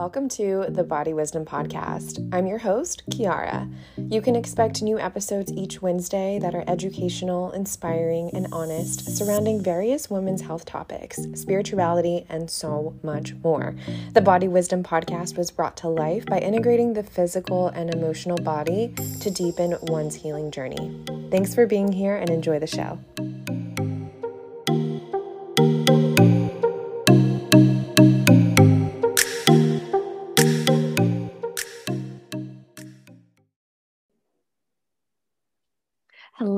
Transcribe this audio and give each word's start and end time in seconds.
Welcome 0.00 0.30
to 0.30 0.64
the 0.70 0.82
Body 0.82 1.12
Wisdom 1.12 1.44
Podcast. 1.44 2.26
I'm 2.32 2.46
your 2.46 2.56
host, 2.56 3.02
Kiara. 3.10 3.70
You 3.98 4.22
can 4.22 4.34
expect 4.34 4.80
new 4.80 4.98
episodes 4.98 5.52
each 5.52 5.82
Wednesday 5.82 6.38
that 6.38 6.54
are 6.54 6.64
educational, 6.66 7.52
inspiring, 7.52 8.30
and 8.32 8.46
honest, 8.50 9.14
surrounding 9.14 9.62
various 9.62 10.08
women's 10.08 10.40
health 10.40 10.64
topics, 10.64 11.18
spirituality, 11.34 12.24
and 12.30 12.50
so 12.50 12.94
much 13.02 13.34
more. 13.44 13.76
The 14.14 14.22
Body 14.22 14.48
Wisdom 14.48 14.82
Podcast 14.82 15.36
was 15.36 15.50
brought 15.50 15.76
to 15.76 15.88
life 15.88 16.24
by 16.24 16.38
integrating 16.38 16.94
the 16.94 17.02
physical 17.02 17.68
and 17.68 17.94
emotional 17.94 18.38
body 18.38 18.94
to 19.20 19.30
deepen 19.30 19.76
one's 19.82 20.14
healing 20.14 20.50
journey. 20.50 21.04
Thanks 21.30 21.54
for 21.54 21.66
being 21.66 21.92
here 21.92 22.16
and 22.16 22.30
enjoy 22.30 22.58
the 22.58 22.66
show. 22.66 22.98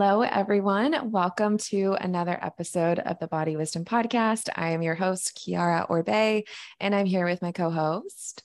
Hello, 0.05 0.23
everyone. 0.23 1.13
Welcome 1.13 1.59
to 1.59 1.93
another 1.93 2.37
episode 2.43 2.99
of 2.99 3.21
the 3.21 3.29
Body 3.29 3.55
Wisdom 3.55 3.85
Podcast. 3.85 4.49
I 4.57 4.71
am 4.71 4.83
your 4.83 4.97
host, 4.97 5.39
Kiara 5.39 5.89
Orbe, 5.89 6.43
and 6.81 6.93
I'm 6.93 7.07
here 7.07 7.25
with 7.25 7.41
my 7.41 7.53
co 7.53 7.71
host, 7.71 8.43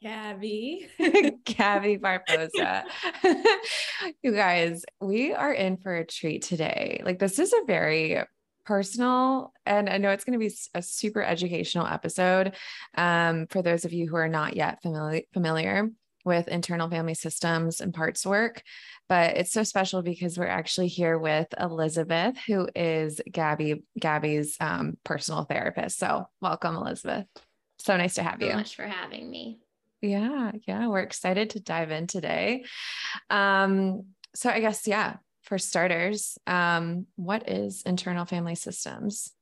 Gabby. 0.00 0.88
Gabby 1.44 1.98
Barbosa. 1.98 2.84
you 4.22 4.32
guys, 4.32 4.86
we 4.98 5.34
are 5.34 5.52
in 5.52 5.76
for 5.76 5.94
a 5.94 6.06
treat 6.06 6.40
today. 6.40 7.02
Like, 7.04 7.18
this 7.18 7.38
is 7.38 7.52
a 7.52 7.66
very 7.66 8.22
personal 8.64 9.52
and 9.66 9.90
i 9.90 9.98
know 9.98 10.08
it's 10.08 10.24
going 10.24 10.40
to 10.40 10.42
be 10.42 10.50
a 10.74 10.80
super 10.80 11.22
educational 11.22 11.86
episode 11.86 12.54
um, 12.96 13.46
for 13.48 13.60
those 13.60 13.84
of 13.84 13.92
you 13.92 14.08
who 14.08 14.16
are 14.16 14.26
not 14.26 14.56
yet 14.56 14.80
familiar 14.80 15.20
familiar 15.34 15.90
with 16.24 16.48
internal 16.48 16.88
family 16.88 17.14
systems 17.14 17.80
and 17.80 17.92
parts 17.92 18.24
work. 18.24 18.62
But 19.08 19.36
it's 19.36 19.52
so 19.52 19.62
special 19.62 20.02
because 20.02 20.38
we're 20.38 20.46
actually 20.46 20.88
here 20.88 21.18
with 21.18 21.46
Elizabeth, 21.60 22.36
who 22.46 22.68
is 22.74 23.20
Gabby 23.30 23.84
Gabby's 23.98 24.56
um, 24.60 24.96
personal 25.04 25.44
therapist. 25.44 25.98
So 25.98 26.26
welcome, 26.40 26.76
Elizabeth. 26.76 27.26
So 27.78 27.96
nice 27.96 28.14
to 28.14 28.22
have 28.22 28.40
you. 28.40 28.50
So 28.50 28.56
much 28.56 28.76
for 28.76 28.86
having 28.86 29.30
me. 29.30 29.58
Yeah, 30.00 30.52
yeah, 30.66 30.86
we're 30.88 31.00
excited 31.00 31.50
to 31.50 31.60
dive 31.60 31.90
in 31.90 32.06
today. 32.06 32.64
Um, 33.30 34.06
so 34.34 34.50
I 34.50 34.60
guess 34.60 34.86
yeah, 34.86 35.16
for 35.42 35.58
starters, 35.58 36.38
um, 36.46 37.06
what 37.16 37.48
is 37.48 37.82
internal 37.84 38.24
family 38.24 38.54
systems? 38.54 39.33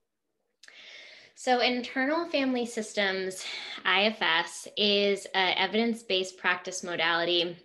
So, 1.44 1.58
internal 1.58 2.24
family 2.26 2.64
systems, 2.64 3.44
IFS, 3.84 4.68
is 4.76 5.26
an 5.34 5.54
evidence 5.58 6.04
based 6.04 6.38
practice 6.38 6.84
modality 6.84 7.56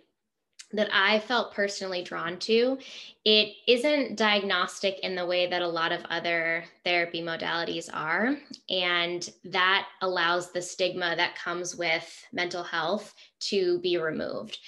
that 0.72 0.88
I 0.92 1.20
felt 1.20 1.54
personally 1.54 2.02
drawn 2.02 2.40
to. 2.40 2.76
It 3.24 3.54
isn't 3.68 4.16
diagnostic 4.16 4.98
in 5.04 5.14
the 5.14 5.24
way 5.24 5.46
that 5.46 5.62
a 5.62 5.68
lot 5.68 5.92
of 5.92 6.04
other 6.10 6.64
therapy 6.82 7.22
modalities 7.22 7.88
are. 7.92 8.36
And 8.68 9.30
that 9.44 9.86
allows 10.02 10.50
the 10.50 10.60
stigma 10.60 11.14
that 11.14 11.36
comes 11.36 11.76
with 11.76 12.24
mental 12.32 12.64
health 12.64 13.14
to 13.42 13.78
be 13.78 13.96
removed 13.96 14.58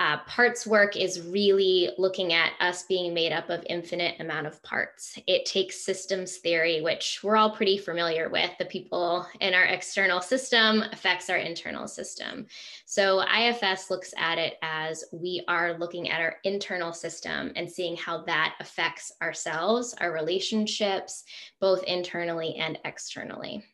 uh, 0.00 0.18
parts 0.18 0.64
work 0.64 0.96
is 0.96 1.26
really 1.26 1.90
looking 1.98 2.32
at 2.32 2.52
us 2.60 2.84
being 2.84 3.12
made 3.12 3.32
up 3.32 3.50
of 3.50 3.64
infinite 3.68 4.20
amount 4.20 4.46
of 4.46 4.62
parts. 4.62 5.18
It 5.26 5.44
takes 5.44 5.80
systems 5.84 6.36
theory 6.36 6.80
which 6.80 7.20
we're 7.24 7.36
all 7.36 7.50
pretty 7.50 7.78
familiar 7.78 8.28
with. 8.28 8.50
The 8.58 8.66
people 8.66 9.26
in 9.40 9.54
our 9.54 9.64
external 9.64 10.20
system 10.20 10.84
affects 10.92 11.28
our 11.28 11.38
internal 11.38 11.88
system. 11.88 12.46
So 12.86 13.22
ifs 13.22 13.90
looks 13.90 14.14
at 14.16 14.38
it 14.38 14.54
as 14.62 15.04
we 15.12 15.42
are 15.48 15.76
looking 15.78 16.10
at 16.10 16.20
our 16.20 16.36
internal 16.44 16.92
system 16.92 17.52
and 17.56 17.70
seeing 17.70 17.96
how 17.96 18.22
that 18.24 18.54
affects 18.60 19.12
ourselves 19.20 19.94
our 20.00 20.12
relationships 20.12 21.24
both 21.60 21.82
internally 21.84 22.54
and 22.54 22.78
externally. 22.84 23.64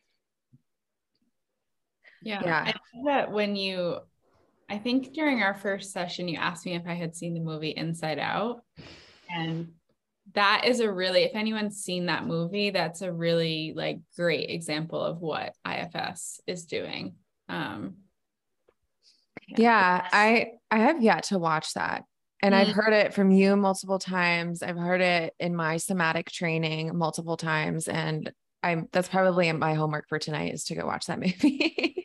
Yeah, 2.23 2.41
yeah. 2.43 2.61
I 2.61 2.73
think 2.91 3.05
that 3.05 3.31
when 3.31 3.55
you 3.55 3.99
I 4.69 4.77
think 4.77 5.13
during 5.13 5.43
our 5.43 5.53
first 5.53 5.91
session, 5.91 6.27
you 6.27 6.37
asked 6.37 6.65
me 6.65 6.75
if 6.75 6.87
I 6.87 6.93
had 6.93 7.15
seen 7.15 7.33
the 7.33 7.39
movie 7.39 7.69
Inside 7.69 8.19
Out. 8.19 8.63
And 9.29 9.73
that 10.33 10.65
is 10.65 10.79
a 10.79 10.91
really, 10.91 11.23
if 11.23 11.35
anyone's 11.35 11.77
seen 11.77 12.07
that 12.07 12.25
movie, 12.25 12.71
that's 12.71 13.01
a 13.01 13.11
really 13.11 13.73
like 13.75 13.99
great 14.15 14.49
example 14.49 14.99
of 14.99 15.21
what 15.21 15.53
IFS 15.67 16.41
is 16.47 16.65
doing. 16.65 17.15
Um, 17.47 17.97
yeah, 19.47 20.07
I 20.11 20.53
I 20.71 20.79
have 20.79 21.01
yet 21.01 21.23
to 21.25 21.37
watch 21.39 21.73
that. 21.73 22.03
And 22.41 22.53
I've 22.53 22.67
heard 22.67 22.93
it 22.93 23.13
from 23.13 23.31
you 23.31 23.55
multiple 23.55 23.97
times. 23.97 24.61
I've 24.61 24.77
heard 24.77 25.01
it 25.01 25.33
in 25.39 25.55
my 25.55 25.77
somatic 25.77 26.29
training 26.29 26.95
multiple 26.95 27.37
times. 27.37 27.87
And 27.87 28.31
I'm 28.61 28.87
that's 28.91 29.07
probably 29.07 29.51
my 29.51 29.73
homework 29.73 30.07
for 30.09 30.19
tonight 30.19 30.53
is 30.53 30.65
to 30.65 30.75
go 30.75 30.85
watch 30.85 31.07
that 31.07 31.19
movie. 31.19 32.04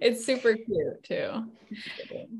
it's 0.00 0.24
super 0.24 0.54
cute 0.54 1.02
too. 1.02 1.44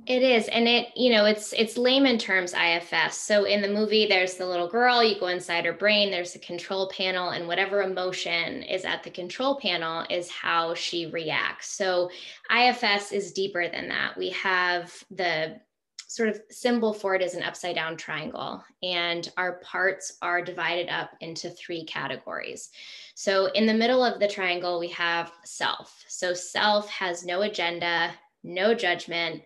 It 0.06 0.22
is. 0.22 0.47
And 0.49 0.69
it, 0.69 0.89
you 0.97 1.11
know, 1.11 1.25
it's 1.25 1.53
it's 1.53 1.77
layman 1.77 2.19
terms 2.19 2.55
IFS. 2.55 3.19
So 3.19 3.44
in 3.44 3.61
the 3.61 3.69
movie, 3.69 4.06
there's 4.06 4.34
the 4.34 4.47
little 4.47 4.69
girl, 4.69 5.03
you 5.03 5.19
go 5.19 5.27
inside 5.27 5.65
her 5.65 5.72
brain, 5.72 6.11
there's 6.11 6.37
a 6.37 6.41
control 6.41 6.91
panel, 6.97 7.31
and 7.31 7.49
whatever 7.49 7.83
emotion 7.83 8.62
is 8.62 8.84
at 8.84 9.03
the 9.03 9.11
control 9.11 9.59
panel 9.61 10.06
is 10.11 10.31
how 10.31 10.75
she 10.75 11.06
reacts. 11.06 11.72
So 11.72 12.11
IFS 12.56 13.12
is 13.12 13.33
deeper 13.33 13.69
than 13.69 13.88
that. 13.88 14.17
We 14.17 14.31
have 14.31 14.93
the 15.11 15.61
sort 16.06 16.28
of 16.28 16.41
symbol 16.50 16.93
for 16.93 17.15
it 17.15 17.22
is 17.22 17.34
an 17.34 17.43
upside 17.43 17.75
down 17.75 17.97
triangle, 17.97 18.62
and 18.83 19.31
our 19.37 19.55
parts 19.59 20.17
are 20.22 20.41
divided 20.41 20.89
up 20.89 21.11
into 21.21 21.50
three 21.50 21.84
categories. 21.84 22.71
So 23.15 23.47
in 23.47 23.67
the 23.67 23.75
middle 23.75 24.05
of 24.05 24.21
the 24.21 24.28
triangle, 24.28 24.78
we 24.78 24.89
have 24.89 25.33
self. 25.44 26.05
So 26.09 26.33
self 26.33 26.89
has 26.91 27.25
no 27.25 27.43
agenda, 27.43 28.12
no 28.44 28.75
judgment. 28.75 29.43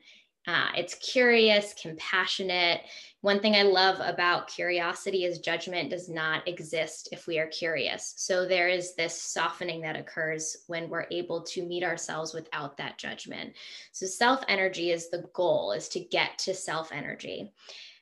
Uh, 0.46 0.68
it's 0.74 0.94
curious, 0.94 1.74
compassionate. 1.80 2.80
One 3.20 3.40
thing 3.40 3.54
I 3.54 3.62
love 3.62 4.00
about 4.00 4.48
curiosity 4.48 5.24
is 5.24 5.38
judgment 5.38 5.90
does 5.90 6.08
not 6.08 6.48
exist 6.48 7.10
if 7.12 7.26
we 7.26 7.38
are 7.38 7.46
curious. 7.48 8.14
So 8.16 8.46
there 8.46 8.68
is 8.68 8.94
this 8.94 9.20
softening 9.20 9.82
that 9.82 9.96
occurs 9.96 10.56
when 10.66 10.88
we're 10.88 11.06
able 11.10 11.42
to 11.42 11.66
meet 11.66 11.84
ourselves 11.84 12.32
without 12.32 12.78
that 12.78 12.96
judgment. 12.96 13.52
So 13.92 14.06
self 14.06 14.42
energy 14.48 14.90
is 14.92 15.10
the 15.10 15.28
goal, 15.34 15.72
is 15.72 15.88
to 15.90 16.00
get 16.00 16.38
to 16.38 16.54
self 16.54 16.90
energy. 16.90 17.52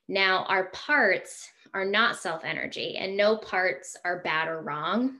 Now, 0.06 0.44
our 0.44 0.66
parts 0.66 1.50
are 1.74 1.84
not 1.84 2.16
self 2.16 2.44
energy, 2.44 2.96
and 2.96 3.16
no 3.16 3.36
parts 3.36 3.96
are 4.04 4.22
bad 4.22 4.48
or 4.48 4.62
wrong 4.62 5.18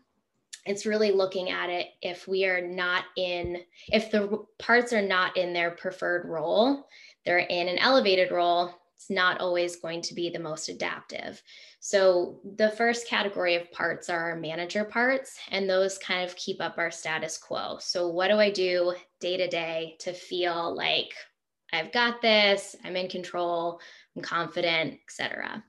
it's 0.69 0.87
really 0.87 1.11
looking 1.13 1.51
at 1.51 1.71
it 1.71 1.89
if 2.03 2.29
we 2.29 2.45
are 2.45 2.61
not 2.61 3.05
in 3.17 3.63
if 3.89 4.11
the 4.11 4.45
parts 4.59 4.93
are 4.93 5.03
not 5.03 5.37
in 5.37 5.53
their 5.53 5.73
preferred 5.73 6.29
role 6.29 6.87
they're 7.25 7.39
in 7.39 7.69
an 7.69 7.79
elevated 7.79 8.31
role 8.31 8.75
it's 8.99 9.11
not 9.11 9.41
always 9.41 9.77
going 9.77 10.03
to 10.03 10.15
be 10.15 10.29
the 10.29 10.41
most 10.41 10.69
adaptive. 10.69 11.41
So 11.79 12.41
the 12.57 12.71
first 12.71 13.07
category 13.07 13.55
of 13.55 13.71
parts 13.71 14.11
are 14.11 14.31
our 14.31 14.35
manager 14.35 14.83
parts 14.85 15.39
and 15.53 15.71
those 15.71 15.99
kind 15.99 16.29
of 16.29 16.35
keep 16.35 16.61
up 16.61 16.79
our 16.79 16.91
status 16.91 17.39
quo. 17.39 17.77
So 17.79 18.09
what 18.09 18.27
do 18.27 18.41
i 18.41 18.51
do 18.51 18.95
day 19.21 19.37
to 19.37 19.49
day 19.49 19.97
to 20.01 20.13
feel 20.13 20.75
like 20.75 21.13
i've 21.73 21.93
got 21.93 22.23
this 22.23 22.77
i'm 22.85 22.97
in 22.97 23.09
control 23.09 23.81
i'm 24.17 24.23
confident 24.23 24.99
etc 25.05 25.63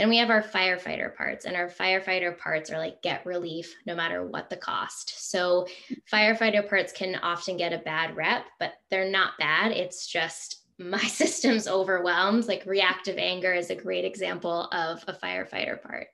then 0.00 0.08
we 0.08 0.16
have 0.16 0.30
our 0.30 0.42
firefighter 0.42 1.14
parts, 1.14 1.44
and 1.44 1.54
our 1.54 1.68
firefighter 1.68 2.36
parts 2.38 2.70
are 2.70 2.78
like 2.78 3.02
get 3.02 3.26
relief 3.26 3.76
no 3.84 3.94
matter 3.94 4.26
what 4.26 4.48
the 4.48 4.56
cost. 4.56 5.28
So, 5.30 5.66
firefighter 6.10 6.66
parts 6.66 6.90
can 6.90 7.16
often 7.16 7.58
get 7.58 7.74
a 7.74 7.78
bad 7.78 8.16
rep, 8.16 8.46
but 8.58 8.72
they're 8.90 9.10
not 9.10 9.36
bad. 9.38 9.72
It's 9.72 10.06
just 10.06 10.64
my 10.78 11.02
system's 11.02 11.68
overwhelmed. 11.68 12.48
Like 12.48 12.64
reactive 12.64 13.18
anger 13.18 13.52
is 13.52 13.68
a 13.68 13.74
great 13.74 14.06
example 14.06 14.70
of 14.72 15.04
a 15.06 15.12
firefighter 15.12 15.82
part. 15.82 16.06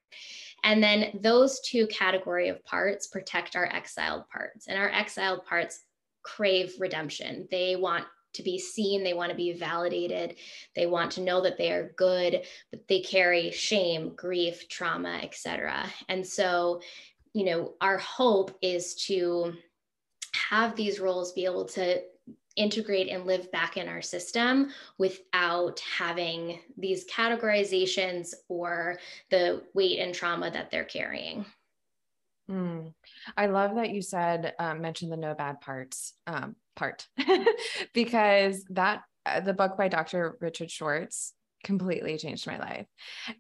And 0.64 0.82
then 0.82 1.20
those 1.22 1.60
two 1.60 1.86
category 1.86 2.48
of 2.48 2.64
parts 2.64 3.06
protect 3.06 3.54
our 3.54 3.66
exiled 3.66 4.28
parts. 4.28 4.66
And 4.66 4.76
our 4.76 4.88
exiled 4.88 5.44
parts 5.44 5.84
crave 6.24 6.72
redemption. 6.80 7.46
They 7.52 7.76
want 7.76 8.04
to 8.36 8.42
be 8.42 8.58
seen, 8.58 9.02
they 9.02 9.14
want 9.14 9.30
to 9.30 9.36
be 9.36 9.52
validated, 9.52 10.36
they 10.74 10.86
want 10.86 11.10
to 11.12 11.20
know 11.20 11.40
that 11.42 11.58
they 11.58 11.72
are 11.72 11.92
good, 11.96 12.42
but 12.70 12.86
they 12.88 13.00
carry 13.00 13.50
shame, 13.50 14.14
grief, 14.14 14.68
trauma, 14.68 15.20
etc. 15.22 15.86
And 16.08 16.26
so, 16.26 16.80
you 17.32 17.44
know, 17.44 17.74
our 17.80 17.98
hope 17.98 18.56
is 18.62 18.94
to 19.06 19.54
have 20.32 20.76
these 20.76 21.00
roles 21.00 21.32
be 21.32 21.44
able 21.44 21.64
to 21.64 22.02
integrate 22.56 23.08
and 23.08 23.26
live 23.26 23.50
back 23.52 23.76
in 23.76 23.88
our 23.88 24.02
system 24.02 24.70
without 24.98 25.80
having 25.80 26.58
these 26.78 27.06
categorizations 27.06 28.32
or 28.48 28.98
the 29.30 29.62
weight 29.74 29.98
and 29.98 30.14
trauma 30.14 30.50
that 30.50 30.70
they're 30.70 30.84
carrying. 30.84 31.44
Mm. 32.50 32.94
I 33.36 33.46
love 33.46 33.74
that 33.74 33.90
you 33.90 34.02
said, 34.02 34.54
um, 34.58 34.80
mentioned 34.80 35.12
the 35.12 35.16
no 35.16 35.34
bad 35.34 35.60
parts. 35.60 36.14
Um, 36.26 36.56
part 36.76 37.08
because 37.94 38.64
that 38.70 39.02
uh, 39.24 39.40
the 39.40 39.54
book 39.54 39.76
by 39.76 39.88
Dr. 39.88 40.36
Richard 40.40 40.70
Schwartz 40.70 41.32
completely 41.64 42.16
changed 42.16 42.46
my 42.46 42.58
life. 42.58 42.86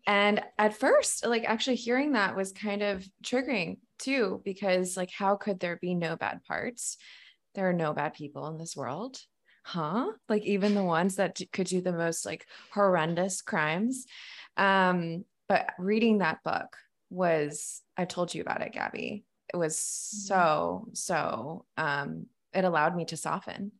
And 0.06 0.42
at 0.58 0.76
first, 0.76 1.24
like 1.24 1.44
actually 1.44 1.76
hearing 1.76 2.12
that 2.12 2.36
was 2.36 2.52
kind 2.52 2.82
of 2.82 3.06
triggering 3.22 3.78
too, 3.98 4.42
because 4.44 4.96
like, 4.96 5.12
how 5.12 5.36
could 5.36 5.60
there 5.60 5.78
be 5.80 5.94
no 5.94 6.16
bad 6.16 6.42
parts? 6.44 6.96
There 7.54 7.68
are 7.68 7.72
no 7.72 7.92
bad 7.92 8.14
people 8.14 8.48
in 8.48 8.58
this 8.58 8.76
world. 8.76 9.18
Huh? 9.62 10.12
Like 10.28 10.44
even 10.44 10.74
the 10.74 10.82
ones 10.82 11.16
that 11.16 11.40
could 11.52 11.68
do 11.68 11.80
the 11.80 11.92
most 11.92 12.26
like 12.26 12.46
horrendous 12.72 13.42
crimes. 13.42 14.06
Um, 14.56 15.24
but 15.48 15.70
reading 15.78 16.18
that 16.18 16.42
book 16.44 16.76
was, 17.10 17.80
I 17.96 18.04
told 18.06 18.34
you 18.34 18.42
about 18.42 18.62
it, 18.62 18.72
Gabby. 18.72 19.24
It 19.52 19.56
was 19.56 19.76
mm-hmm. 19.76 20.26
so, 20.26 20.88
so, 20.94 21.64
um, 21.76 22.26
it 22.56 22.64
allowed 22.64 22.96
me 22.96 23.04
to 23.06 23.16
soften. 23.16 23.72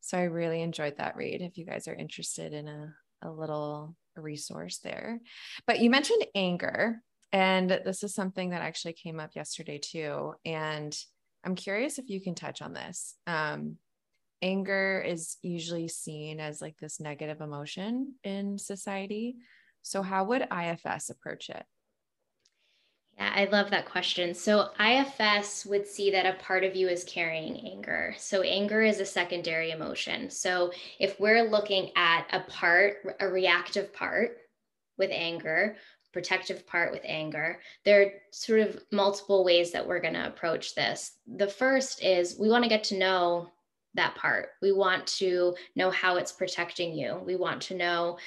So 0.00 0.16
I 0.16 0.24
really 0.24 0.62
enjoyed 0.62 0.96
that 0.96 1.16
read. 1.16 1.42
If 1.42 1.58
you 1.58 1.66
guys 1.66 1.86
are 1.88 1.94
interested 1.94 2.52
in 2.54 2.68
a 2.68 2.94
a 3.22 3.30
little 3.30 3.96
resource 4.16 4.78
there. 4.78 5.20
But 5.66 5.80
you 5.80 5.90
mentioned 5.90 6.24
anger, 6.34 7.00
and 7.32 7.70
this 7.70 8.02
is 8.02 8.14
something 8.14 8.50
that 8.50 8.62
actually 8.62 8.92
came 8.92 9.18
up 9.18 9.30
yesterday 9.34 9.78
too. 9.78 10.34
And 10.44 10.96
I'm 11.44 11.54
curious 11.54 11.98
if 11.98 12.10
you 12.10 12.20
can 12.20 12.34
touch 12.34 12.60
on 12.60 12.74
this. 12.74 13.16
Um, 13.26 13.76
anger 14.42 15.02
is 15.06 15.36
usually 15.42 15.88
seen 15.88 16.40
as 16.40 16.60
like 16.60 16.76
this 16.78 17.00
negative 17.00 17.40
emotion 17.40 18.14
in 18.24 18.58
society. 18.58 19.36
So, 19.82 20.02
how 20.02 20.24
would 20.24 20.46
IFS 20.52 21.10
approach 21.10 21.48
it? 21.48 21.64
Yeah, 23.18 23.32
I 23.34 23.44
love 23.44 23.70
that 23.70 23.88
question. 23.88 24.34
So, 24.34 24.70
IFS 24.80 25.66
would 25.66 25.86
see 25.86 26.10
that 26.10 26.26
a 26.26 26.42
part 26.42 26.64
of 26.64 26.74
you 26.74 26.88
is 26.88 27.04
carrying 27.04 27.58
anger. 27.66 28.14
So, 28.18 28.42
anger 28.42 28.82
is 28.82 29.00
a 29.00 29.06
secondary 29.06 29.70
emotion. 29.70 30.30
So, 30.30 30.72
if 30.98 31.20
we're 31.20 31.42
looking 31.50 31.90
at 31.94 32.26
a 32.32 32.40
part, 32.40 33.16
a 33.20 33.28
reactive 33.28 33.92
part 33.92 34.38
with 34.96 35.10
anger, 35.12 35.76
protective 36.12 36.66
part 36.66 36.92
with 36.92 37.02
anger, 37.04 37.60
there 37.84 38.02
are 38.02 38.12
sort 38.30 38.60
of 38.60 38.82
multiple 38.92 39.44
ways 39.44 39.72
that 39.72 39.86
we're 39.86 40.00
going 40.00 40.14
to 40.14 40.26
approach 40.26 40.74
this. 40.74 41.12
The 41.36 41.48
first 41.48 42.02
is 42.02 42.38
we 42.38 42.48
want 42.48 42.64
to 42.64 42.70
get 42.70 42.84
to 42.84 42.98
know 42.98 43.48
that 43.94 44.14
part. 44.14 44.50
We 44.60 44.72
want 44.72 45.06
to 45.18 45.54
know 45.76 45.90
how 45.90 46.16
it's 46.16 46.32
protecting 46.32 46.94
you. 46.94 47.20
We 47.24 47.36
want 47.36 47.60
to 47.62 47.74
know 47.74 48.18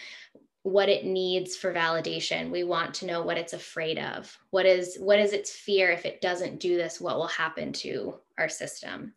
what 0.66 0.90
it 0.90 1.06
needs 1.06 1.56
for 1.56 1.72
validation. 1.72 2.50
We 2.50 2.64
want 2.64 2.96
to 2.96 3.06
know 3.06 3.22
what 3.22 3.38
it's 3.38 3.54
afraid 3.54 4.00
of. 4.00 4.36
What 4.50 4.66
is 4.66 4.98
what 5.00 5.20
is 5.20 5.32
its 5.32 5.52
fear 5.52 5.92
if 5.92 6.06
it 6.06 6.22
doesn't 6.22 6.60
do 6.60 6.76
this? 6.76 7.00
What 7.00 7.18
will 7.18 7.28
happen 7.28 7.72
to 7.74 8.16
our 8.40 8.50
system? 8.50 9.14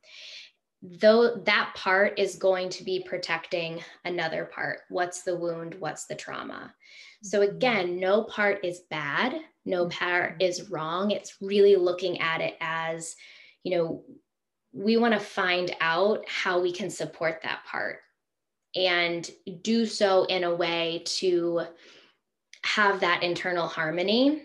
Though 0.83 1.37
that 1.47 1.73
part 1.75 2.19
is 2.19 2.37
going 2.37 2.69
to 2.69 2.85
be 2.85 3.03
protecting 3.03 3.81
another 4.05 4.45
part. 4.45 4.81
What's 4.91 5.23
the 5.23 5.37
wound? 5.37 5.75
What's 5.79 6.05
the 6.05 6.15
trauma? 6.15 6.75
So 7.23 7.41
mm-hmm. 7.41 7.57
again 7.57 7.99
no 7.99 8.25
part 8.25 8.63
is 8.63 8.83
bad. 8.91 9.41
No 9.65 9.87
mm-hmm. 9.87 9.99
part 9.99 10.43
is 10.43 10.69
wrong. 10.69 11.13
It's 11.13 11.39
really 11.41 11.77
looking 11.77 12.21
at 12.21 12.43
it 12.43 12.59
as 12.61 13.17
you 13.63 13.75
know 13.75 14.05
we 14.75 14.99
want 14.99 15.15
to 15.15 15.21
find 15.21 15.75
out 15.81 16.29
how 16.29 16.61
we 16.61 16.73
can 16.73 16.91
support 16.91 17.41
that 17.43 17.65
part 17.65 18.01
and 18.79 19.29
do 19.63 19.85
so 19.87 20.25
in 20.25 20.45
a 20.45 20.55
way 20.55 21.03
to 21.05 21.63
have 22.65 23.01
that 23.01 23.23
internal 23.23 23.67
harmony. 23.67 24.45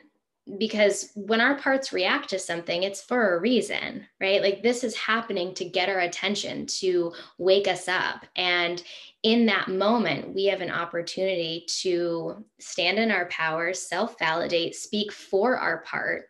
Because 0.58 1.12
when 1.16 1.40
our 1.40 1.56
parts 1.56 1.94
react 1.94 2.30
to 2.32 2.40
something 2.40 2.84
it's 2.84 3.02
for 3.02 3.36
a 3.36 3.40
reason 3.40 4.06
right? 4.20 4.42
Like 4.42 4.62
this 4.62 4.84
is 4.84 4.94
happening 4.96 5.54
to 5.54 5.64
get 5.64 5.88
our 5.88 6.00
attention 6.00 6.66
to 6.66 7.14
wake 7.38 7.68
us 7.68 7.88
up. 7.88 8.26
And 8.36 8.84
in 9.24 9.46
that 9.46 9.70
moment 9.70 10.36
we 10.36 10.46
have 10.46 10.60
an 10.60 10.70
opportunity 10.70 11.66
to 11.82 12.44
stand 12.60 13.00
in 13.00 13.10
our 13.10 13.28
power 13.28 13.74
self 13.74 14.20
validate 14.20 14.76
speak 14.76 15.14
for 15.14 15.58
our 15.58 15.78
part 15.84 16.26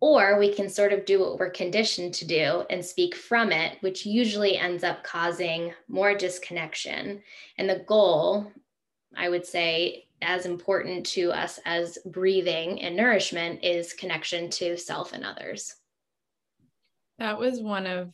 or 0.00 0.38
we 0.38 0.52
can 0.52 0.68
sort 0.68 0.92
of 0.92 1.04
do 1.04 1.20
what 1.20 1.38
we're 1.38 1.50
conditioned 1.50 2.14
to 2.14 2.26
do 2.26 2.64
and 2.70 2.84
speak 2.84 3.14
from 3.16 3.50
it, 3.50 3.78
which 3.80 4.06
usually 4.06 4.56
ends 4.56 4.84
up 4.84 5.02
causing 5.02 5.72
more 5.88 6.14
disconnection. 6.14 7.20
And 7.56 7.68
the 7.68 7.84
goal, 7.86 8.52
I 9.16 9.28
would 9.28 9.44
say, 9.44 10.06
as 10.22 10.46
important 10.46 11.06
to 11.06 11.32
us 11.32 11.58
as 11.64 11.98
breathing 12.06 12.80
and 12.82 12.96
nourishment 12.96 13.64
is 13.64 13.92
connection 13.92 14.50
to 14.50 14.76
self 14.76 15.12
and 15.12 15.24
others. 15.24 15.74
That 17.18 17.38
was 17.38 17.60
one 17.60 17.86
of 17.86 18.12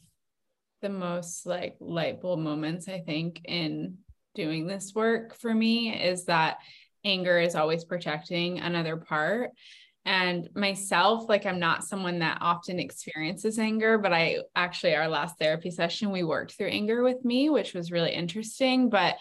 the 0.80 0.88
most 0.88 1.46
like 1.46 1.76
light 1.80 2.20
bulb 2.20 2.40
moments, 2.40 2.88
I 2.88 3.00
think, 3.00 3.42
in 3.44 3.98
doing 4.34 4.66
this 4.66 4.94
work 4.94 5.34
for 5.34 5.52
me 5.54 5.94
is 5.94 6.24
that 6.24 6.58
anger 7.04 7.38
is 7.38 7.54
always 7.54 7.84
protecting 7.84 8.58
another 8.58 8.96
part 8.96 9.50
and 10.04 10.48
myself 10.54 11.28
like 11.28 11.46
i'm 11.46 11.58
not 11.58 11.84
someone 11.84 12.18
that 12.18 12.38
often 12.40 12.78
experiences 12.78 13.58
anger 13.58 13.98
but 13.98 14.12
i 14.12 14.38
actually 14.54 14.94
our 14.94 15.08
last 15.08 15.38
therapy 15.38 15.70
session 15.70 16.10
we 16.10 16.22
worked 16.22 16.52
through 16.52 16.68
anger 16.68 17.02
with 17.02 17.24
me 17.24 17.48
which 17.50 17.74
was 17.74 17.92
really 17.92 18.12
interesting 18.12 18.90
but 18.90 19.16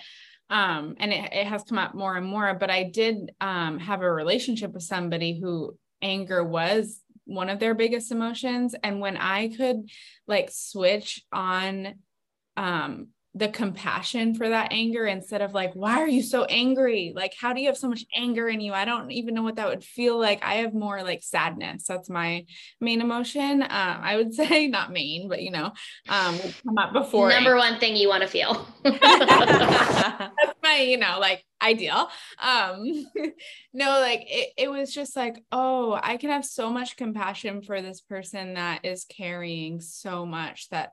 um 0.50 0.96
and 1.00 1.14
it, 1.14 1.32
it 1.32 1.48
has 1.48 1.64
come 1.64 1.78
up 1.78 1.96
more 1.96 2.16
and 2.18 2.26
more 2.26 2.54
but 2.54 2.70
i 2.70 2.84
did 2.84 3.32
um 3.42 3.80
have 3.80 4.02
a 4.02 4.12
relationship 4.12 4.72
with 4.74 4.84
somebody 4.84 5.40
who 5.40 5.78
anger 6.02 6.44
was 6.44 7.00
one 7.26 7.50
of 7.50 7.60
their 7.60 7.74
biggest 7.74 8.12
emotions. 8.12 8.76
And 8.84 9.00
when 9.00 9.18
i 9.18 9.50
could 9.50 9.90
like 10.28 10.50
switch 10.52 11.24
on 11.32 11.96
um 12.58 13.08
the 13.36 13.48
compassion 13.48 14.36
for 14.36 14.50
that 14.50 14.68
anger 14.72 15.08
instead 15.08 15.42
of 15.42 15.54
like 15.54 15.74
why 15.74 16.00
are 16.00 16.08
you 16.08 16.22
so 16.22 16.44
angry? 16.46 17.14
Like 17.16 17.34
how 17.40 17.54
do 17.54 17.62
you 17.62 17.68
have 17.68 17.78
so 17.78 17.90
much 17.90 18.06
anger 18.16 18.48
in 18.48 18.62
you? 18.62 18.74
I 18.74 18.86
don't 18.86 19.12
even 19.12 19.34
know 19.34 19.42
what 19.42 19.56
that 19.56 19.68
would 19.68 19.84
feel 19.84 20.20
like. 20.20 20.44
I 20.44 20.56
have 20.56 20.74
more 20.74 21.02
like 21.02 21.24
sadness. 21.24 21.86
That's 21.88 22.10
my 22.10 22.46
main 22.80 23.02
emotion. 23.02 23.64
Um, 23.64 23.70
i 23.70 24.16
would 24.16 24.34
say 24.42 24.68
not 24.68 24.92
main 24.92 25.28
but 25.28 25.42
you 25.42 25.52
know 25.52 25.72
um 26.10 26.38
come 26.64 26.78
up 26.78 26.94
before 26.94 27.30
number 27.30 27.52
anger. 27.52 27.58
one 27.58 27.80
thing 27.80 27.96
you 27.96 28.08
want 28.08 28.22
to 28.22 28.30
feel. 28.30 28.68
That's 28.84 30.60
my 30.62 30.78
you 30.88 30.98
know 30.98 31.18
like 31.20 31.44
ideal. 31.62 32.10
Um 32.40 33.06
no 33.74 34.00
like 34.00 34.26
it, 34.28 34.50
it 34.58 34.72
was 34.72 34.94
just 34.94 35.16
like 35.16 35.44
oh 35.52 36.00
i 36.02 36.18
can 36.18 36.30
have 36.30 36.46
so 36.46 36.70
much 36.70 36.98
compassion 36.98 37.62
for 37.64 37.82
this 37.82 38.02
person 38.02 38.54
that 38.54 38.86
is 38.86 39.06
carrying 39.06 39.82
so 39.82 40.26
much 40.26 40.70
that 40.70 40.92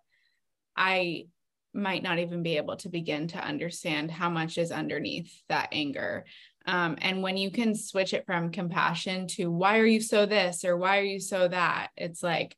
i 0.76 1.26
might 1.72 2.02
not 2.02 2.18
even 2.18 2.42
be 2.42 2.56
able 2.56 2.76
to 2.76 2.88
begin 2.88 3.28
to 3.28 3.38
understand 3.38 4.10
how 4.10 4.28
much 4.28 4.58
is 4.58 4.72
underneath 4.72 5.32
that 5.48 5.68
anger. 5.72 6.24
Um, 6.66 6.98
and 7.00 7.22
when 7.22 7.36
you 7.36 7.50
can 7.50 7.74
switch 7.74 8.12
it 8.12 8.26
from 8.26 8.50
compassion 8.50 9.26
to 9.28 9.50
why 9.50 9.78
are 9.78 9.86
you 9.86 10.00
so 10.00 10.26
this 10.26 10.64
or 10.64 10.76
why 10.76 10.98
are 10.98 11.04
you 11.04 11.20
so 11.20 11.48
that, 11.48 11.88
it's 11.96 12.22
like, 12.22 12.56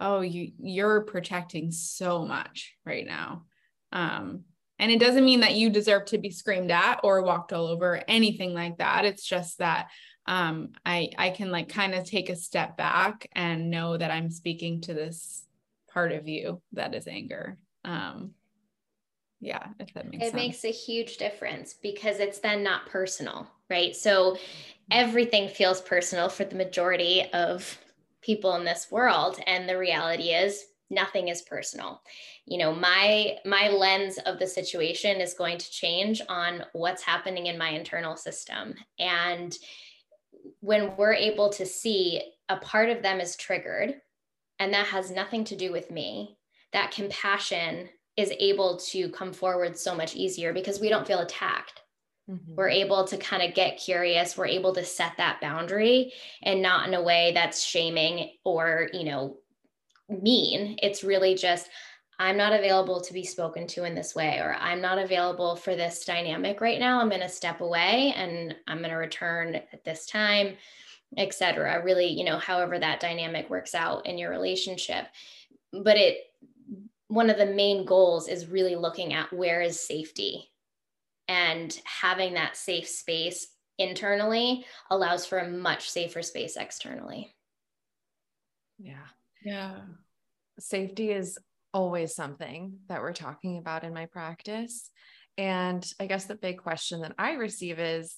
oh, 0.00 0.22
you 0.22 0.52
you're 0.58 1.02
protecting 1.02 1.70
so 1.70 2.24
much 2.24 2.74
right 2.84 3.06
now. 3.06 3.44
Um, 3.92 4.44
and 4.78 4.90
it 4.90 4.98
doesn't 4.98 5.24
mean 5.24 5.40
that 5.40 5.54
you 5.54 5.70
deserve 5.70 6.06
to 6.06 6.18
be 6.18 6.30
screamed 6.30 6.72
at 6.72 7.00
or 7.04 7.22
walked 7.22 7.52
all 7.52 7.66
over, 7.66 7.94
or 7.94 8.02
anything 8.08 8.54
like 8.54 8.78
that. 8.78 9.04
It's 9.04 9.24
just 9.24 9.58
that 9.58 9.88
um, 10.26 10.72
I 10.84 11.10
I 11.16 11.30
can 11.30 11.52
like 11.52 11.68
kind 11.68 11.94
of 11.94 12.04
take 12.04 12.28
a 12.28 12.36
step 12.36 12.76
back 12.76 13.28
and 13.34 13.70
know 13.70 13.96
that 13.96 14.10
I'm 14.10 14.30
speaking 14.30 14.80
to 14.82 14.94
this 14.94 15.46
part 15.92 16.10
of 16.10 16.26
you 16.26 16.60
that 16.72 16.94
is 16.94 17.06
anger. 17.06 17.56
Um, 17.84 18.32
yeah 19.44 19.66
if 19.78 19.92
that 19.94 20.10
makes 20.10 20.24
it 20.24 20.30
sense. 20.30 20.34
makes 20.34 20.64
a 20.64 20.72
huge 20.72 21.16
difference 21.18 21.74
because 21.74 22.18
it's 22.18 22.38
then 22.38 22.62
not 22.62 22.86
personal 22.86 23.48
right? 23.70 23.94
So 23.94 24.36
everything 24.90 25.48
feels 25.48 25.80
personal 25.80 26.28
for 26.28 26.44
the 26.44 26.56
majority 26.56 27.24
of 27.32 27.78
people 28.20 28.54
in 28.56 28.64
this 28.64 28.88
world. 28.90 29.38
And 29.46 29.68
the 29.68 29.78
reality 29.78 30.30
is 30.30 30.64
nothing 30.90 31.28
is 31.28 31.42
personal. 31.42 32.02
You 32.46 32.58
know 32.58 32.74
my 32.74 33.38
my 33.46 33.68
lens 33.68 34.18
of 34.26 34.38
the 34.38 34.46
situation 34.46 35.20
is 35.20 35.34
going 35.34 35.58
to 35.58 35.70
change 35.70 36.20
on 36.28 36.64
what's 36.72 37.02
happening 37.02 37.46
in 37.46 37.58
my 37.58 37.70
internal 37.70 38.16
system. 38.16 38.74
And 38.98 39.56
when 40.60 40.94
we're 40.96 41.14
able 41.14 41.48
to 41.48 41.64
see 41.64 42.22
a 42.50 42.56
part 42.56 42.90
of 42.90 43.02
them 43.02 43.18
is 43.18 43.34
triggered 43.34 43.94
and 44.58 44.74
that 44.74 44.86
has 44.86 45.10
nothing 45.10 45.44
to 45.44 45.56
do 45.56 45.72
with 45.72 45.90
me 45.90 46.36
that 46.74 46.90
compassion 46.90 47.88
is 48.16 48.32
able 48.38 48.76
to 48.76 49.08
come 49.10 49.32
forward 49.32 49.76
so 49.76 49.94
much 49.94 50.14
easier 50.14 50.52
because 50.52 50.80
we 50.80 50.88
don't 50.88 51.06
feel 51.06 51.20
attacked. 51.20 51.82
Mm-hmm. 52.30 52.54
We're 52.54 52.68
able 52.68 53.04
to 53.06 53.16
kind 53.16 53.42
of 53.42 53.54
get 53.54 53.78
curious. 53.78 54.36
We're 54.36 54.46
able 54.46 54.74
to 54.74 54.84
set 54.84 55.12
that 55.18 55.40
boundary 55.40 56.12
and 56.42 56.62
not 56.62 56.88
in 56.88 56.94
a 56.94 57.02
way 57.02 57.32
that's 57.34 57.62
shaming 57.62 58.30
or, 58.44 58.88
you 58.92 59.04
know, 59.04 59.38
mean. 60.08 60.78
It's 60.82 61.04
really 61.04 61.34
just, 61.34 61.68
I'm 62.18 62.36
not 62.36 62.52
available 62.52 63.00
to 63.00 63.12
be 63.12 63.24
spoken 63.24 63.66
to 63.68 63.84
in 63.84 63.94
this 63.94 64.14
way, 64.14 64.38
or 64.38 64.56
I'm 64.58 64.80
not 64.80 64.98
available 64.98 65.56
for 65.56 65.74
this 65.74 66.04
dynamic 66.04 66.60
right 66.60 66.78
now. 66.78 67.00
I'm 67.00 67.08
going 67.08 67.20
to 67.20 67.28
step 67.28 67.60
away 67.60 68.14
and 68.16 68.54
I'm 68.68 68.78
going 68.78 68.90
to 68.90 68.96
return 68.96 69.56
at 69.56 69.84
this 69.84 70.06
time, 70.06 70.56
etc. 71.16 71.82
Really, 71.84 72.06
you 72.06 72.24
know, 72.24 72.38
however 72.38 72.78
that 72.78 73.00
dynamic 73.00 73.50
works 73.50 73.74
out 73.74 74.06
in 74.06 74.16
your 74.16 74.30
relationship. 74.30 75.06
But 75.72 75.96
it 75.96 76.18
one 77.14 77.30
of 77.30 77.38
the 77.38 77.46
main 77.46 77.84
goals 77.84 78.26
is 78.26 78.48
really 78.48 78.74
looking 78.74 79.14
at 79.14 79.32
where 79.32 79.62
is 79.62 79.80
safety 79.80 80.50
and 81.28 81.80
having 81.84 82.34
that 82.34 82.56
safe 82.56 82.88
space 82.88 83.46
internally 83.78 84.64
allows 84.90 85.24
for 85.24 85.38
a 85.38 85.48
much 85.48 85.88
safer 85.88 86.22
space 86.22 86.56
externally. 86.56 87.32
Yeah. 88.78 89.06
Yeah. 89.44 89.76
Safety 90.58 91.12
is 91.12 91.38
always 91.72 92.14
something 92.14 92.78
that 92.88 93.00
we're 93.00 93.12
talking 93.12 93.58
about 93.58 93.84
in 93.84 93.94
my 93.94 94.06
practice. 94.06 94.90
And 95.38 95.88
I 96.00 96.06
guess 96.06 96.24
the 96.24 96.34
big 96.34 96.58
question 96.58 97.00
that 97.02 97.14
I 97.16 97.32
receive 97.32 97.78
is, 97.78 98.16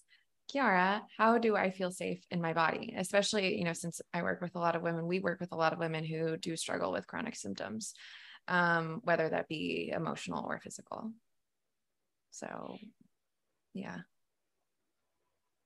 Kiara, 0.53 1.03
how 1.19 1.39
do 1.39 1.55
I 1.55 1.71
feel 1.71 1.91
safe 1.91 2.23
in 2.31 2.41
my 2.41 2.55
body? 2.55 2.95
Especially, 2.97 3.59
you 3.59 3.65
know, 3.65 3.73
since 3.73 4.01
I 4.15 4.23
work 4.23 4.41
with 4.41 4.55
a 4.55 4.61
lot 4.61 4.77
of 4.77 4.83
women, 4.83 5.07
we 5.07 5.21
work 5.21 5.41
with 5.41 5.53
a 5.53 5.57
lot 5.57 5.73
of 5.73 5.79
women 5.79 6.05
who 6.05 6.37
do 6.37 6.57
struggle 6.57 6.93
with 6.93 7.07
chronic 7.07 7.37
symptoms, 7.37 7.95
um, 8.49 9.01
whether 9.05 9.29
that 9.29 9.49
be 9.49 9.93
emotional 9.95 10.47
or 10.49 10.61
physical. 10.61 11.13
So, 12.31 12.77
yeah. 13.75 13.99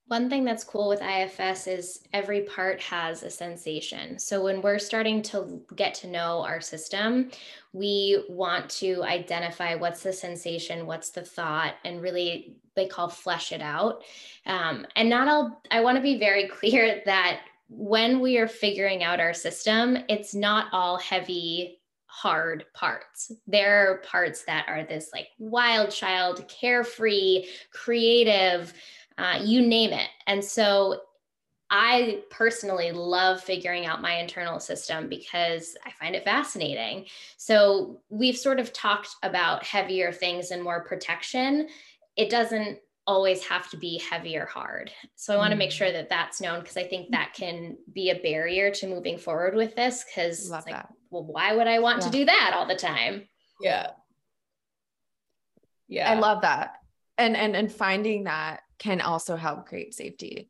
One 0.06 0.28
thing 0.28 0.44
that's 0.44 0.64
cool 0.64 0.88
with 0.88 1.02
IFS 1.02 1.68
is 1.68 2.02
every 2.12 2.40
part 2.40 2.80
has 2.80 3.22
a 3.22 3.30
sensation. 3.30 4.18
So 4.18 4.42
when 4.42 4.60
we're 4.60 4.80
starting 4.80 5.22
to 5.22 5.62
get 5.76 5.94
to 5.94 6.08
know 6.08 6.42
our 6.42 6.60
system, 6.60 7.30
we 7.72 8.24
want 8.28 8.68
to 8.70 9.04
identify 9.04 9.76
what's 9.76 10.02
the 10.02 10.12
sensation, 10.12 10.86
what's 10.86 11.10
the 11.10 11.22
thought, 11.22 11.74
and 11.84 12.02
really 12.02 12.56
they 12.74 12.88
call 12.88 13.08
flesh 13.08 13.52
it 13.52 13.62
out. 13.62 14.02
Um, 14.46 14.84
and 14.96 15.08
not 15.08 15.28
all, 15.28 15.62
I 15.70 15.80
want 15.80 15.96
to 15.96 16.02
be 16.02 16.18
very 16.18 16.48
clear 16.58 17.02
that 17.06 17.42
when 17.68 18.18
we 18.18 18.36
are 18.38 18.48
figuring 18.48 19.04
out 19.04 19.20
our 19.20 19.32
system, 19.32 19.96
it's 20.08 20.34
not 20.34 20.66
all 20.72 20.98
heavy 20.98 21.79
hard 22.10 22.64
parts. 22.74 23.32
There 23.46 23.90
are 23.90 23.98
parts 23.98 24.44
that 24.44 24.66
are 24.68 24.84
this 24.84 25.10
like 25.12 25.28
wild 25.38 25.90
child, 25.90 26.46
carefree, 26.48 27.46
creative, 27.72 28.74
uh, 29.16 29.40
you 29.42 29.62
name 29.62 29.92
it. 29.92 30.08
And 30.26 30.44
so 30.44 31.02
I 31.70 32.22
personally 32.30 32.90
love 32.90 33.40
figuring 33.40 33.86
out 33.86 34.02
my 34.02 34.14
internal 34.14 34.58
system 34.58 35.08
because 35.08 35.76
I 35.86 35.92
find 35.92 36.16
it 36.16 36.24
fascinating. 36.24 37.06
So 37.36 38.00
we've 38.08 38.36
sort 38.36 38.58
of 38.58 38.72
talked 38.72 39.10
about 39.22 39.64
heavier 39.64 40.12
things 40.12 40.50
and 40.50 40.62
more 40.62 40.82
protection. 40.82 41.68
It 42.16 42.28
doesn't 42.28 42.80
always 43.06 43.44
have 43.44 43.70
to 43.70 43.76
be 43.76 43.98
heavy 43.98 44.36
or 44.36 44.46
hard. 44.46 44.90
So 45.14 45.32
I 45.32 45.36
want 45.36 45.52
to 45.52 45.56
make 45.56 45.70
mm. 45.70 45.74
sure 45.74 45.92
that 45.92 46.08
that's 46.08 46.40
known 46.40 46.60
because 46.60 46.76
I 46.76 46.84
think 46.84 47.10
that 47.12 47.34
can 47.34 47.76
be 47.92 48.10
a 48.10 48.20
barrier 48.20 48.70
to 48.72 48.86
moving 48.88 49.16
forward 49.16 49.54
with 49.54 49.74
this 49.76 50.04
because 50.04 50.50
like, 50.50 50.66
that. 50.66 50.92
Well, 51.10 51.24
why 51.24 51.54
would 51.54 51.66
I 51.66 51.80
want 51.80 52.02
yeah. 52.02 52.06
to 52.06 52.12
do 52.12 52.24
that 52.26 52.52
all 52.54 52.66
the 52.66 52.76
time? 52.76 53.28
Yeah. 53.60 53.90
Yeah. 55.88 56.10
I 56.10 56.14
love 56.14 56.42
that. 56.42 56.76
And 57.18 57.36
and 57.36 57.54
and 57.54 57.70
finding 57.70 58.24
that 58.24 58.60
can 58.80 59.00
also 59.00 59.36
help 59.36 59.66
create 59.66 59.94
safety 59.94 60.48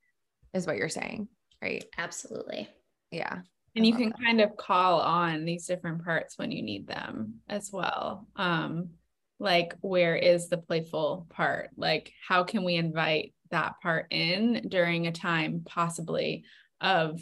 is 0.55 0.67
what 0.67 0.76
you're 0.76 0.88
saying 0.88 1.29
right 1.61 1.85
absolutely 1.99 2.69
yeah 3.11 3.40
and 3.76 3.87
you 3.87 3.95
can 3.95 4.11
that. 4.11 4.21
kind 4.25 4.40
of 4.40 4.57
call 4.57 5.00
on 5.00 5.45
these 5.45 5.67
different 5.67 6.05
parts 6.05 6.38
when 6.38 6.50
you 6.50 6.62
need 6.62 6.87
them 6.87 7.35
as 7.49 7.71
well 7.73 8.26
um 8.37 8.90
like 9.38 9.75
where 9.81 10.17
is 10.17 10.49
the 10.49 10.59
playful 10.59 11.26
part 11.31 11.71
like 11.76 12.12
how 12.26 12.45
can 12.45 12.64
we 12.64 12.76
invite 12.76 13.35
that 13.50 13.75
part 13.83 14.07
in 14.11 14.67
during 14.69 15.07
a 15.07 15.12
time 15.12 15.62
possibly 15.64 16.45
of 16.81 17.21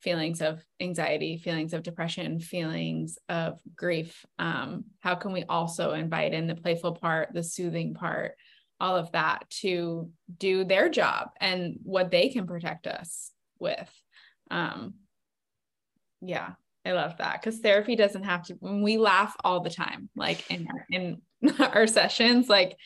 feelings 0.00 0.40
of 0.40 0.64
anxiety 0.80 1.36
feelings 1.36 1.72
of 1.72 1.82
depression 1.82 2.40
feelings 2.40 3.18
of 3.28 3.60
grief 3.76 4.24
um, 4.38 4.84
how 5.00 5.14
can 5.14 5.32
we 5.32 5.44
also 5.44 5.92
invite 5.92 6.32
in 6.32 6.46
the 6.46 6.54
playful 6.54 6.92
part 6.92 7.28
the 7.32 7.42
soothing 7.42 7.94
part 7.94 8.34
all 8.80 8.96
of 8.96 9.12
that 9.12 9.48
to 9.50 10.10
do 10.38 10.64
their 10.64 10.88
job 10.88 11.30
and 11.40 11.78
what 11.82 12.10
they 12.10 12.30
can 12.30 12.46
protect 12.46 12.86
us 12.86 13.30
with. 13.58 13.90
Um, 14.50 14.94
yeah, 16.22 16.52
I 16.84 16.92
love 16.92 17.18
that 17.18 17.40
because 17.40 17.60
therapy 17.60 17.94
doesn't 17.94 18.24
have 18.24 18.44
to. 18.44 18.56
We 18.60 18.96
laugh 18.96 19.36
all 19.44 19.60
the 19.60 19.70
time, 19.70 20.08
like 20.16 20.50
in 20.50 20.66
in 20.90 21.22
our 21.60 21.86
sessions, 21.86 22.48
like 22.48 22.76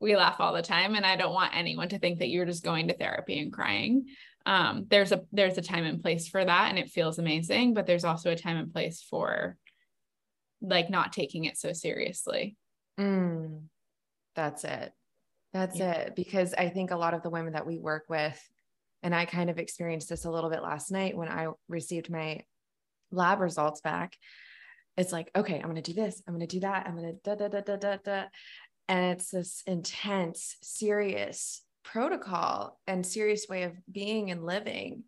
we 0.00 0.16
laugh 0.16 0.36
all 0.40 0.52
the 0.52 0.62
time, 0.62 0.94
and 0.94 1.06
I 1.06 1.16
don't 1.16 1.32
want 1.32 1.56
anyone 1.56 1.88
to 1.90 1.98
think 1.98 2.18
that 2.18 2.28
you're 2.28 2.44
just 2.44 2.64
going 2.64 2.88
to 2.88 2.96
therapy 2.96 3.38
and 3.38 3.52
crying. 3.52 4.06
Um, 4.46 4.86
there's 4.88 5.10
a 5.10 5.24
there's 5.32 5.58
a 5.58 5.62
time 5.62 5.84
and 5.84 6.00
place 6.00 6.28
for 6.28 6.42
that, 6.42 6.70
and 6.70 6.78
it 6.78 6.88
feels 6.88 7.18
amazing. 7.18 7.74
But 7.74 7.86
there's 7.86 8.04
also 8.04 8.30
a 8.30 8.36
time 8.36 8.56
and 8.56 8.72
place 8.72 9.02
for 9.02 9.56
like 10.62 10.88
not 10.88 11.12
taking 11.12 11.44
it 11.44 11.58
so 11.58 11.72
seriously. 11.72 12.56
Mm, 12.98 13.64
that's 14.34 14.64
it. 14.64 14.92
That's 15.52 15.78
yeah. 15.78 15.92
it. 15.92 16.16
Because 16.16 16.54
I 16.54 16.68
think 16.68 16.92
a 16.92 16.96
lot 16.96 17.12
of 17.12 17.22
the 17.22 17.30
women 17.30 17.54
that 17.54 17.66
we 17.66 17.78
work 17.78 18.04
with, 18.08 18.40
and 19.02 19.14
I 19.14 19.24
kind 19.24 19.50
of 19.50 19.58
experienced 19.58 20.08
this 20.08 20.24
a 20.24 20.30
little 20.30 20.48
bit 20.48 20.62
last 20.62 20.90
night 20.90 21.16
when 21.16 21.28
I 21.28 21.48
received 21.68 22.10
my 22.10 22.42
lab 23.10 23.40
results 23.40 23.80
back. 23.80 24.16
It's 24.96 25.12
like, 25.12 25.30
okay, 25.36 25.56
I'm 25.56 25.70
going 25.70 25.74
to 25.76 25.82
do 25.82 25.92
this. 25.92 26.22
I'm 26.26 26.34
going 26.34 26.46
to 26.46 26.54
do 26.54 26.60
that. 26.60 26.86
I'm 26.86 26.96
going 26.96 27.12
to 27.12 27.20
da, 27.22 27.34
da, 27.34 27.48
da, 27.48 27.60
da, 27.60 27.76
da, 27.76 27.96
da. 28.02 28.24
And 28.88 29.12
it's 29.12 29.30
this 29.30 29.62
intense, 29.66 30.56
serious 30.62 31.62
protocol 31.92 32.78
and 32.86 33.06
serious 33.06 33.46
way 33.48 33.62
of 33.62 33.72
being 33.90 34.30
and 34.30 34.44
living. 34.44 35.04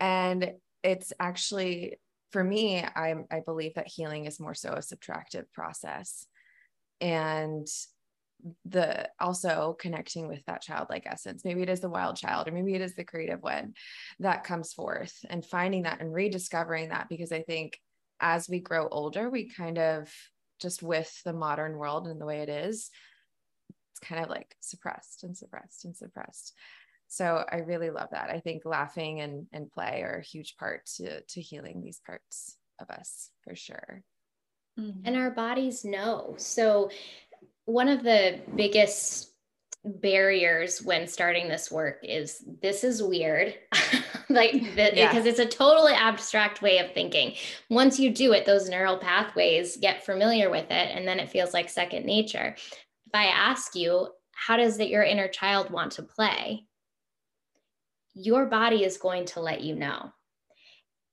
And 0.00 0.52
it's 0.82 1.12
actually, 1.18 1.98
for 2.30 2.42
me, 2.42 2.78
I, 2.78 3.14
I 3.30 3.40
believe 3.44 3.74
that 3.74 3.88
healing 3.88 4.26
is 4.26 4.40
more 4.40 4.54
so 4.54 4.70
a 4.70 4.78
subtractive 4.78 5.44
process. 5.52 6.26
And 7.00 7.66
the 8.66 9.08
also 9.20 9.76
connecting 9.78 10.28
with 10.28 10.44
that 10.46 10.60
childlike 10.60 11.06
essence 11.06 11.46
maybe 11.46 11.62
it 11.62 11.70
is 11.70 11.80
the 11.80 11.88
wild 11.88 12.14
child 12.14 12.46
or 12.46 12.52
maybe 12.52 12.74
it 12.74 12.82
is 12.82 12.94
the 12.94 13.04
creative 13.04 13.42
one 13.42 13.72
that 14.18 14.44
comes 14.44 14.74
forth 14.74 15.14
and 15.30 15.46
finding 15.46 15.84
that 15.84 16.00
and 16.02 16.12
rediscovering 16.12 16.90
that 16.90 17.08
because 17.08 17.32
i 17.32 17.40
think 17.40 17.78
as 18.20 18.46
we 18.46 18.60
grow 18.60 18.86
older 18.88 19.30
we 19.30 19.48
kind 19.48 19.78
of 19.78 20.12
just 20.60 20.82
with 20.82 21.10
the 21.24 21.32
modern 21.32 21.78
world 21.78 22.06
and 22.06 22.20
the 22.20 22.26
way 22.26 22.40
it 22.40 22.50
is 22.50 22.90
it's 23.94 24.08
kind 24.08 24.24
of 24.24 24.28
like 24.28 24.56
suppressed 24.60 25.22
and 25.22 25.36
suppressed 25.36 25.84
and 25.84 25.96
suppressed. 25.96 26.52
So 27.06 27.44
i 27.50 27.58
really 27.58 27.90
love 27.90 28.08
that. 28.10 28.30
I 28.30 28.40
think 28.40 28.64
laughing 28.64 29.20
and, 29.20 29.46
and 29.52 29.70
play 29.70 30.02
are 30.02 30.18
a 30.18 30.24
huge 30.24 30.56
part 30.56 30.86
to, 30.96 31.20
to 31.20 31.40
healing 31.40 31.80
these 31.80 32.00
parts 32.04 32.56
of 32.80 32.90
us 32.90 33.30
for 33.44 33.54
sure. 33.54 34.02
Mm-hmm. 34.80 35.00
And 35.04 35.16
our 35.16 35.30
bodies 35.30 35.84
know. 35.84 36.34
So 36.38 36.90
one 37.66 37.88
of 37.88 38.02
the 38.02 38.40
biggest 38.56 39.30
barriers 39.84 40.82
when 40.82 41.06
starting 41.06 41.48
this 41.48 41.70
work 41.70 42.00
is 42.02 42.42
this 42.62 42.82
is 42.82 43.02
weird. 43.02 43.54
Like 44.30 44.52
the, 44.74 44.90
yeah. 44.94 45.08
because 45.08 45.26
it's 45.26 45.38
a 45.38 45.46
totally 45.46 45.92
abstract 45.92 46.62
way 46.62 46.78
of 46.78 46.92
thinking. 46.92 47.34
Once 47.70 47.98
you 47.98 48.10
do 48.10 48.32
it 48.32 48.46
those 48.46 48.68
neural 48.68 48.96
pathways 48.96 49.76
get 49.76 50.04
familiar 50.04 50.50
with 50.50 50.70
it 50.70 50.96
and 50.96 51.06
then 51.06 51.20
it 51.20 51.30
feels 51.30 51.54
like 51.54 51.68
second 51.68 52.04
nature. 52.06 52.56
if 52.56 52.76
i 53.14 53.26
ask 53.26 53.74
you 53.74 54.08
how 54.32 54.56
does 54.56 54.76
that 54.76 54.88
your 54.88 55.02
inner 55.02 55.28
child 55.28 55.70
want 55.70 55.92
to 55.92 56.02
play 56.02 56.66
your 58.14 58.46
body 58.46 58.84
is 58.84 58.96
going 58.96 59.24
to 59.24 59.40
let 59.40 59.62
you 59.62 59.74
know 59.74 60.12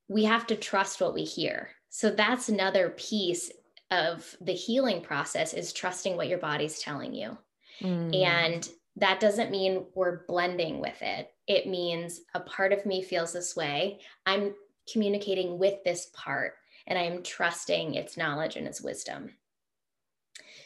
we 0.07 0.23
have 0.25 0.45
to 0.45 0.55
trust 0.55 0.99
what 0.99 1.13
we 1.13 1.23
hear 1.23 1.69
so 1.89 2.09
that's 2.09 2.49
another 2.49 2.91
piece 2.91 3.51
of 3.91 4.35
the 4.39 4.53
healing 4.53 5.01
process 5.01 5.53
is 5.53 5.73
trusting 5.73 6.15
what 6.15 6.29
your 6.29 6.39
body's 6.39 6.79
telling 6.79 7.13
you. 7.13 7.37
Mm. 7.81 8.15
And 8.25 8.69
that 8.95 9.19
doesn't 9.19 9.51
mean 9.51 9.85
we're 9.93 10.25
blending 10.25 10.79
with 10.79 10.99
it. 11.01 11.29
It 11.47 11.67
means 11.67 12.21
a 12.33 12.39
part 12.39 12.71
of 12.71 12.85
me 12.85 13.03
feels 13.03 13.33
this 13.33 13.55
way. 13.55 13.99
I'm 14.25 14.53
communicating 14.91 15.59
with 15.59 15.83
this 15.83 16.09
part 16.13 16.53
and 16.87 16.97
I 16.97 17.03
am 17.03 17.23
trusting 17.23 17.95
its 17.95 18.17
knowledge 18.17 18.55
and 18.55 18.65
its 18.65 18.81
wisdom. 18.81 19.31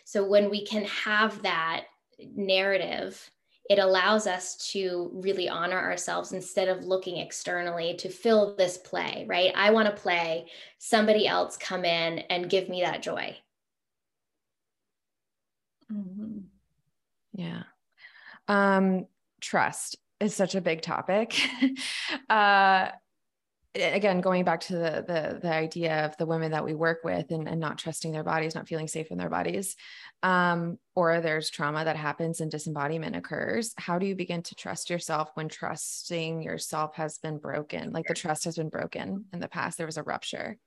So 0.06 0.26
when 0.26 0.50
we 0.50 0.66
can 0.66 0.86
have 0.86 1.44
that 1.44 1.86
narrative 2.34 3.30
it 3.70 3.80
allows 3.80 4.28
us 4.28 4.56
to 4.72 5.10
really 5.14 5.50
honor 5.50 5.80
ourselves 5.80 6.34
instead 6.34 6.68
of 6.68 6.86
looking 6.86 7.18
externally 7.18 7.96
to 7.98 8.10
fill 8.10 8.56
this 8.56 8.78
play, 8.78 9.26
right? 9.28 9.52
I 9.56 9.72
want 9.72 9.88
to 9.88 10.02
play, 10.02 10.46
somebody 10.78 11.28
else 11.28 11.58
come 11.58 11.84
in 11.84 12.20
and 12.20 12.50
give 12.50 12.70
me 12.70 12.82
that 12.82 13.02
joy. 13.02 13.36
Mm-hmm. 15.92 16.42
Yeah. 17.34 17.64
Um, 18.48 19.08
trust 19.42 19.98
is 20.20 20.36
such 20.36 20.54
a 20.54 20.62
big 20.62 20.84
topic. 20.84 21.36
uh, 22.30 22.90
again 23.76 24.22
going 24.22 24.44
back 24.44 24.62
to 24.62 24.74
the, 24.74 25.04
the 25.08 25.40
the 25.42 25.54
idea 25.54 26.06
of 26.06 26.16
the 26.18 26.26
women 26.26 26.52
that 26.52 26.66
we 26.66 26.74
work 26.74 27.00
with 27.04 27.32
and, 27.32 27.48
and 27.48 27.60
not 27.60 27.78
trusting 27.78 28.12
their 28.12 28.24
bodies 28.24 28.56
not 28.56 28.68
feeling 28.68 28.88
safe 28.88 29.12
in 29.12 29.18
their 29.18 29.30
bodies 29.30 29.76
um, 30.24 30.78
or 30.96 31.22
there's 31.22 31.50
trauma 31.50 31.84
that 31.84 31.98
happens 31.98 32.42
and 32.42 32.50
disembodiment 32.50 33.16
occurs 33.16 33.74
how 33.78 34.00
do 34.00 34.06
you 34.06 34.16
begin 34.16 34.42
to 34.42 34.56
trust 34.56 34.90
yourself 34.90 35.30
when 35.36 35.50
trusting 35.50 36.42
yourself 36.42 36.96
has 36.96 37.18
been 37.18 37.38
broken? 37.38 37.92
Like 37.92 38.08
the 38.08 38.14
trust 38.14 38.46
has 38.46 38.56
been 38.56 38.70
broken 38.70 39.26
in 39.34 39.40
the 39.40 39.48
past. 39.48 39.78
There 39.78 39.86
was 39.86 39.98
a 39.98 40.04
rupture. 40.04 40.58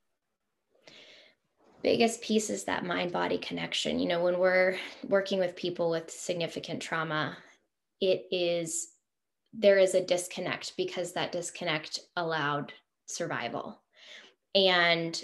Biggest 1.82 2.22
piece 2.22 2.50
is 2.50 2.64
that 2.64 2.84
mind 2.84 3.12
body 3.12 3.38
connection. 3.38 3.98
You 3.98 4.08
know, 4.08 4.22
when 4.22 4.38
we're 4.38 4.76
working 5.08 5.38
with 5.38 5.56
people 5.56 5.90
with 5.90 6.10
significant 6.10 6.82
trauma, 6.82 7.36
it 8.00 8.26
is 8.30 8.88
there 9.52 9.78
is 9.78 9.94
a 9.94 10.04
disconnect 10.04 10.76
because 10.76 11.12
that 11.12 11.32
disconnect 11.32 12.00
allowed 12.16 12.72
survival. 13.08 13.80
And 14.54 15.20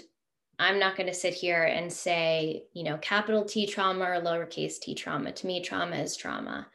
I'm 0.59 0.79
not 0.79 0.95
going 0.95 1.07
to 1.07 1.13
sit 1.13 1.33
here 1.33 1.63
and 1.63 1.91
say, 1.91 2.63
you 2.73 2.83
know, 2.83 2.97
capital 2.97 3.43
T 3.43 3.67
trauma 3.67 4.05
or 4.05 4.21
lowercase 4.21 4.79
t 4.79 4.95
trauma. 4.95 5.31
To 5.31 5.47
me, 5.47 5.61
trauma 5.61 5.97
is 5.97 6.15
trauma. 6.15 6.67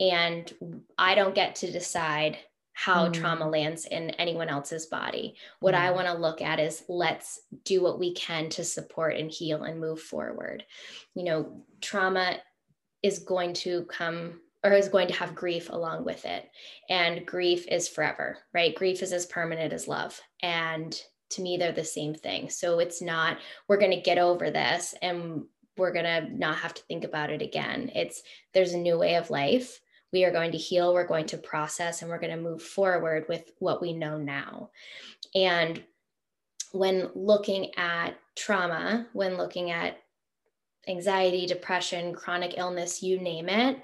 And 0.00 0.52
I 0.96 1.14
don't 1.14 1.34
get 1.34 1.56
to 1.56 1.70
decide 1.70 2.38
how 2.72 3.08
mm. 3.08 3.12
trauma 3.12 3.48
lands 3.48 3.86
in 3.86 4.10
anyone 4.10 4.48
else's 4.48 4.86
body. 4.86 5.34
What 5.58 5.74
mm. 5.74 5.78
I 5.78 5.90
want 5.90 6.06
to 6.06 6.14
look 6.14 6.40
at 6.40 6.60
is 6.60 6.84
let's 6.88 7.40
do 7.64 7.82
what 7.82 7.98
we 7.98 8.14
can 8.14 8.48
to 8.50 8.64
support 8.64 9.16
and 9.16 9.30
heal 9.30 9.64
and 9.64 9.80
move 9.80 10.00
forward. 10.00 10.64
You 11.14 11.24
know, 11.24 11.64
trauma 11.80 12.36
is 13.02 13.18
going 13.18 13.54
to 13.54 13.84
come 13.86 14.40
or 14.68 14.76
is 14.76 14.88
going 14.88 15.08
to 15.08 15.14
have 15.14 15.34
grief 15.34 15.70
along 15.70 16.04
with 16.04 16.24
it. 16.24 16.48
And 16.90 17.26
grief 17.26 17.66
is 17.68 17.88
forever, 17.88 18.38
right? 18.52 18.74
Grief 18.74 19.02
is 19.02 19.12
as 19.12 19.26
permanent 19.26 19.72
as 19.72 19.88
love. 19.88 20.20
And 20.42 20.94
to 21.30 21.42
me, 21.42 21.56
they're 21.56 21.72
the 21.72 21.84
same 21.84 22.14
thing. 22.14 22.50
So 22.50 22.78
it's 22.78 23.00
not, 23.00 23.38
we're 23.66 23.78
going 23.78 23.92
to 23.92 24.00
get 24.00 24.18
over 24.18 24.50
this 24.50 24.94
and 25.00 25.44
we're 25.76 25.92
going 25.92 26.04
to 26.04 26.36
not 26.36 26.58
have 26.58 26.74
to 26.74 26.82
think 26.82 27.04
about 27.04 27.30
it 27.30 27.42
again. 27.42 27.90
It's, 27.94 28.22
there's 28.52 28.72
a 28.72 28.78
new 28.78 28.98
way 28.98 29.14
of 29.16 29.30
life 29.30 29.80
we 30.12 30.24
are 30.24 30.32
going 30.32 30.52
to 30.52 30.58
heal, 30.58 30.94
we're 30.94 31.06
going 31.06 31.26
to 31.26 31.36
process, 31.36 32.00
and 32.00 32.10
we're 32.10 32.18
going 32.18 32.34
to 32.34 32.42
move 32.42 32.62
forward 32.62 33.26
with 33.28 33.50
what 33.58 33.82
we 33.82 33.92
know 33.92 34.16
now. 34.16 34.70
And 35.34 35.82
when 36.72 37.10
looking 37.14 37.74
at 37.76 38.18
trauma, 38.34 39.06
when 39.12 39.36
looking 39.36 39.70
at 39.70 39.98
anxiety, 40.88 41.44
depression, 41.44 42.14
chronic 42.14 42.54
illness, 42.56 43.02
you 43.02 43.20
name 43.20 43.50
it, 43.50 43.78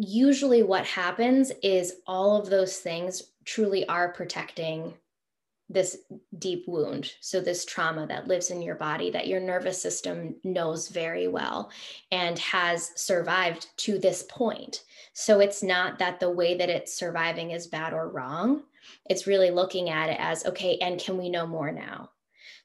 usually 0.00 0.62
what 0.62 0.86
happens 0.86 1.52
is 1.62 1.96
all 2.06 2.40
of 2.40 2.48
those 2.48 2.78
things 2.78 3.22
truly 3.44 3.86
are 3.86 4.12
protecting 4.12 4.94
this 5.68 5.98
deep 6.38 6.64
wound. 6.66 7.12
So, 7.20 7.40
this 7.40 7.64
trauma 7.66 8.06
that 8.06 8.26
lives 8.26 8.50
in 8.50 8.62
your 8.62 8.74
body 8.74 9.10
that 9.10 9.28
your 9.28 9.40
nervous 9.40 9.80
system 9.80 10.34
knows 10.42 10.88
very 10.88 11.28
well 11.28 11.70
and 12.10 12.38
has 12.38 12.90
survived 12.96 13.68
to 13.78 13.98
this 13.98 14.24
point. 14.28 14.82
So, 15.12 15.38
it's 15.38 15.62
not 15.62 15.98
that 15.98 16.18
the 16.18 16.30
way 16.30 16.56
that 16.56 16.70
it's 16.70 16.94
surviving 16.94 17.50
is 17.50 17.66
bad 17.66 17.92
or 17.92 18.08
wrong. 18.08 18.62
It's 19.08 19.26
really 19.26 19.50
looking 19.50 19.90
at 19.90 20.08
it 20.08 20.16
as 20.18 20.46
okay, 20.46 20.78
and 20.80 20.98
can 20.98 21.18
we 21.18 21.28
know 21.28 21.46
more 21.46 21.70
now? 21.70 22.10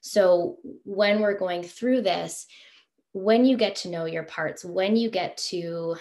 So, 0.00 0.56
when 0.84 1.20
we're 1.20 1.38
going 1.38 1.62
through 1.62 2.00
this, 2.00 2.46
when 3.12 3.44
you 3.44 3.56
get 3.58 3.76
to 3.76 3.88
know 3.88 4.06
your 4.06 4.24
parts, 4.24 4.64
when 4.64 4.96
you 4.96 5.10
get 5.10 5.36
to 5.36 5.96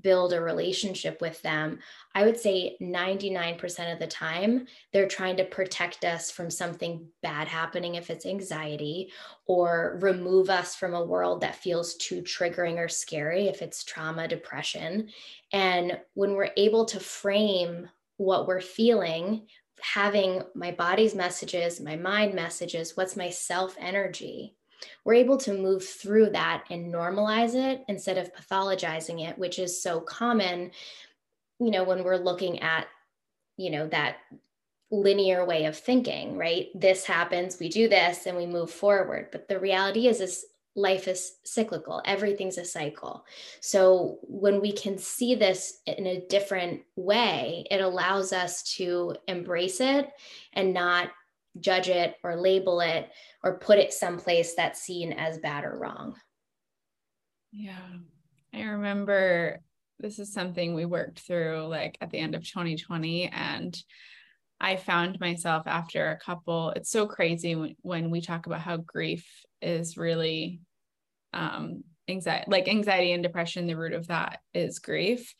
build 0.00 0.32
a 0.32 0.40
relationship 0.40 1.20
with 1.20 1.40
them, 1.42 1.78
I 2.14 2.24
would 2.24 2.38
say 2.38 2.76
99% 2.80 3.92
of 3.92 3.98
the 3.98 4.06
time, 4.06 4.66
they're 4.92 5.08
trying 5.08 5.36
to 5.36 5.44
protect 5.44 6.04
us 6.04 6.30
from 6.30 6.50
something 6.50 7.06
bad 7.22 7.48
happening 7.48 7.94
if 7.94 8.10
it's 8.10 8.26
anxiety, 8.26 9.12
or 9.46 9.98
remove 10.00 10.50
us 10.50 10.74
from 10.74 10.94
a 10.94 11.04
world 11.04 11.40
that 11.42 11.56
feels 11.56 11.94
too 11.94 12.22
triggering 12.22 12.78
or 12.78 12.88
scary 12.88 13.48
if 13.48 13.62
it's 13.62 13.84
trauma, 13.84 14.26
depression. 14.26 15.08
And 15.52 15.98
when 16.14 16.34
we're 16.34 16.50
able 16.56 16.84
to 16.86 17.00
frame 17.00 17.88
what 18.16 18.46
we're 18.46 18.60
feeling, 18.60 19.46
having 19.80 20.42
my 20.54 20.72
body's 20.72 21.14
messages, 21.14 21.80
my 21.80 21.96
mind 21.96 22.34
messages, 22.34 22.96
what's 22.96 23.16
my 23.16 23.30
self 23.30 23.76
energy, 23.78 24.56
we're 25.04 25.14
able 25.14 25.36
to 25.38 25.54
move 25.54 25.84
through 25.84 26.30
that 26.30 26.64
and 26.70 26.92
normalize 26.92 27.54
it 27.54 27.84
instead 27.88 28.18
of 28.18 28.32
pathologizing 28.34 29.28
it, 29.28 29.38
which 29.38 29.58
is 29.58 29.82
so 29.82 30.00
common, 30.00 30.70
you 31.58 31.70
know, 31.70 31.84
when 31.84 32.04
we're 32.04 32.16
looking 32.16 32.60
at, 32.60 32.86
you 33.56 33.70
know, 33.70 33.86
that 33.88 34.16
linear 34.90 35.44
way 35.44 35.64
of 35.64 35.76
thinking, 35.76 36.36
right? 36.36 36.68
This 36.74 37.04
happens, 37.04 37.58
we 37.58 37.68
do 37.68 37.88
this, 37.88 38.26
and 38.26 38.36
we 38.36 38.46
move 38.46 38.70
forward. 38.70 39.28
But 39.32 39.48
the 39.48 39.58
reality 39.58 40.06
is, 40.06 40.20
is 40.20 40.44
life 40.76 41.08
is 41.08 41.38
cyclical 41.42 42.02
everything's 42.04 42.58
a 42.58 42.64
cycle 42.64 43.24
so 43.60 44.18
when 44.22 44.60
we 44.60 44.70
can 44.70 44.98
see 44.98 45.34
this 45.34 45.80
in 45.86 46.06
a 46.06 46.20
different 46.28 46.82
way 46.96 47.66
it 47.70 47.80
allows 47.80 48.32
us 48.32 48.62
to 48.62 49.14
embrace 49.26 49.80
it 49.80 50.10
and 50.52 50.74
not 50.74 51.10
judge 51.60 51.88
it 51.88 52.14
or 52.22 52.36
label 52.36 52.80
it 52.80 53.10
or 53.42 53.58
put 53.58 53.78
it 53.78 53.92
someplace 53.92 54.54
that's 54.54 54.80
seen 54.80 55.12
as 55.12 55.38
bad 55.38 55.64
or 55.64 55.78
wrong. 55.78 56.16
Yeah. 57.52 57.78
I 58.54 58.62
remember 58.62 59.60
this 59.98 60.18
is 60.18 60.32
something 60.32 60.74
we 60.74 60.84
worked 60.84 61.20
through 61.20 61.66
like 61.68 61.96
at 62.00 62.10
the 62.10 62.18
end 62.18 62.34
of 62.34 62.44
2020 62.44 63.28
and 63.28 63.82
I 64.60 64.76
found 64.76 65.20
myself 65.20 65.66
after 65.66 66.10
a 66.10 66.18
couple 66.18 66.70
it's 66.70 66.90
so 66.90 67.06
crazy 67.06 67.54
when, 67.54 67.76
when 67.82 68.10
we 68.10 68.20
talk 68.20 68.46
about 68.46 68.60
how 68.60 68.78
grief 68.78 69.26
is 69.62 69.96
really 69.96 70.60
um 71.32 71.82
anxiety 72.08 72.44
like 72.48 72.68
anxiety 72.68 73.12
and 73.12 73.22
depression 73.22 73.66
the 73.66 73.76
root 73.76 73.92
of 73.92 74.08
that 74.08 74.40
is 74.54 74.78
grief 74.78 75.34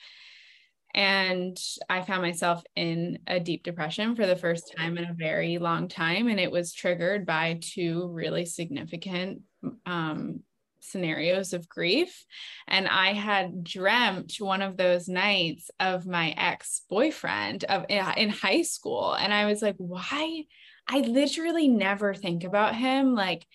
and 0.97 1.59
I 1.91 2.01
found 2.01 2.23
myself 2.23 2.63
in 2.75 3.19
a 3.27 3.39
deep 3.39 3.63
depression 3.63 4.17
for 4.17 4.27
the 4.27 4.35
first 4.35 4.75
time 4.75 4.97
in 4.97 5.05
a 5.05 5.13
very 5.13 5.59
long 5.59 5.89
time. 5.89 6.27
And 6.29 6.41
it 6.41 6.51
was 6.51 6.73
triggered 6.73 7.27
by 7.27 7.59
two 7.61 8.09
really 8.09 8.47
significant 8.47 9.43
um, 9.85 10.41
scenarios 10.81 11.53
of 11.53 11.69
grief. 11.69 12.25
And 12.67 12.89
I 12.89 13.13
had 13.13 13.63
dreamt 13.63 14.37
one 14.39 14.63
of 14.63 14.79
those 14.79 15.07
nights 15.07 15.71
of 15.79 16.07
my 16.07 16.31
ex 16.31 16.81
boyfriend 16.89 17.65
of 17.65 17.85
in 17.91 18.31
high 18.31 18.63
school. 18.63 19.13
And 19.13 19.35
I 19.35 19.45
was 19.45 19.61
like, 19.61 19.77
why? 19.77 20.45
I 20.89 21.01
literally 21.01 21.69
never 21.69 22.15
think 22.15 22.43
about 22.43 22.75
him 22.75 23.15
like 23.15 23.47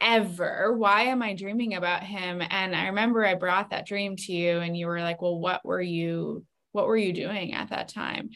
ever. 0.00 0.76
Why 0.76 1.04
am 1.04 1.22
I 1.22 1.34
dreaming 1.34 1.74
about 1.74 2.04
him? 2.04 2.40
And 2.48 2.76
I 2.76 2.86
remember 2.86 3.26
I 3.26 3.34
brought 3.34 3.70
that 3.70 3.86
dream 3.86 4.14
to 4.14 4.32
you, 4.32 4.58
and 4.58 4.76
you 4.76 4.86
were 4.86 5.00
like, 5.00 5.20
well, 5.20 5.40
what 5.40 5.64
were 5.64 5.82
you 5.82 6.44
what 6.72 6.86
were 6.86 6.96
you 6.96 7.12
doing 7.12 7.52
at 7.52 7.70
that 7.70 7.88
time? 7.88 8.30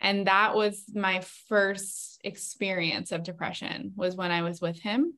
And 0.00 0.26
that 0.26 0.54
was 0.54 0.84
my 0.94 1.22
first 1.48 2.20
experience 2.22 3.12
of 3.12 3.22
depression 3.22 3.92
was 3.96 4.16
when 4.16 4.30
i 4.30 4.42
was 4.42 4.60
with 4.60 4.80
him. 4.80 5.14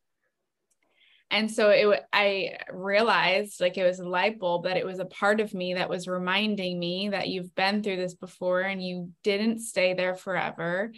And 1.32 1.50
so 1.50 1.70
it 1.70 2.02
i 2.12 2.56
realized 2.72 3.60
like 3.60 3.78
it 3.78 3.84
was 3.84 4.00
a 4.00 4.08
light 4.08 4.38
bulb 4.38 4.64
that 4.64 4.76
it 4.76 4.86
was 4.86 4.98
a 4.98 5.04
part 5.04 5.40
of 5.40 5.54
me 5.54 5.74
that 5.74 5.88
was 5.88 6.08
reminding 6.08 6.78
me 6.78 7.10
that 7.10 7.28
you've 7.28 7.54
been 7.54 7.82
through 7.82 7.98
this 7.98 8.14
before 8.14 8.62
and 8.62 8.82
you 8.82 9.10
didn't 9.22 9.60
stay 9.60 9.94
there 9.94 10.14
forever. 10.14 10.92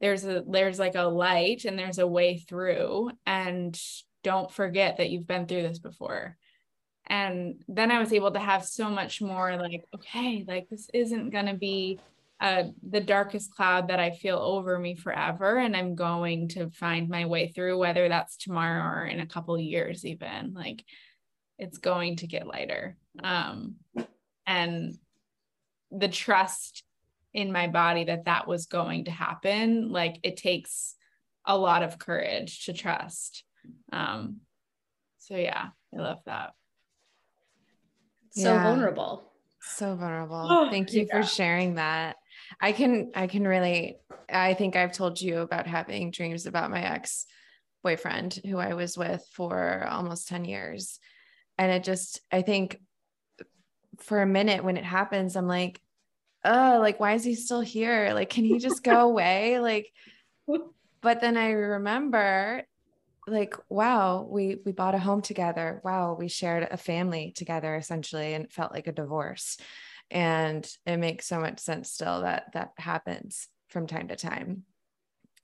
There's 0.00 0.24
a 0.24 0.44
there's 0.48 0.78
like 0.78 0.94
a 0.94 1.02
light 1.02 1.64
and 1.64 1.78
there's 1.78 1.98
a 1.98 2.06
way 2.06 2.38
through. 2.38 3.10
And 3.26 3.78
don't 4.22 4.50
forget 4.50 4.96
that 4.96 5.10
you've 5.10 5.26
been 5.26 5.46
through 5.46 5.62
this 5.62 5.78
before 5.78 6.36
and 7.08 7.62
then 7.68 7.90
i 7.90 7.98
was 7.98 8.12
able 8.12 8.30
to 8.30 8.38
have 8.38 8.64
so 8.64 8.90
much 8.90 9.20
more 9.20 9.56
like 9.56 9.84
okay 9.94 10.44
like 10.46 10.68
this 10.68 10.88
isn't 10.92 11.30
going 11.30 11.46
to 11.46 11.54
be 11.54 11.98
uh, 12.38 12.64
the 12.90 13.00
darkest 13.00 13.50
cloud 13.54 13.88
that 13.88 13.98
i 13.98 14.10
feel 14.10 14.36
over 14.36 14.78
me 14.78 14.94
forever 14.94 15.56
and 15.56 15.74
i'm 15.76 15.94
going 15.94 16.48
to 16.48 16.68
find 16.70 17.08
my 17.08 17.24
way 17.24 17.48
through 17.48 17.78
whether 17.78 18.08
that's 18.08 18.36
tomorrow 18.36 19.00
or 19.00 19.06
in 19.06 19.20
a 19.20 19.26
couple 19.26 19.58
years 19.58 20.04
even. 20.04 20.52
Like 20.52 20.84
it's 21.58 21.78
going 21.78 22.16
to 22.16 22.26
get 22.26 22.46
lighter. 22.46 22.96
Um, 23.22 23.76
and 24.46 24.94
the 25.90 26.08
trust 26.08 26.84
in 27.32 27.52
my 27.52 27.68
body 27.68 28.04
that 28.04 28.24
that 28.26 28.46
was 28.46 28.66
going 28.66 29.04
to 29.04 29.10
happen 29.10 29.90
like 29.90 30.18
it 30.22 30.36
takes 30.36 30.94
a 31.44 31.56
lot 31.56 31.82
of 31.82 31.98
courage 31.98 32.64
to 32.66 32.72
trust. 32.72 33.44
Um, 33.92 34.40
so 35.18 35.36
yeah 35.36 35.68
i 35.92 36.00
love 36.00 36.20
that 36.26 36.52
so 38.36 38.52
yeah. 38.52 38.62
vulnerable. 38.62 39.32
So 39.62 39.96
vulnerable. 39.96 40.46
Oh, 40.48 40.70
thank 40.70 40.92
you 40.92 41.06
yeah. 41.08 41.20
for 41.22 41.26
sharing 41.26 41.76
that. 41.76 42.16
I 42.60 42.72
can 42.72 43.10
i 43.14 43.26
can 43.26 43.46
really 43.46 43.96
i 44.30 44.54
think 44.54 44.76
i've 44.76 44.92
told 44.92 45.20
you 45.20 45.38
about 45.38 45.66
having 45.66 46.10
dreams 46.10 46.46
about 46.46 46.70
my 46.70 46.82
ex 46.82 47.26
boyfriend 47.82 48.38
who 48.44 48.58
i 48.58 48.74
was 48.74 48.98
with 48.98 49.24
for 49.32 49.86
almost 49.88 50.28
10 50.28 50.44
years. 50.44 51.00
And 51.58 51.72
it 51.72 51.84
just 51.84 52.20
i 52.30 52.42
think 52.42 52.78
for 53.98 54.20
a 54.20 54.26
minute 54.26 54.62
when 54.62 54.76
it 54.76 54.84
happens 54.84 55.36
i'm 55.36 55.48
like 55.48 55.80
oh 56.44 56.78
like 56.80 57.00
why 57.00 57.14
is 57.14 57.24
he 57.24 57.34
still 57.34 57.62
here? 57.62 58.12
Like 58.12 58.30
can 58.30 58.44
he 58.44 58.58
just 58.58 58.84
go 58.84 59.00
away? 59.08 59.58
Like 59.58 59.90
but 61.00 61.20
then 61.20 61.36
i 61.36 61.50
remember 61.50 62.62
like 63.26 63.56
wow 63.68 64.26
we 64.30 64.58
we 64.64 64.72
bought 64.72 64.94
a 64.94 64.98
home 64.98 65.20
together. 65.20 65.80
Wow 65.84 66.16
we 66.18 66.28
shared 66.28 66.68
a 66.70 66.76
family 66.76 67.32
together 67.34 67.74
essentially 67.74 68.34
and 68.34 68.44
it 68.44 68.52
felt 68.52 68.72
like 68.72 68.86
a 68.86 68.92
divorce. 68.92 69.56
And 70.10 70.68
it 70.86 70.98
makes 70.98 71.26
so 71.26 71.40
much 71.40 71.58
sense 71.58 71.90
still 71.90 72.20
that 72.22 72.52
that 72.52 72.70
happens 72.78 73.48
from 73.68 73.86
time 73.86 74.08
to 74.08 74.16
time. 74.16 74.62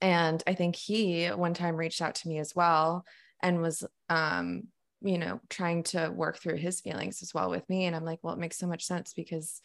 And 0.01 0.41
i 0.47 0.53
think 0.53 0.75
he 0.75 1.27
one 1.27 1.53
time 1.53 1.75
reached 1.75 2.01
out 2.01 2.15
to 2.15 2.27
me 2.27 2.39
as 2.39 2.55
well 2.55 3.05
and 3.41 3.61
was 3.61 3.83
um 4.09 4.63
you 5.01 5.17
know 5.17 5.41
trying 5.49 5.83
to 5.83 6.09
work 6.09 6.39
through 6.39 6.55
his 6.55 6.79
feelings 6.79 7.21
as 7.21 7.33
well 7.33 7.49
with 7.49 7.67
me. 7.69 7.85
And 7.85 7.95
i'm 7.95 8.05
like 8.05 8.19
well 8.21 8.33
it 8.33 8.39
makes 8.39 8.57
so 8.57 8.67
much 8.67 8.85
sense 8.85 9.13
because 9.13 9.61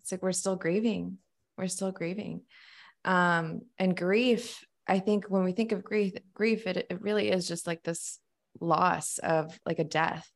it's 0.00 0.12
like 0.12 0.22
we're 0.22 0.32
still 0.32 0.56
grieving. 0.56 1.18
We're 1.56 1.66
still 1.66 1.90
grieving. 1.90 2.42
Um 3.04 3.62
and 3.78 3.96
grief 3.96 4.64
i 4.88 4.98
think 4.98 5.26
when 5.28 5.44
we 5.44 5.52
think 5.52 5.72
of 5.72 5.84
grief 5.84 6.14
grief 6.34 6.66
it, 6.66 6.86
it 6.90 7.02
really 7.02 7.30
is 7.30 7.46
just 7.46 7.66
like 7.66 7.82
this 7.82 8.18
loss 8.60 9.18
of 9.18 9.58
like 9.66 9.78
a 9.78 9.84
death. 9.84 10.30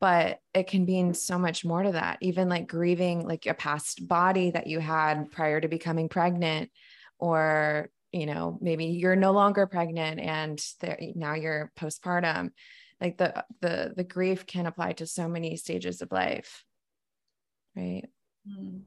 But 0.00 0.38
it 0.52 0.66
can 0.66 0.84
mean 0.84 1.14
so 1.14 1.38
much 1.38 1.64
more 1.64 1.82
to 1.82 1.92
that. 1.92 2.18
Even 2.20 2.48
like 2.48 2.66
grieving 2.66 3.26
like 3.26 3.46
a 3.46 3.54
past 3.54 4.06
body 4.06 4.50
that 4.50 4.66
you 4.66 4.80
had 4.80 5.30
prior 5.30 5.60
to 5.60 5.68
becoming 5.68 6.08
pregnant 6.08 6.70
or 7.18 7.88
you 8.12 8.26
know 8.26 8.58
maybe 8.60 8.86
you're 8.86 9.16
no 9.16 9.32
longer 9.32 9.66
pregnant 9.66 10.20
and 10.20 10.60
now 11.16 11.34
you're 11.34 11.72
postpartum. 11.78 12.50
Like 13.00 13.16
the 13.16 13.44
the 13.60 13.94
the 13.96 14.04
grief 14.04 14.46
can 14.46 14.66
apply 14.66 14.92
to 14.94 15.06
so 15.06 15.28
many 15.28 15.56
stages 15.56 16.02
of 16.02 16.12
life 16.12 16.64
right? 17.76 18.04
Mm. 18.48 18.82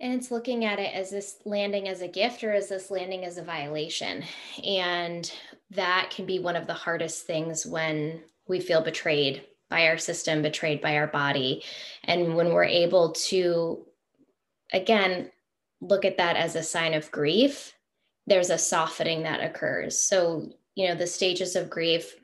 And 0.00 0.14
it's 0.14 0.30
looking 0.30 0.64
at 0.64 0.78
it 0.78 0.94
as 0.94 1.10
this 1.10 1.38
landing 1.44 1.88
as 1.88 2.02
a 2.02 2.08
gift 2.08 2.44
or 2.44 2.52
is 2.52 2.68
this 2.68 2.90
landing 2.90 3.24
as 3.24 3.36
a 3.36 3.42
violation. 3.42 4.22
And 4.64 5.30
that 5.70 6.10
can 6.14 6.24
be 6.24 6.38
one 6.38 6.56
of 6.56 6.66
the 6.66 6.74
hardest 6.74 7.26
things 7.26 7.66
when 7.66 8.20
we 8.46 8.60
feel 8.60 8.82
betrayed 8.82 9.44
by 9.68 9.88
our 9.88 9.98
system 9.98 10.40
betrayed 10.40 10.80
by 10.80 10.96
our 10.96 11.08
body. 11.08 11.62
And 12.04 12.36
when 12.36 12.52
we're 12.52 12.64
able 12.64 13.12
to 13.12 13.84
again 14.72 15.30
look 15.80 16.04
at 16.04 16.18
that 16.18 16.36
as 16.36 16.54
a 16.54 16.62
sign 16.62 16.94
of 16.94 17.10
grief 17.10 17.74
there's 18.28 18.50
a 18.50 18.58
softening 18.58 19.22
that 19.22 19.42
occurs. 19.42 19.98
So 19.98 20.52
you 20.74 20.88
know 20.88 20.94
the 20.94 21.06
stages 21.06 21.56
of 21.56 21.70
grief 21.70 22.14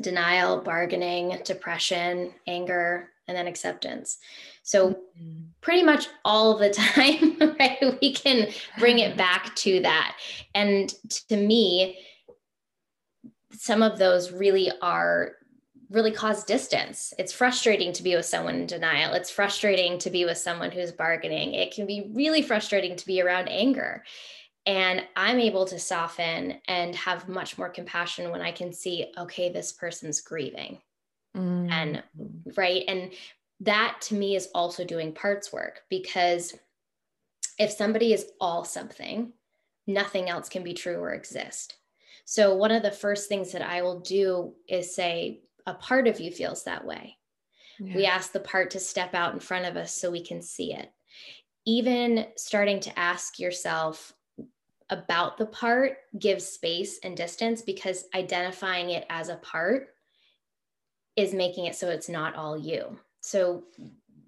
denial, 0.00 0.60
bargaining, 0.62 1.38
depression, 1.44 2.32
anger, 2.46 3.10
and 3.30 3.38
then 3.38 3.46
acceptance. 3.46 4.18
So, 4.64 4.90
mm-hmm. 4.90 5.44
pretty 5.60 5.84
much 5.84 6.08
all 6.24 6.58
the 6.58 6.70
time, 6.70 7.36
right, 7.58 7.78
we 8.02 8.12
can 8.12 8.48
bring 8.78 8.98
it 8.98 9.16
back 9.16 9.54
to 9.56 9.80
that. 9.82 10.16
And 10.54 10.92
to 11.28 11.36
me, 11.36 12.00
some 13.52 13.82
of 13.82 13.98
those 13.98 14.32
really 14.32 14.70
are 14.82 15.36
really 15.90 16.12
cause 16.12 16.44
distance. 16.44 17.12
It's 17.18 17.32
frustrating 17.32 17.92
to 17.94 18.02
be 18.02 18.14
with 18.14 18.24
someone 18.24 18.54
in 18.54 18.66
denial. 18.66 19.12
It's 19.12 19.30
frustrating 19.30 19.98
to 19.98 20.10
be 20.10 20.24
with 20.24 20.38
someone 20.38 20.70
who's 20.70 20.92
bargaining. 20.92 21.54
It 21.54 21.74
can 21.74 21.86
be 21.86 22.10
really 22.14 22.42
frustrating 22.42 22.94
to 22.96 23.06
be 23.06 23.20
around 23.20 23.48
anger. 23.48 24.04
And 24.66 25.02
I'm 25.16 25.40
able 25.40 25.64
to 25.66 25.78
soften 25.78 26.60
and 26.68 26.94
have 26.94 27.28
much 27.28 27.58
more 27.58 27.68
compassion 27.68 28.30
when 28.30 28.40
I 28.40 28.52
can 28.52 28.72
see, 28.72 29.12
okay, 29.18 29.50
this 29.50 29.72
person's 29.72 30.20
grieving. 30.20 30.78
Mm. 31.36 31.70
And 31.70 32.02
right. 32.56 32.84
And 32.88 33.12
that 33.60 33.98
to 34.02 34.14
me 34.14 34.36
is 34.36 34.48
also 34.54 34.84
doing 34.84 35.12
parts 35.12 35.52
work 35.52 35.82
because 35.88 36.54
if 37.58 37.70
somebody 37.70 38.12
is 38.12 38.26
all 38.40 38.64
something, 38.64 39.32
nothing 39.86 40.28
else 40.28 40.48
can 40.48 40.62
be 40.62 40.72
true 40.72 40.96
or 40.96 41.12
exist. 41.12 41.76
So, 42.24 42.54
one 42.54 42.70
of 42.70 42.82
the 42.82 42.90
first 42.90 43.28
things 43.28 43.52
that 43.52 43.62
I 43.62 43.82
will 43.82 44.00
do 44.00 44.54
is 44.68 44.94
say, 44.94 45.40
a 45.66 45.74
part 45.74 46.08
of 46.08 46.20
you 46.20 46.30
feels 46.30 46.64
that 46.64 46.84
way. 46.84 47.18
Yeah. 47.78 47.96
We 47.96 48.06
ask 48.06 48.32
the 48.32 48.40
part 48.40 48.70
to 48.70 48.80
step 48.80 49.14
out 49.14 49.34
in 49.34 49.40
front 49.40 49.66
of 49.66 49.76
us 49.76 49.92
so 49.92 50.10
we 50.10 50.24
can 50.24 50.40
see 50.40 50.72
it. 50.72 50.90
Even 51.66 52.26
starting 52.36 52.80
to 52.80 52.98
ask 52.98 53.38
yourself, 53.38 54.14
about 54.90 55.38
the 55.38 55.46
part 55.46 55.98
gives 56.18 56.44
space 56.46 56.98
and 57.04 57.16
distance 57.16 57.62
because 57.62 58.06
identifying 58.14 58.90
it 58.90 59.06
as 59.08 59.28
a 59.28 59.36
part 59.36 59.90
is 61.16 61.34
making 61.34 61.66
it 61.66 61.74
so 61.74 61.88
it's 61.88 62.08
not 62.08 62.34
all 62.34 62.56
you. 62.56 62.98
So 63.20 63.64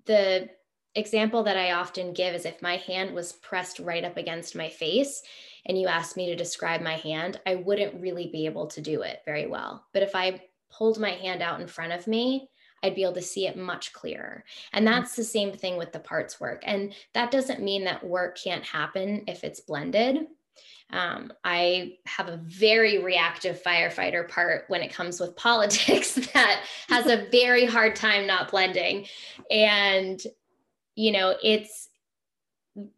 the 0.07 0.49
example 0.95 1.43
that 1.45 1.57
I 1.57 1.73
often 1.73 2.13
give 2.13 2.35
is 2.35 2.45
if 2.45 2.61
my 2.61 2.77
hand 2.77 3.15
was 3.15 3.33
pressed 3.33 3.79
right 3.79 4.05
up 4.05 4.17
against 4.17 4.57
my 4.57 4.69
face 4.69 5.23
and 5.67 5.81
you 5.81 5.87
asked 5.87 6.17
me 6.17 6.27
to 6.27 6.37
describe 6.37 6.83
my 6.83 6.97
hand, 6.97 7.41
I 7.47 7.55
wouldn't 7.55 8.01
really 8.01 8.29
be 8.29 8.47
able 8.47 8.67
to 8.69 8.81
do 8.81 9.03
it 9.03 9.23
very 9.25 9.47
well. 9.47 9.87
But 9.93 10.03
if 10.03 10.15
I 10.15 10.43
pulled 10.71 10.99
my 10.99 11.11
hand 11.11 11.43
out 11.43 11.61
in 11.61 11.67
front 11.67 11.93
of 11.93 12.07
me, 12.07 12.49
I'd 12.83 12.95
be 12.95 13.05
able 13.05 13.15
to 13.15 13.23
see 13.23 13.47
it 13.47 13.57
much 13.57 13.93
clearer. 13.93 14.45
And 14.73 14.87
mm-hmm. 14.87 14.95
that's 14.95 15.15
the 15.15 15.25
same 15.25 15.53
thing 15.53 15.77
with 15.77 15.93
the 15.93 16.01
parts 16.01 16.41
work. 16.41 16.63
And 16.67 16.95
that 17.15 17.31
doesn't 17.31 17.63
mean 17.63 17.85
that 17.85 18.05
work 18.05 18.37
can't 18.37 18.65
happen 18.65 19.23
if 19.29 19.45
it's 19.45 19.61
blended. 19.61 20.27
Um, 20.91 21.33
I 21.43 21.95
have 22.07 22.29
a 22.29 22.41
very 22.45 23.03
reactive 23.03 23.63
firefighter 23.63 24.29
part 24.29 24.65
when 24.69 24.83
it 24.83 24.93
comes 24.93 25.21
with 25.21 25.37
politics 25.37 26.15
that 26.15 26.65
has 26.89 27.07
a 27.07 27.29
very 27.31 27.65
hard 27.65 27.97
time 27.97 28.27
not 28.27 28.51
blending. 28.51 29.07
And, 29.51 30.23
you 30.95 31.13
know, 31.13 31.35
it's 31.43 31.89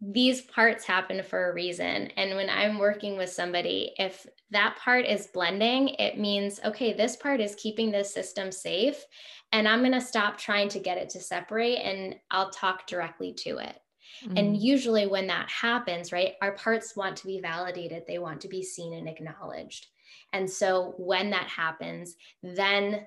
these 0.00 0.40
parts 0.40 0.84
happen 0.84 1.22
for 1.22 1.50
a 1.50 1.54
reason. 1.54 2.08
And 2.16 2.36
when 2.36 2.48
I'm 2.48 2.78
working 2.78 3.16
with 3.16 3.30
somebody, 3.30 3.92
if 3.98 4.26
that 4.50 4.76
part 4.78 5.04
is 5.04 5.26
blending, 5.28 5.88
it 5.88 6.18
means, 6.18 6.60
okay, 6.64 6.92
this 6.92 7.16
part 7.16 7.40
is 7.40 7.56
keeping 7.56 7.90
this 7.90 8.14
system 8.14 8.52
safe. 8.52 9.04
And 9.50 9.66
I'm 9.66 9.80
going 9.80 9.92
to 9.92 10.00
stop 10.00 10.38
trying 10.38 10.68
to 10.70 10.78
get 10.78 10.98
it 10.98 11.10
to 11.10 11.20
separate 11.20 11.78
and 11.78 12.14
I'll 12.30 12.50
talk 12.50 12.86
directly 12.86 13.32
to 13.38 13.58
it. 13.58 13.76
Mm-hmm. 14.24 14.36
And 14.36 14.56
usually, 14.56 15.06
when 15.06 15.26
that 15.28 15.50
happens, 15.50 16.12
right, 16.12 16.34
our 16.40 16.52
parts 16.52 16.96
want 16.96 17.16
to 17.18 17.26
be 17.26 17.40
validated, 17.40 18.04
they 18.06 18.18
want 18.18 18.40
to 18.42 18.48
be 18.48 18.62
seen 18.62 18.94
and 18.94 19.08
acknowledged. 19.08 19.86
And 20.32 20.48
so, 20.48 20.94
when 20.96 21.30
that 21.30 21.48
happens, 21.48 22.16
then 22.42 23.06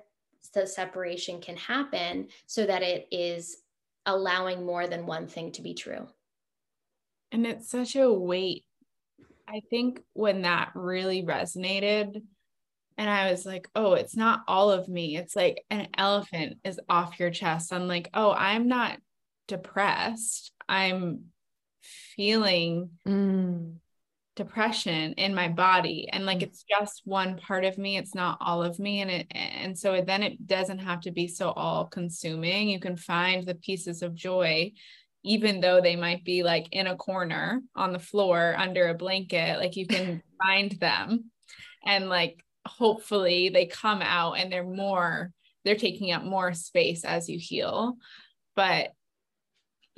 the 0.54 0.66
separation 0.66 1.40
can 1.40 1.56
happen 1.56 2.28
so 2.46 2.64
that 2.66 2.82
it 2.82 3.06
is 3.10 3.58
allowing 4.06 4.64
more 4.64 4.86
than 4.86 5.06
one 5.06 5.26
thing 5.26 5.52
to 5.52 5.62
be 5.62 5.74
true. 5.74 6.08
And 7.30 7.46
it's 7.46 7.70
such 7.70 7.96
a 7.96 8.10
weight. 8.10 8.64
I 9.46 9.60
think 9.70 10.00
when 10.14 10.42
that 10.42 10.70
really 10.74 11.22
resonated, 11.22 12.22
and 12.98 13.08
I 13.08 13.30
was 13.30 13.46
like, 13.46 13.68
oh, 13.76 13.92
it's 13.94 14.16
not 14.16 14.42
all 14.48 14.72
of 14.72 14.88
me. 14.88 15.16
It's 15.16 15.36
like 15.36 15.64
an 15.70 15.88
elephant 15.96 16.58
is 16.64 16.80
off 16.88 17.20
your 17.20 17.30
chest. 17.30 17.72
I'm 17.72 17.86
like, 17.86 18.10
oh, 18.12 18.32
I'm 18.32 18.66
not 18.66 18.98
depressed. 19.46 20.52
I'm 20.68 21.24
feeling 21.82 22.90
mm. 23.06 23.74
depression 24.36 25.14
in 25.14 25.34
my 25.34 25.48
body. 25.48 26.08
And 26.12 26.26
like 26.26 26.38
mm. 26.38 26.42
it's 26.42 26.64
just 26.68 27.02
one 27.04 27.38
part 27.38 27.64
of 27.64 27.78
me. 27.78 27.96
It's 27.96 28.14
not 28.14 28.38
all 28.40 28.62
of 28.62 28.78
me. 28.78 29.00
And 29.00 29.10
it 29.10 29.26
and 29.30 29.78
so 29.78 30.02
then 30.02 30.22
it 30.22 30.46
doesn't 30.46 30.80
have 30.80 31.00
to 31.02 31.10
be 31.10 31.28
so 31.28 31.50
all 31.50 31.86
consuming. 31.86 32.68
You 32.68 32.80
can 32.80 32.96
find 32.96 33.46
the 33.46 33.54
pieces 33.54 34.02
of 34.02 34.14
joy 34.14 34.72
even 35.24 35.60
though 35.60 35.80
they 35.80 35.96
might 35.96 36.24
be 36.24 36.44
like 36.44 36.68
in 36.70 36.86
a 36.86 36.96
corner 36.96 37.60
on 37.74 37.92
the 37.92 37.98
floor 37.98 38.54
under 38.56 38.88
a 38.88 38.94
blanket 38.94 39.58
like 39.58 39.76
you 39.76 39.86
can 39.86 40.22
find 40.42 40.72
them. 40.72 41.30
And 41.84 42.08
like 42.08 42.44
hopefully 42.66 43.48
they 43.48 43.66
come 43.66 44.02
out 44.02 44.34
and 44.34 44.52
they're 44.52 44.64
more 44.64 45.32
they're 45.64 45.76
taking 45.76 46.12
up 46.12 46.24
more 46.24 46.54
space 46.54 47.04
as 47.04 47.28
you 47.28 47.38
heal. 47.38 47.96
But 48.54 48.92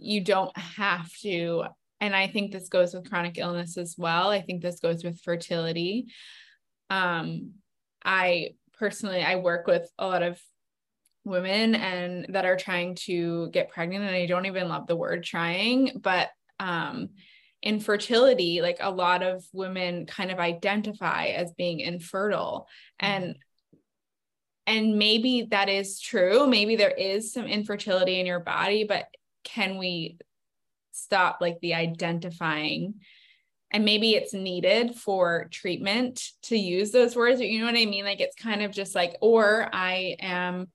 you 0.01 0.23
don't 0.23 0.57
have 0.57 1.11
to 1.21 1.65
and 2.01 2.15
i 2.15 2.27
think 2.27 2.53
this 2.53 2.69
goes 2.69 2.95
with 2.95 3.09
chronic 3.09 3.39
illness 3.39 3.77
as 3.77 3.95
well. 3.99 4.31
I 4.31 4.41
think 4.41 4.63
this 4.63 4.81
goes 4.81 5.05
with 5.05 5.21
fertility. 5.21 6.07
Um 6.89 7.53
i 8.05 8.51
personally 8.79 9.23
i 9.23 9.37
work 9.37 9.67
with 9.67 9.87
a 9.99 10.07
lot 10.07 10.23
of 10.23 10.41
women 11.25 11.75
and 11.75 12.27
that 12.31 12.47
are 12.47 12.57
trying 12.57 12.95
to 12.95 13.51
get 13.51 13.69
pregnant 13.69 14.05
and 14.05 14.15
i 14.17 14.25
don't 14.25 14.47
even 14.47 14.71
love 14.71 14.87
the 14.87 14.97
word 14.97 15.23
trying 15.23 16.01
but 16.03 16.31
um 16.59 17.11
infertility 17.63 18.63
like 18.63 18.79
a 18.81 18.91
lot 18.91 19.23
of 19.23 19.45
women 19.53 20.07
kind 20.07 20.31
of 20.31 20.39
identify 20.39 21.27
as 21.27 21.53
being 21.53 21.81
infertile. 21.81 22.67
Mm-hmm. 23.03 23.25
and 23.25 23.35
and 24.67 24.99
maybe 24.99 25.49
that 25.51 25.69
is 25.69 25.99
true. 25.99 26.47
Maybe 26.47 26.77
there 26.77 26.93
is 26.93 27.33
some 27.33 27.47
infertility 27.47 28.21
in 28.21 28.27
your 28.27 28.41
body 28.41 28.85
but 28.85 29.07
can 29.45 29.79
we 29.79 30.19
stop 30.93 31.39
like 31.41 31.59
the 31.61 31.75
identifying? 31.75 32.95
And 33.73 33.85
maybe 33.85 34.15
it's 34.15 34.35
needed 34.35 34.97
for 34.97 35.47
treatment 35.51 36.23
to 36.45 36.57
use 36.57 36.91
those 36.91 37.15
words 37.15 37.41
you 37.41 37.61
know 37.61 37.67
what 37.67 37.77
i 37.77 37.87
mean? 37.87 38.05
Like 38.05 38.21
it's 38.21 38.37
kind 38.37 38.63
of 38.63 38.73
just 38.73 38.95
like 38.95 39.17
or 39.21 39.69
i 39.73 40.17
am 40.21 40.69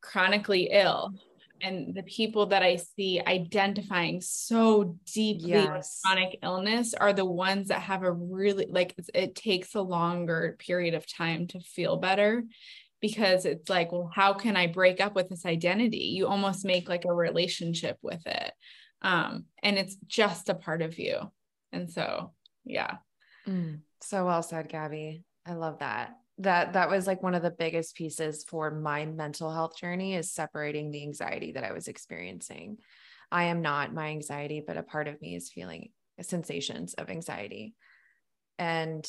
chronically 0.00 0.68
ill. 0.72 1.14
And 1.60 1.92
the 1.94 2.04
people 2.04 2.46
that 2.46 2.62
i 2.62 2.76
see 2.76 3.20
identifying 3.24 4.20
so 4.20 4.96
deeply 5.12 5.50
yes. 5.50 5.68
with 5.68 6.00
chronic 6.04 6.38
illness 6.42 6.94
are 6.94 7.12
the 7.12 7.24
ones 7.24 7.68
that 7.68 7.82
have 7.82 8.04
a 8.04 8.12
really 8.12 8.66
like 8.70 8.94
it 9.14 9.34
takes 9.34 9.74
a 9.74 9.80
longer 9.80 10.56
period 10.58 10.94
of 10.94 11.04
time 11.06 11.48
to 11.48 11.60
feel 11.60 11.96
better 11.96 12.44
because 13.00 13.44
it's 13.44 13.68
like, 13.68 13.92
well, 13.92 14.10
how 14.12 14.34
can 14.34 14.56
I 14.56 14.66
break 14.66 15.00
up 15.00 15.14
with 15.14 15.28
this 15.28 15.46
identity? 15.46 16.12
You 16.16 16.26
almost 16.26 16.64
make 16.64 16.88
like 16.88 17.04
a 17.04 17.12
relationship 17.12 17.96
with 18.02 18.26
it. 18.26 18.52
Um, 19.02 19.44
and 19.62 19.78
it's 19.78 19.96
just 20.06 20.48
a 20.48 20.54
part 20.54 20.82
of 20.82 20.98
you. 20.98 21.18
And 21.72 21.90
so, 21.90 22.32
yeah. 22.64 22.96
Mm, 23.46 23.80
so 24.00 24.26
well 24.26 24.42
said, 24.42 24.68
Gabby. 24.68 25.24
I 25.46 25.54
love 25.54 25.78
that. 25.78 26.16
that 26.38 26.74
that 26.74 26.90
was 26.90 27.06
like 27.06 27.22
one 27.22 27.34
of 27.34 27.42
the 27.42 27.50
biggest 27.50 27.94
pieces 27.94 28.44
for 28.44 28.70
my 28.70 29.06
mental 29.06 29.52
health 29.52 29.76
journey 29.76 30.14
is 30.14 30.32
separating 30.32 30.90
the 30.90 31.02
anxiety 31.02 31.52
that 31.52 31.64
I 31.64 31.72
was 31.72 31.88
experiencing. 31.88 32.78
I 33.30 33.44
am 33.44 33.62
not 33.62 33.94
my 33.94 34.08
anxiety, 34.08 34.62
but 34.66 34.76
a 34.76 34.82
part 34.82 35.08
of 35.08 35.20
me 35.20 35.36
is 35.36 35.50
feeling 35.50 35.90
sensations 36.20 36.94
of 36.94 37.10
anxiety. 37.10 37.74
And 38.58 39.08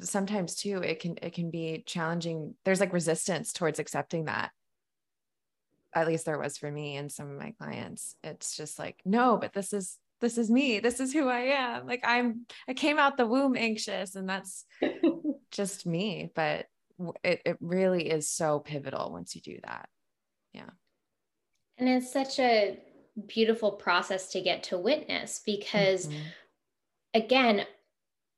sometimes 0.00 0.56
too 0.56 0.82
it 0.82 1.00
can 1.00 1.16
it 1.22 1.34
can 1.34 1.50
be 1.50 1.82
challenging. 1.86 2.54
There's 2.64 2.80
like 2.80 2.92
resistance 2.92 3.52
towards 3.52 3.78
accepting 3.78 4.26
that. 4.26 4.50
At 5.94 6.08
least 6.08 6.26
there 6.26 6.38
was 6.38 6.58
for 6.58 6.70
me 6.70 6.96
and 6.96 7.10
some 7.10 7.30
of 7.30 7.38
my 7.38 7.52
clients. 7.52 8.16
It's 8.24 8.56
just 8.56 8.78
like, 8.78 9.00
no, 9.04 9.36
but 9.36 9.52
this 9.52 9.72
is 9.72 9.98
this 10.20 10.38
is 10.38 10.50
me. 10.50 10.80
This 10.80 11.00
is 11.00 11.12
who 11.12 11.28
I 11.28 11.40
am. 11.40 11.86
Like 11.86 12.02
I'm 12.04 12.46
I 12.68 12.74
came 12.74 12.98
out 12.98 13.16
the 13.16 13.26
womb 13.26 13.56
anxious 13.56 14.16
and 14.16 14.28
that's 14.28 14.64
just 15.50 15.86
me, 15.86 16.30
but 16.34 16.66
it, 17.22 17.42
it 17.44 17.56
really 17.60 18.08
is 18.08 18.28
so 18.28 18.60
pivotal 18.60 19.12
once 19.12 19.34
you 19.34 19.40
do 19.40 19.58
that. 19.64 19.88
Yeah. 20.52 20.70
And 21.78 21.88
it's 21.88 22.12
such 22.12 22.38
a 22.38 22.78
beautiful 23.26 23.72
process 23.72 24.28
to 24.32 24.40
get 24.40 24.64
to 24.64 24.78
witness 24.78 25.40
because, 25.44 26.06
mm-hmm. 26.06 26.18
again, 27.14 27.66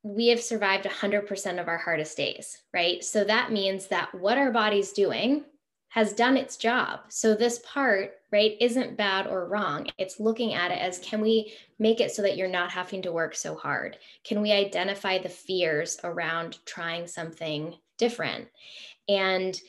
we 0.06 0.28
have 0.28 0.40
survived 0.40 0.84
100% 0.84 1.60
of 1.60 1.66
our 1.66 1.78
hardest 1.78 2.16
days, 2.16 2.58
right? 2.72 3.02
So 3.02 3.24
that 3.24 3.50
means 3.50 3.88
that 3.88 4.14
what 4.14 4.38
our 4.38 4.52
body's 4.52 4.92
doing 4.92 5.44
has 5.88 6.12
done 6.12 6.36
its 6.36 6.56
job. 6.56 7.00
So 7.08 7.34
this 7.34 7.60
part, 7.66 8.12
right, 8.30 8.56
isn't 8.60 8.96
bad 8.96 9.26
or 9.26 9.48
wrong. 9.48 9.88
It's 9.98 10.20
looking 10.20 10.54
at 10.54 10.70
it 10.70 10.78
as 10.78 11.00
can 11.00 11.20
we 11.20 11.54
make 11.80 12.00
it 12.00 12.12
so 12.12 12.22
that 12.22 12.36
you're 12.36 12.46
not 12.46 12.70
having 12.70 13.02
to 13.02 13.12
work 13.12 13.34
so 13.34 13.56
hard? 13.56 13.98
Can 14.22 14.40
we 14.40 14.52
identify 14.52 15.18
the 15.18 15.28
fears 15.28 15.98
around 16.04 16.64
trying 16.66 17.08
something 17.08 17.74
different? 17.98 18.46
And 19.08 19.60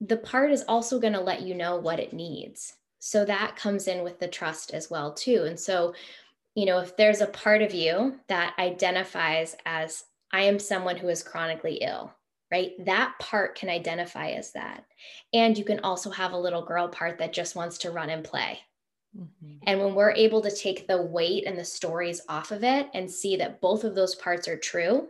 the 0.00 0.16
part 0.16 0.50
is 0.50 0.64
also 0.66 0.98
going 0.98 1.12
to 1.12 1.20
let 1.20 1.42
you 1.42 1.54
know 1.54 1.76
what 1.76 2.00
it 2.00 2.12
needs. 2.12 2.74
So 2.98 3.24
that 3.26 3.54
comes 3.54 3.86
in 3.86 4.02
with 4.02 4.18
the 4.18 4.28
trust 4.28 4.74
as 4.74 4.90
well 4.90 5.12
too. 5.12 5.44
And 5.46 5.58
so, 5.58 5.94
you 6.58 6.66
know, 6.66 6.80
if 6.80 6.96
there's 6.96 7.20
a 7.20 7.28
part 7.28 7.62
of 7.62 7.72
you 7.72 8.18
that 8.26 8.52
identifies 8.58 9.54
as 9.64 10.06
I 10.32 10.42
am 10.42 10.58
someone 10.58 10.96
who 10.96 11.08
is 11.08 11.22
chronically 11.22 11.76
ill, 11.76 12.12
right? 12.50 12.72
That 12.84 13.14
part 13.20 13.54
can 13.54 13.68
identify 13.68 14.30
as 14.30 14.50
that. 14.54 14.84
And 15.32 15.56
you 15.56 15.64
can 15.64 15.78
also 15.84 16.10
have 16.10 16.32
a 16.32 16.38
little 16.38 16.64
girl 16.64 16.88
part 16.88 17.18
that 17.18 17.32
just 17.32 17.54
wants 17.54 17.78
to 17.78 17.92
run 17.92 18.10
and 18.10 18.24
play. 18.24 18.58
Mm-hmm. 19.16 19.58
And 19.68 19.78
when 19.78 19.94
we're 19.94 20.10
able 20.10 20.42
to 20.42 20.50
take 20.50 20.88
the 20.88 21.00
weight 21.00 21.46
and 21.46 21.56
the 21.56 21.64
stories 21.64 22.22
off 22.28 22.50
of 22.50 22.64
it 22.64 22.88
and 22.92 23.08
see 23.08 23.36
that 23.36 23.60
both 23.60 23.84
of 23.84 23.94
those 23.94 24.16
parts 24.16 24.48
are 24.48 24.58
true. 24.58 25.06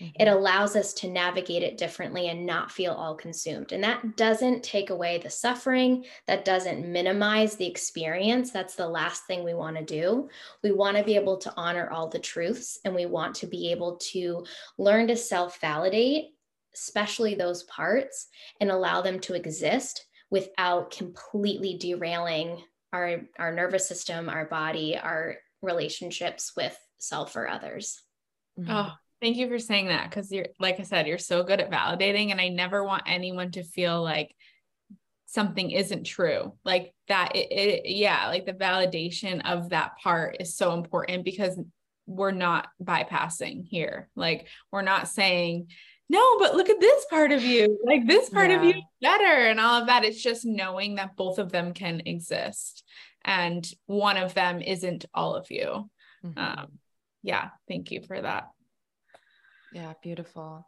It 0.00 0.28
allows 0.28 0.76
us 0.76 0.92
to 0.94 1.10
navigate 1.10 1.62
it 1.62 1.78
differently 1.78 2.28
and 2.28 2.46
not 2.46 2.70
feel 2.70 2.92
all 2.92 3.14
consumed. 3.14 3.72
And 3.72 3.84
that 3.84 4.16
doesn't 4.16 4.62
take 4.62 4.90
away 4.90 5.18
the 5.18 5.30
suffering, 5.30 6.04
that 6.26 6.44
doesn't 6.44 6.90
minimize 6.90 7.56
the 7.56 7.66
experience. 7.66 8.50
That's 8.50 8.74
the 8.74 8.88
last 8.88 9.26
thing 9.26 9.44
we 9.44 9.54
want 9.54 9.76
to 9.76 9.84
do. 9.84 10.28
We 10.62 10.72
want 10.72 10.96
to 10.96 11.04
be 11.04 11.16
able 11.16 11.38
to 11.38 11.52
honor 11.56 11.90
all 11.90 12.08
the 12.08 12.18
truths 12.18 12.78
and 12.84 12.94
we 12.94 13.06
want 13.06 13.34
to 13.36 13.46
be 13.46 13.70
able 13.70 13.96
to 14.12 14.44
learn 14.78 15.08
to 15.08 15.16
self 15.16 15.60
validate 15.60 16.30
especially 16.74 17.34
those 17.34 17.62
parts, 17.64 18.28
and 18.60 18.70
allow 18.70 19.02
them 19.02 19.20
to 19.20 19.34
exist 19.34 20.06
without 20.30 20.90
completely 20.90 21.76
derailing 21.78 22.62
our, 22.92 23.20
our 23.38 23.52
nervous 23.52 23.88
system, 23.88 24.28
our 24.28 24.46
body, 24.46 24.96
our 24.96 25.36
relationships 25.62 26.52
with 26.56 26.76
self 26.98 27.36
or 27.36 27.48
others. 27.48 28.02
Mm-hmm. 28.58 28.70
Oh, 28.70 28.92
thank 29.20 29.36
you 29.36 29.48
for 29.48 29.58
saying 29.58 29.88
that. 29.88 30.10
Cause 30.10 30.30
you're, 30.32 30.46
like 30.58 30.80
I 30.80 30.84
said, 30.84 31.06
you're 31.06 31.18
so 31.18 31.42
good 31.42 31.60
at 31.60 31.70
validating. 31.70 32.30
And 32.30 32.40
I 32.40 32.48
never 32.48 32.84
want 32.84 33.04
anyone 33.06 33.50
to 33.52 33.62
feel 33.62 34.02
like 34.02 34.34
something 35.26 35.70
isn't 35.70 36.04
true. 36.04 36.54
Like 36.64 36.92
that, 37.08 37.36
it, 37.36 37.52
it, 37.52 37.82
yeah, 37.86 38.28
like 38.28 38.46
the 38.46 38.52
validation 38.52 39.40
of 39.44 39.70
that 39.70 39.96
part 40.02 40.38
is 40.40 40.56
so 40.56 40.74
important 40.74 41.24
because 41.24 41.58
we're 42.06 42.32
not 42.32 42.68
bypassing 42.82 43.66
here. 43.66 44.08
Like 44.16 44.48
we're 44.72 44.82
not 44.82 45.08
saying, 45.08 45.68
no, 46.08 46.38
but 46.40 46.56
look 46.56 46.68
at 46.68 46.80
this 46.80 47.06
part 47.08 47.30
of 47.30 47.44
you. 47.44 47.78
Like 47.84 48.06
this 48.06 48.28
part 48.28 48.50
yeah. 48.50 48.56
of 48.56 48.64
you 48.64 48.82
better 49.00 49.46
and 49.46 49.60
all 49.60 49.80
of 49.80 49.86
that. 49.86 50.04
It's 50.04 50.20
just 50.20 50.44
knowing 50.44 50.96
that 50.96 51.14
both 51.14 51.38
of 51.38 51.52
them 51.52 51.72
can 51.72 52.02
exist 52.04 52.82
and 53.24 53.70
one 53.86 54.16
of 54.16 54.34
them 54.34 54.60
isn't 54.60 55.04
all 55.14 55.36
of 55.36 55.50
you. 55.50 55.88
Mm-hmm. 56.24 56.38
Um, 56.38 56.66
yeah, 57.22 57.50
thank 57.68 57.92
you 57.92 58.02
for 58.02 58.20
that. 58.20 58.48
Yeah, 59.72 59.92
beautiful. 60.02 60.66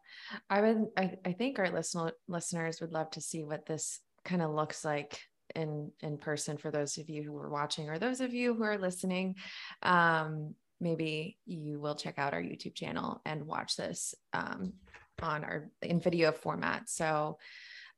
I 0.49 0.61
would 0.61 0.87
I, 0.97 1.17
I 1.25 1.33
think 1.33 1.59
our 1.59 1.71
listener 1.71 2.13
listeners 2.29 2.81
would 2.81 2.93
love 2.93 3.11
to 3.13 3.21
see 3.21 3.43
what 3.43 3.67
this 3.67 4.01
kind 4.25 4.43
of 4.43 4.53
looks 4.53 4.85
like 4.85 5.21
in 5.55 5.91
in 6.01 6.19
person 6.19 6.57
for 6.57 6.71
those 6.71 6.99
of 6.99 7.09
you 7.09 7.23
who 7.23 7.37
are 7.39 7.51
watching 7.51 7.89
or 7.89 7.99
those 7.99 8.21
of 8.21 8.33
you 8.33 8.55
who 8.55 8.63
are 8.63 8.79
listening. 8.79 9.37
Um, 9.83 10.55
maybe 10.81 11.39
you 11.47 11.81
will 11.81 11.95
check 11.95 12.19
out 12.19 12.35
our 12.35 12.43
YouTube 12.43 12.75
channel 12.75 13.21
and 13.25 13.47
watch 13.47 13.77
this 13.77 14.15
um, 14.33 14.75
on 15.21 15.45
our 15.45 15.71
in 15.81 16.01
video 16.01 16.33
format. 16.33 16.89
So 16.89 17.39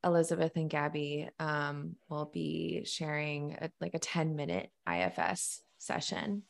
Elizabeth 0.04 0.52
and 0.56 0.68
Gabby 0.68 1.28
um, 1.38 1.96
will 2.08 2.30
be 2.32 2.84
sharing 2.84 3.56
a, 3.60 3.70
like 3.80 3.94
a 3.94 3.98
10 3.98 4.36
minute 4.36 4.70
IFS 4.90 5.62
session. 5.78 6.42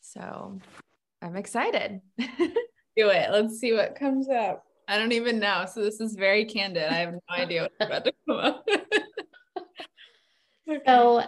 So 0.00 0.58
I'm 1.22 1.36
excited. 1.36 2.00
Do 3.00 3.08
it. 3.08 3.30
Let's 3.30 3.58
see 3.58 3.72
what 3.72 3.94
comes 3.94 4.28
up. 4.28 4.66
I 4.86 4.98
don't 4.98 5.12
even 5.12 5.38
know. 5.38 5.64
So 5.72 5.82
this 5.82 6.00
is 6.00 6.16
very 6.16 6.44
candid. 6.44 6.82
I 6.82 6.96
have 6.96 7.14
no 7.14 7.20
idea 7.30 7.62
what's 7.62 7.74
about 7.80 8.04
to 8.04 8.12
come 8.28 8.36
up. 8.36 8.68
okay. 10.68 10.82
So 10.86 11.22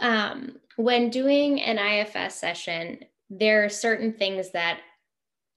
um, 0.00 0.60
when 0.76 1.10
doing 1.10 1.60
an 1.62 1.78
IFS 1.78 2.36
session, 2.36 3.00
there 3.28 3.64
are 3.64 3.68
certain 3.68 4.12
things 4.12 4.52
that 4.52 4.78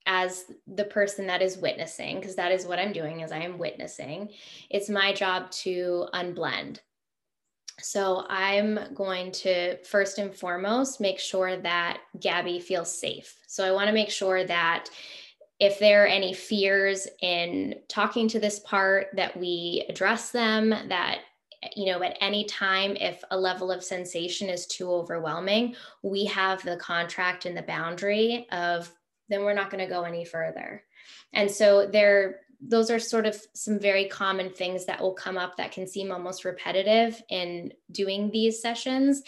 as 0.08 0.46
the 0.66 0.86
person 0.86 1.28
that 1.28 1.44
is 1.44 1.58
witnessing 1.58 2.20
because 2.20 2.36
that 2.36 2.52
is 2.52 2.66
what 2.66 2.78
i'm 2.78 2.92
doing 2.92 3.22
is 3.22 3.32
i 3.32 3.38
am 3.38 3.58
witnessing 3.58 4.28
it's 4.70 4.90
my 4.90 5.14
job 5.14 5.50
to 5.50 6.06
unblend 6.14 6.80
so 7.80 8.26
i'm 8.28 8.78
going 8.94 9.32
to 9.32 9.82
first 9.86 10.18
and 10.18 10.36
foremost 10.36 11.00
make 11.00 11.20
sure 11.20 11.56
that 11.56 12.00
gabby 12.20 12.60
feels 12.60 13.00
safe 13.00 13.40
so 13.48 13.64
i 13.64 13.72
want 13.72 13.88
to 13.88 13.94
make 13.94 14.10
sure 14.10 14.44
that 14.44 14.90
if 15.64 15.80
there 15.80 16.04
are 16.04 16.08
any 16.08 16.34
fears 16.34 17.08
in 17.22 17.76
talking 17.88 18.28
to 18.28 18.40
this 18.40 18.60
part 18.60 19.08
that 19.14 19.36
we 19.38 19.86
address 19.90 20.32
them 20.32 20.70
that 20.70 21.20
you 21.76 21.86
know 21.86 22.04
at 22.04 22.18
any 22.20 22.44
time 22.46 22.96
if 22.98 23.24
a 23.32 23.38
level 23.38 23.72
of 23.72 23.84
sensation 23.84 24.50
is 24.50 24.68
too 24.68 24.92
overwhelming 24.92 25.74
we 26.02 26.26
have 26.26 26.62
the 26.64 26.76
contract 26.78 27.46
and 27.46 27.56
the 27.56 27.62
boundary 27.62 28.46
of 28.52 28.92
then 29.30 29.44
we're 29.44 29.54
not 29.54 29.70
going 29.70 29.84
to 29.84 29.92
go 29.92 30.04
any 30.04 30.26
further. 30.26 30.84
And 31.34 31.50
so 31.50 31.88
there 31.88 32.42
those 32.66 32.90
are 32.90 33.00
sort 33.00 33.26
of 33.26 33.42
some 33.54 33.78
very 33.78 34.06
common 34.06 34.50
things 34.50 34.86
that 34.86 35.02
will 35.02 35.14
come 35.14 35.38
up 35.38 35.58
that 35.58 35.74
can 35.74 35.86
seem 35.86 36.14
almost 36.14 36.46
repetitive 36.46 37.22
in 37.28 37.74
doing 37.92 38.32
these 38.32 38.62
sessions. 38.62 39.22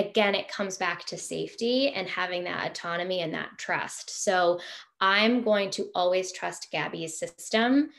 Again, 0.00 0.34
it 0.34 0.48
comes 0.48 0.76
back 0.76 1.04
to 1.06 1.18
safety 1.18 1.90
and 1.90 2.08
having 2.08 2.44
that 2.44 2.70
autonomy 2.70 3.20
and 3.20 3.34
that 3.34 3.50
trust. 3.58 4.24
So 4.24 4.60
I'm 5.00 5.42
going 5.42 5.70
to 5.72 5.90
always 5.94 6.32
trust 6.32 6.70
Gabby's 6.70 7.18
system 7.18 7.90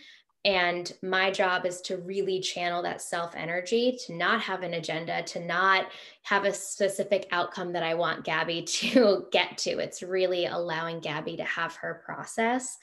and 0.44 0.92
my 1.04 1.30
job 1.30 1.68
is 1.68 1.82
to 1.82 1.98
really 1.98 2.40
channel 2.40 2.82
that 2.82 3.02
self 3.02 3.36
energy, 3.36 3.98
to 4.06 4.14
not 4.14 4.42
have 4.42 4.64
an 4.64 4.74
agenda, 4.74 5.22
to 5.24 5.40
not 5.40 5.88
have 6.24 6.46
a 6.46 6.54
specific 6.54 7.28
outcome 7.32 7.74
that 7.74 7.84
I 7.84 7.94
want 7.94 8.24
Gabby 8.24 8.62
to 8.68 9.28
get 9.32 9.58
to. 9.60 9.78
It's 9.78 10.02
really 10.02 10.48
allowing 10.48 11.00
Gabby 11.00 11.38
to 11.38 11.44
have 11.44 11.76
her 11.76 12.02
process. 12.06 12.78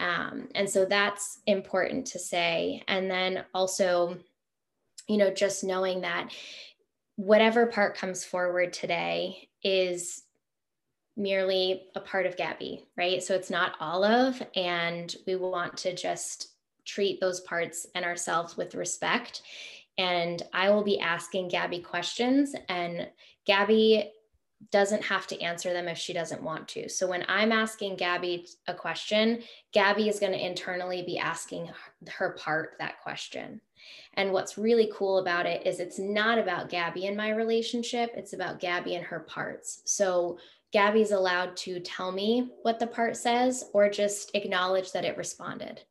Um, 0.00 0.48
and 0.54 0.68
so 0.68 0.84
that's 0.84 1.40
important 1.46 2.06
to 2.08 2.18
say. 2.18 2.82
And 2.88 3.10
then 3.10 3.44
also, 3.54 4.18
you 5.08 5.16
know, 5.16 5.30
just 5.30 5.62
knowing 5.62 6.00
that 6.00 6.32
whatever 7.16 7.66
part 7.66 7.96
comes 7.96 8.24
forward 8.24 8.72
today 8.72 9.48
is 9.62 10.22
merely 11.16 11.84
a 11.94 12.00
part 12.00 12.26
of 12.26 12.36
Gabby, 12.36 12.84
right? 12.96 13.22
So 13.22 13.34
it's 13.34 13.50
not 13.50 13.72
all 13.80 14.04
of, 14.04 14.42
and 14.54 15.14
we 15.26 15.34
want 15.36 15.76
to 15.78 15.94
just 15.94 16.50
treat 16.84 17.20
those 17.20 17.40
parts 17.40 17.86
and 17.94 18.04
ourselves 18.04 18.56
with 18.56 18.74
respect. 18.74 19.42
And 19.98 20.42
I 20.52 20.68
will 20.70 20.84
be 20.84 21.00
asking 21.00 21.48
Gabby 21.48 21.80
questions, 21.80 22.54
and 22.68 23.08
Gabby 23.46 24.12
doesn't 24.70 25.04
have 25.04 25.26
to 25.26 25.40
answer 25.40 25.72
them 25.72 25.86
if 25.86 25.98
she 25.98 26.12
doesn't 26.12 26.42
want 26.42 26.66
to. 26.68 26.88
So 26.88 27.06
when 27.06 27.24
I'm 27.28 27.52
asking 27.52 27.96
Gabby 27.96 28.46
a 28.66 28.74
question, 28.74 29.42
Gabby 29.72 30.08
is 30.08 30.18
going 30.18 30.32
to 30.32 30.44
internally 30.46 31.02
be 31.02 31.18
asking 31.18 31.70
her 32.08 32.30
part 32.38 32.76
that 32.78 33.00
question. 33.02 33.60
And 34.14 34.32
what's 34.32 34.58
really 34.58 34.90
cool 34.94 35.18
about 35.18 35.46
it 35.46 35.66
is 35.66 35.78
it's 35.78 35.98
not 35.98 36.38
about 36.38 36.70
Gabby 36.70 37.06
and 37.06 37.16
my 37.16 37.30
relationship, 37.30 38.10
it's 38.16 38.32
about 38.32 38.58
Gabby 38.58 38.94
and 38.94 39.04
her 39.04 39.20
parts. 39.20 39.82
So 39.84 40.38
Gabby's 40.72 41.12
allowed 41.12 41.56
to 41.58 41.78
tell 41.80 42.10
me 42.10 42.50
what 42.62 42.78
the 42.78 42.86
part 42.86 43.16
says 43.16 43.66
or 43.72 43.88
just 43.88 44.30
acknowledge 44.34 44.92
that 44.92 45.04
it 45.04 45.16
responded. 45.16 45.82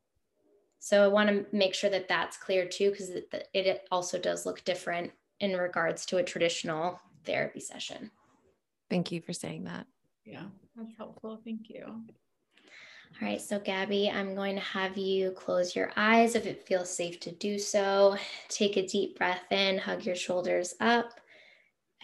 So 0.80 1.04
I 1.04 1.08
want 1.08 1.30
to 1.30 1.46
make 1.56 1.74
sure 1.74 1.90
that 1.90 2.08
that's 2.08 2.38
clear 2.38 2.68
too, 2.68 2.92
because 2.92 3.10
it, 3.10 3.50
it 3.54 3.88
also 3.92 4.20
does 4.20 4.46
look 4.46 4.64
different 4.66 5.12
in 5.40 5.54
regards 5.54 6.06
to 6.08 6.18
a 6.18 6.24
traditional 6.24 7.00
therapy 7.26 7.60
session. 7.60 8.12
Thank 8.90 9.12
you 9.12 9.22
for 9.22 9.34
saying 9.34 9.64
that. 9.66 9.88
Yeah, 10.26 10.46
that's 10.76 10.96
helpful. 10.98 11.40
Thank 11.44 11.70
you. 11.70 11.84
All 11.88 13.28
right, 13.28 13.42
so 13.42 13.60
Gabby, 13.60 14.10
I'm 14.10 14.36
going 14.36 14.56
to 14.56 14.62
have 14.62 14.98
you 14.98 15.32
close 15.32 15.76
your 15.76 15.92
eyes 15.96 16.36
if 16.36 16.46
it 16.46 16.68
feels 16.68 16.90
safe 16.90 17.20
to 17.22 17.32
do 17.32 17.58
so. 17.58 18.18
Take 18.50 18.76
a 18.76 18.86
deep 18.86 19.18
breath 19.18 19.44
in, 19.52 19.78
hug 19.78 20.06
your 20.06 20.16
shoulders 20.16 20.76
up, 20.82 21.12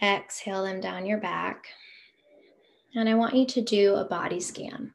exhale 0.02 0.64
them 0.64 0.80
down 0.80 1.04
your 1.04 1.18
back. 1.18 1.66
And 2.94 3.08
I 3.08 3.14
want 3.14 3.34
you 3.34 3.44
to 3.46 3.60
do 3.60 3.96
a 3.96 4.04
body 4.04 4.40
scan. 4.40 4.94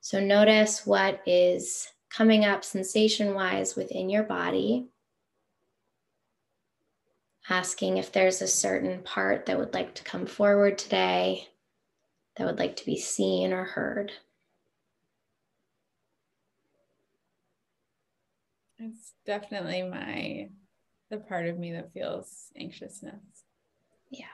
So 0.00 0.18
notice 0.18 0.84
what 0.86 1.20
is 1.26 1.88
coming 2.10 2.44
up 2.44 2.64
sensation 2.64 3.34
wise 3.34 3.76
within 3.76 4.10
your 4.10 4.24
body. 4.24 4.88
Asking 7.48 7.96
if 7.96 8.10
there's 8.10 8.42
a 8.42 8.48
certain 8.48 9.02
part 9.02 9.46
that 9.46 9.58
would 9.58 9.72
like 9.72 9.94
to 9.94 10.04
come 10.04 10.26
forward 10.26 10.78
today, 10.78 11.48
that 12.36 12.46
would 12.46 12.58
like 12.58 12.76
to 12.76 12.84
be 12.84 12.98
seen 12.98 13.52
or 13.52 13.64
heard. 13.64 14.12
It's 18.78 19.12
definitely 19.24 19.82
my 19.82 20.48
the 21.08 21.18
part 21.18 21.46
of 21.46 21.58
me 21.58 21.72
that 21.72 21.92
feels 21.92 22.50
anxiousness. 22.56 23.44
Yeah. 24.10 24.26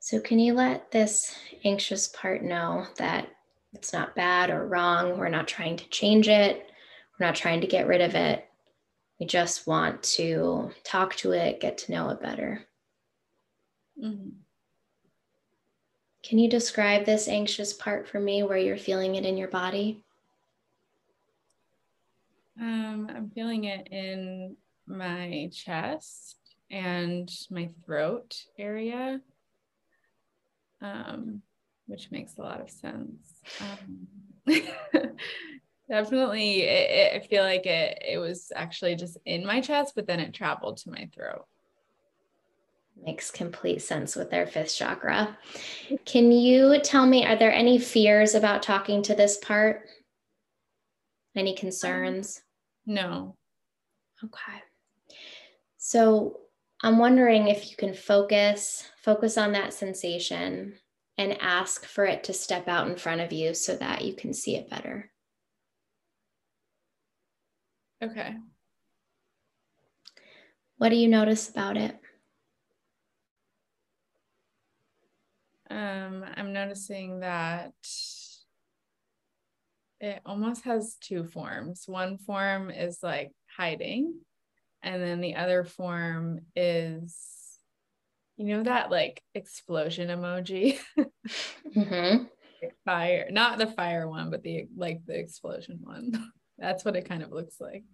So 0.00 0.20
can 0.20 0.40
you 0.40 0.54
let 0.54 0.90
this 0.90 1.36
anxious 1.64 2.08
part 2.08 2.42
know 2.42 2.86
that 2.96 3.28
it's 3.72 3.92
not 3.92 4.16
bad 4.16 4.50
or 4.50 4.66
wrong? 4.66 5.16
We're 5.16 5.28
not 5.28 5.46
trying 5.46 5.76
to 5.76 5.88
change 5.90 6.28
it. 6.28 6.70
We're 7.18 7.26
not 7.26 7.36
trying 7.36 7.60
to 7.60 7.68
get 7.68 7.86
rid 7.86 8.00
of 8.00 8.16
it. 8.16 8.49
We 9.20 9.26
just 9.26 9.66
want 9.66 10.02
to 10.14 10.70
talk 10.82 11.14
to 11.16 11.32
it, 11.32 11.60
get 11.60 11.76
to 11.78 11.92
know 11.92 12.08
it 12.08 12.22
better. 12.22 12.64
Mm-hmm. 14.02 14.30
Can 16.22 16.38
you 16.38 16.48
describe 16.48 17.04
this 17.04 17.28
anxious 17.28 17.74
part 17.74 18.08
for 18.08 18.18
me 18.18 18.42
where 18.42 18.56
you're 18.56 18.78
feeling 18.78 19.16
it 19.16 19.26
in 19.26 19.36
your 19.36 19.48
body? 19.48 20.02
Um, 22.58 23.10
I'm 23.14 23.30
feeling 23.30 23.64
it 23.64 23.88
in 23.90 24.56
my 24.86 25.50
chest 25.52 26.36
and 26.70 27.30
my 27.50 27.68
throat 27.84 28.36
area, 28.58 29.20
um, 30.80 31.42
which 31.86 32.10
makes 32.10 32.38
a 32.38 32.42
lot 32.42 32.60
of 32.60 32.70
sense. 32.70 33.34
Um, 33.60 34.06
definitely 35.90 36.62
it, 36.62 36.90
it, 36.90 37.22
i 37.22 37.26
feel 37.26 37.42
like 37.42 37.66
it 37.66 38.02
it 38.06 38.18
was 38.18 38.52
actually 38.54 38.94
just 38.94 39.18
in 39.26 39.44
my 39.44 39.60
chest 39.60 39.92
but 39.96 40.06
then 40.06 40.20
it 40.20 40.32
traveled 40.32 40.78
to 40.78 40.90
my 40.90 41.08
throat. 41.12 41.44
Makes 43.02 43.30
complete 43.30 43.80
sense 43.80 44.14
with 44.14 44.30
their 44.30 44.46
fifth 44.46 44.76
chakra. 44.76 45.38
Can 46.04 46.32
you 46.32 46.78
tell 46.80 47.06
me 47.06 47.24
are 47.24 47.36
there 47.36 47.52
any 47.52 47.78
fears 47.78 48.34
about 48.34 48.62
talking 48.62 49.02
to 49.04 49.14
this 49.14 49.38
part? 49.38 49.86
Any 51.34 51.54
concerns? 51.54 52.42
Um, 52.86 52.94
no. 52.94 53.36
Okay. 54.22 54.62
So 55.78 56.40
i'm 56.82 56.98
wondering 56.98 57.48
if 57.48 57.70
you 57.70 57.76
can 57.76 57.92
focus 57.94 58.84
focus 59.02 59.36
on 59.36 59.52
that 59.52 59.74
sensation 59.74 60.74
and 61.18 61.36
ask 61.40 61.84
for 61.84 62.04
it 62.04 62.24
to 62.24 62.32
step 62.32 62.68
out 62.68 62.88
in 62.88 62.96
front 62.96 63.20
of 63.20 63.32
you 63.32 63.52
so 63.54 63.76
that 63.76 64.04
you 64.04 64.14
can 64.14 64.32
see 64.32 64.56
it 64.56 64.70
better 64.70 65.10
Okay. 68.02 68.34
What 70.78 70.88
do 70.88 70.96
you 70.96 71.08
notice 71.08 71.50
about 71.50 71.76
it? 71.76 71.98
Um, 75.70 76.24
I'm 76.36 76.52
noticing 76.52 77.20
that 77.20 77.74
it 80.00 80.20
almost 80.24 80.64
has 80.64 80.96
two 81.00 81.24
forms. 81.24 81.84
One 81.86 82.16
form 82.16 82.70
is 82.70 83.00
like 83.02 83.32
hiding, 83.56 84.14
and 84.82 85.02
then 85.02 85.20
the 85.20 85.36
other 85.36 85.64
form 85.64 86.40
is, 86.56 87.58
you 88.38 88.46
know, 88.46 88.62
that 88.62 88.90
like 88.90 89.22
explosion 89.34 90.08
emoji. 90.08 90.78
mm-hmm. 91.76 92.24
fire, 92.84 93.28
not 93.30 93.58
the 93.58 93.66
fire 93.66 94.08
one, 94.08 94.30
but 94.30 94.42
the 94.42 94.66
like 94.74 95.02
the 95.06 95.18
explosion 95.18 95.80
one. 95.82 96.32
That's 96.60 96.84
what 96.84 96.94
it 96.94 97.08
kind 97.08 97.22
of 97.22 97.32
looks 97.32 97.60
like. 97.60 97.84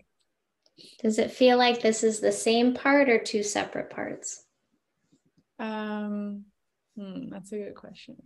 Does 1.01 1.19
it 1.19 1.31
feel 1.31 1.57
like 1.57 1.81
this 1.81 2.03
is 2.03 2.21
the 2.21 2.33
same 2.33 2.75
part 2.75 3.09
or 3.09 3.19
two 3.19 3.43
separate 3.43 3.91
parts? 3.91 4.45
Um, 5.59 6.45
hmm, 6.97 7.31
that's 7.31 7.53
a 7.53 7.59
good 7.59 7.75
question. 7.75 8.17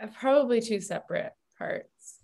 Uh, 0.00 0.06
probably 0.18 0.60
two 0.60 0.80
separate 0.80 1.32
parts. 1.58 2.20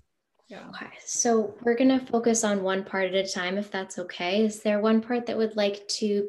Yeah. 0.48 0.68
Okay. 0.68 0.90
So 1.05 1.55
we're 1.62 1.77
going 1.77 1.98
to 1.98 2.07
focus 2.07 2.44
on 2.44 2.62
one 2.62 2.85
part 2.85 3.12
at 3.12 3.27
a 3.27 3.29
time, 3.29 3.59
if 3.59 3.70
that's 3.70 3.98
okay. 3.98 4.44
Is 4.44 4.62
there 4.62 4.81
one 4.81 5.00
part 5.00 5.27
that 5.27 5.37
would 5.37 5.57
like 5.57 5.87
to 5.88 6.29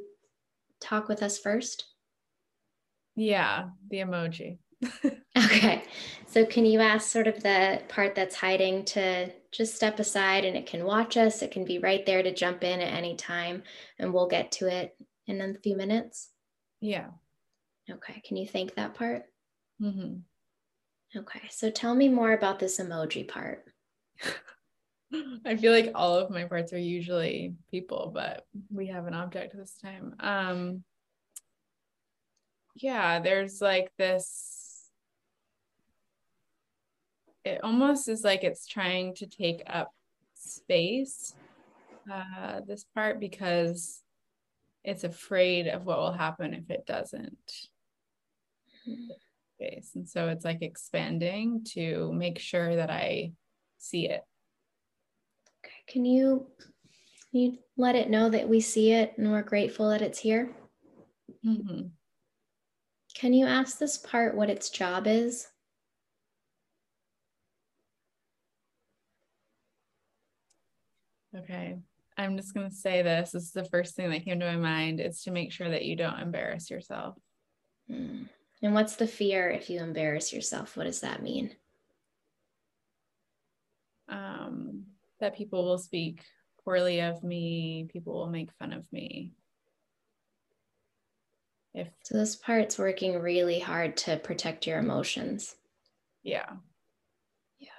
talk 0.82 1.08
with 1.08 1.22
us 1.22 1.38
first? 1.38 1.86
Yeah, 3.16 3.70
the 3.90 3.98
emoji. 3.98 4.58
Okay. 5.38 5.84
So, 6.28 6.46
can 6.46 6.66
you 6.66 6.80
ask 6.82 7.10
sort 7.10 7.28
of 7.28 7.42
the 7.42 7.82
part 7.88 8.16
that's 8.16 8.36
hiding 8.36 8.86
to 8.86 9.32
just 9.52 9.76
step 9.76 10.00
aside 10.00 10.44
and 10.44 10.58
it 10.58 10.66
can 10.66 10.84
watch 10.84 11.18
us? 11.18 11.42
It 11.42 11.52
can 11.52 11.66
be 11.66 11.80
right 11.80 12.06
there 12.06 12.24
to 12.24 12.34
jump 12.34 12.64
in 12.64 12.82
at 12.82 12.94
any 12.94 13.16
time 13.16 13.64
and 14.00 14.14
we'll 14.14 14.28
get 14.28 14.52
to 14.54 14.68
it 14.68 14.98
in 15.28 15.42
a 15.42 15.54
few 15.56 15.76
minutes? 15.76 16.30
Yeah. 16.82 17.08
Okay. 17.90 18.22
Can 18.26 18.38
you 18.38 18.48
thank 18.48 18.76
that 18.76 18.96
part? 18.96 19.24
Mm-hmm. 19.82 21.20
Okay. 21.20 21.42
So, 21.50 21.70
tell 21.70 21.96
me 21.96 22.10
more 22.10 22.34
about 22.34 22.60
this 22.60 22.80
emoji 22.80 23.28
part. 23.28 23.66
I 25.46 25.56
feel 25.56 25.72
like 25.72 25.92
all 25.96 26.18
of 26.18 26.30
my 26.30 26.46
parts 26.46 26.74
are 26.74 26.80
usually 26.80 27.56
people, 27.72 28.12
but 28.14 28.46
we 28.70 28.88
have 28.88 29.08
an 29.08 29.14
object 29.14 29.56
this 29.56 29.78
time. 29.82 30.16
Um, 30.20 30.84
yeah, 32.76 33.20
there's 33.20 33.62
like 33.62 33.92
this 33.98 34.55
it 37.46 37.64
almost 37.64 38.10
is 38.10 38.24
like 38.24 38.44
it's 38.44 38.66
trying 38.66 39.14
to 39.16 39.28
take 39.28 39.62
up 39.68 39.94
space 40.34 41.36
uh, 42.12 42.62
this 42.68 42.86
part 42.96 43.20
because 43.20 44.02
it's 44.84 45.04
afraid 45.04 45.68
of 45.68 45.86
what 45.86 46.00
will 46.00 46.12
happen 46.12 46.54
if 46.54 46.70
it 46.70 46.86
doesn't. 46.86 47.52
Space. 49.56 49.92
And 49.96 50.08
so 50.08 50.28
it's 50.28 50.46
like 50.46 50.62
expanding 50.62 51.64
to 51.74 52.12
make 52.14 52.40
sure 52.40 52.76
that 52.76 52.90
i 52.90 53.32
see 53.78 54.10
it. 54.10 54.22
Okay 55.64 55.76
can 55.88 56.06
you 56.06 56.48
can 57.32 57.40
you 57.40 57.58
let 57.78 57.96
it 57.96 58.10
know 58.10 58.30
that 58.30 58.50
we 58.50 58.60
see 58.60 58.92
it 58.92 59.14
and 59.18 59.32
we're 59.32 59.44
grateful 59.44 59.90
that 59.90 60.02
it's 60.02 60.20
here? 60.20 60.52
Mm-hmm. 61.46 61.88
can 63.14 63.34
you 63.34 63.46
ask 63.46 63.78
this 63.78 63.98
part 63.98 64.36
what 64.36 64.50
its 64.50 64.70
job 64.70 65.06
is 65.06 65.48
Okay. 71.38 71.78
I'm 72.18 72.38
just 72.38 72.54
going 72.54 72.70
to 72.70 72.76
say 72.76 73.02
this. 73.02 73.32
This 73.32 73.44
is 73.44 73.52
the 73.52 73.66
first 73.66 73.96
thing 73.96 74.10
that 74.10 74.24
came 74.24 74.40
to 74.40 74.46
my 74.46 74.56
mind 74.56 75.00
is 75.00 75.22
to 75.24 75.32
make 75.32 75.52
sure 75.52 75.70
that 75.70 75.86
you 75.86 75.96
don't 75.96 76.20
embarrass 76.20 76.70
yourself. 76.70 77.18
Mm. 77.92 78.30
And 78.62 78.74
what's 78.74 78.96
the 78.96 79.08
fear 79.08 79.50
if 79.50 79.70
you 79.70 79.80
embarrass 79.80 80.32
yourself? 80.32 80.78
What 80.78 80.86
does 80.86 81.02
that 81.02 81.22
mean? 81.22 81.52
Um, 84.08 84.84
that 85.20 85.36
people 85.36 85.66
will 85.66 85.78
speak 85.78 86.22
poorly 86.64 87.02
of 87.02 87.24
me, 87.24 87.88
people 87.92 88.14
will 88.14 88.30
make 88.30 88.52
fun 88.54 88.72
of 88.72 88.84
me. 88.92 89.34
If 91.74 91.90
so 92.04 92.18
this 92.18 92.38
part's 92.38 92.80
working 92.80 93.20
really 93.20 93.60
hard 93.60 93.98
to 93.98 94.18
protect 94.18 94.66
your 94.66 94.80
emotions. 94.80 95.56
Yeah. 96.24 96.50
Yeah. 97.60 97.70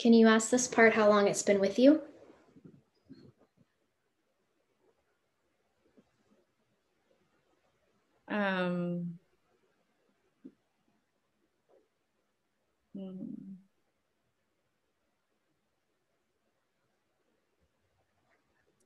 Can 0.00 0.12
you 0.12 0.26
ask 0.26 0.50
this 0.50 0.66
part 0.66 0.94
how 0.94 1.08
long 1.08 1.28
it's 1.28 1.44
been 1.44 1.60
with 1.60 1.78
you? 1.78 2.02
Um, 8.36 9.18
hmm. 12.94 13.32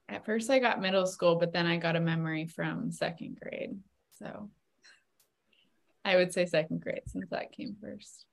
At 0.08 0.24
first, 0.24 0.50
I 0.50 0.60
got 0.60 0.80
middle 0.80 1.06
school, 1.06 1.34
but 1.36 1.52
then 1.52 1.66
I 1.66 1.78
got 1.78 1.96
a 1.96 2.00
memory 2.00 2.46
from 2.46 2.92
second 2.92 3.40
grade. 3.40 3.76
So 4.18 4.50
I 6.04 6.14
would 6.14 6.32
say 6.32 6.46
second 6.46 6.80
grade 6.80 7.02
since 7.06 7.28
that 7.30 7.50
came 7.50 7.76
first. 7.80 8.26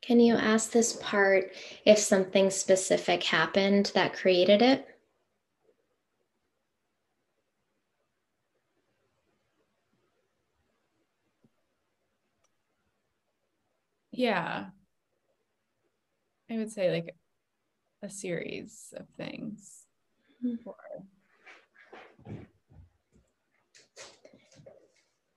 Can 0.00 0.20
you 0.20 0.36
ask 0.36 0.70
this 0.70 0.96
part 1.02 1.52
if 1.84 1.98
something 1.98 2.48
specific 2.48 3.22
happened 3.24 3.92
that 3.94 4.14
created 4.14 4.62
it? 4.62 4.86
Yeah. 14.20 14.66
I 16.50 16.58
would 16.58 16.70
say 16.70 16.90
like 16.90 17.16
a 18.02 18.10
series 18.10 18.92
of 18.94 19.08
things. 19.16 19.86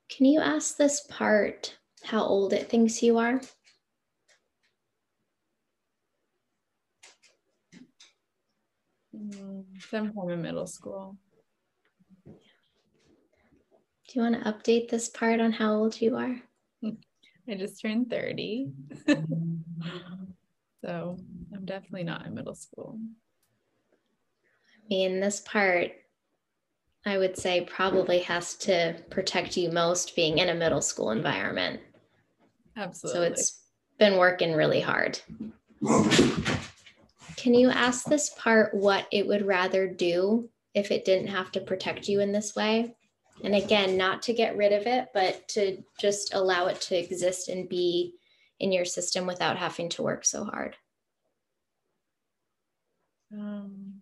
Can 0.10 0.26
you 0.26 0.42
ask 0.42 0.76
this 0.76 1.00
part 1.08 1.78
how 2.04 2.26
old 2.26 2.52
it 2.52 2.70
thinks 2.70 3.02
you 3.02 3.20
are? 3.20 3.40
Mm, 9.16 9.64
sometime 9.90 10.30
in 10.30 10.42
middle 10.42 10.68
school. 10.68 11.16
Do 12.26 12.34
you 14.12 14.22
want 14.24 14.44
to 14.44 14.52
update 14.52 14.90
this 14.90 15.08
part 15.08 15.40
on 15.40 15.54
how 15.54 15.74
old 15.74 16.02
you 16.02 16.18
are? 16.18 16.42
I 17.50 17.56
just 17.56 17.82
turned 17.82 18.10
30. 18.10 18.72
so 20.84 21.18
I'm 21.54 21.66
definitely 21.66 22.04
not 22.04 22.26
in 22.26 22.34
middle 22.34 22.56
school. 22.56 23.00
I 24.76 24.88
mean, 24.90 25.20
this 25.20 25.42
part, 25.42 25.92
I 27.06 27.18
would 27.18 27.38
say, 27.38 27.62
probably 27.62 28.20
has 28.20 28.56
to 28.58 28.96
protect 29.10 29.58
you 29.58 29.72
most 29.72 30.16
being 30.16 30.38
in 30.38 30.50
a 30.50 30.56
middle 30.56 30.82
school 30.82 31.12
environment. 31.12 31.82
Absolutely. 32.78 33.20
So 33.20 33.24
it's 33.24 33.62
been 34.00 34.18
working 34.18 34.54
really 34.54 34.82
hard. 34.82 35.20
Can 37.36 37.54
you 37.54 37.70
ask 37.70 38.06
this 38.06 38.30
part 38.38 38.74
what 38.74 39.08
it 39.12 39.28
would 39.28 39.46
rather 39.46 39.88
do 39.88 40.50
if 40.74 40.92
it 40.92 41.04
didn't 41.04 41.28
have 41.28 41.52
to 41.52 41.60
protect 41.60 42.08
you 42.08 42.22
in 42.22 42.32
this 42.32 42.56
way? 42.56 42.96
And 43.44 43.56
again, 43.56 43.98
not 43.98 44.22
to 44.24 44.34
get 44.34 44.56
rid 44.56 44.72
of 44.72 44.88
it, 44.88 45.10
but 45.14 45.48
to 45.50 45.84
just 46.00 46.34
allow 46.34 46.68
it 46.68 46.80
to 46.82 46.98
exist 46.98 47.50
and 47.50 47.68
be 47.68 48.14
in 48.60 48.72
your 48.72 48.86
system 48.86 49.28
without 49.28 49.58
having 49.58 49.90
to 49.90 50.02
work 50.02 50.24
so 50.24 50.46
hard. 50.46 50.78
Um, 53.34 53.96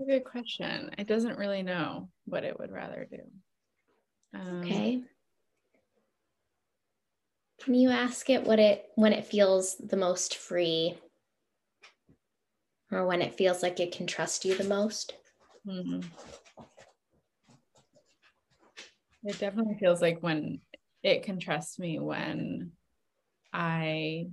a 0.00 0.04
good 0.04 0.24
question. 0.24 0.90
It 0.98 1.06
doesn't 1.06 1.38
really 1.38 1.62
know 1.62 2.08
what 2.26 2.44
it 2.44 2.58
would 2.58 2.70
rather 2.70 3.06
do. 3.10 4.38
Um, 4.38 4.62
okay. 4.62 5.02
Can 7.66 7.74
you 7.74 7.90
ask 7.90 8.30
it 8.30 8.44
what 8.44 8.60
it 8.60 8.84
when 8.94 9.12
it 9.12 9.26
feels 9.26 9.74
the 9.74 9.96
most 9.96 10.36
free 10.36 10.96
or 12.92 13.04
when 13.04 13.20
it 13.20 13.34
feels 13.34 13.60
like 13.60 13.80
it 13.80 13.90
can 13.90 14.06
trust 14.06 14.44
you 14.44 14.56
the 14.56 14.62
most? 14.62 15.14
Mm-hmm. 15.66 16.02
It 19.24 19.40
definitely 19.40 19.74
feels 19.80 20.00
like 20.00 20.22
when 20.22 20.60
it 21.02 21.24
can 21.24 21.40
trust 21.40 21.80
me 21.80 21.98
when 21.98 22.70
I 23.52 24.28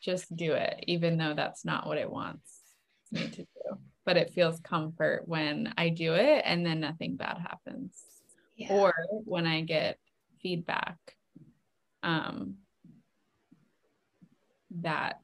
just 0.00 0.36
do 0.36 0.52
it, 0.52 0.84
even 0.86 1.18
though 1.18 1.34
that's 1.34 1.64
not 1.64 1.88
what 1.88 1.98
it 1.98 2.08
wants 2.08 2.60
me 3.10 3.26
to 3.26 3.42
do. 3.42 3.78
But 4.04 4.16
it 4.16 4.30
feels 4.30 4.60
comfort 4.60 5.24
when 5.26 5.74
I 5.76 5.88
do 5.88 6.14
it 6.14 6.42
and 6.44 6.64
then 6.64 6.78
nothing 6.78 7.16
bad 7.16 7.38
happens. 7.38 8.00
Yeah. 8.54 8.72
Or 8.72 8.94
when 9.08 9.48
I 9.48 9.62
get 9.62 9.98
feedback 10.40 11.15
um, 12.06 12.54
that 14.80 15.20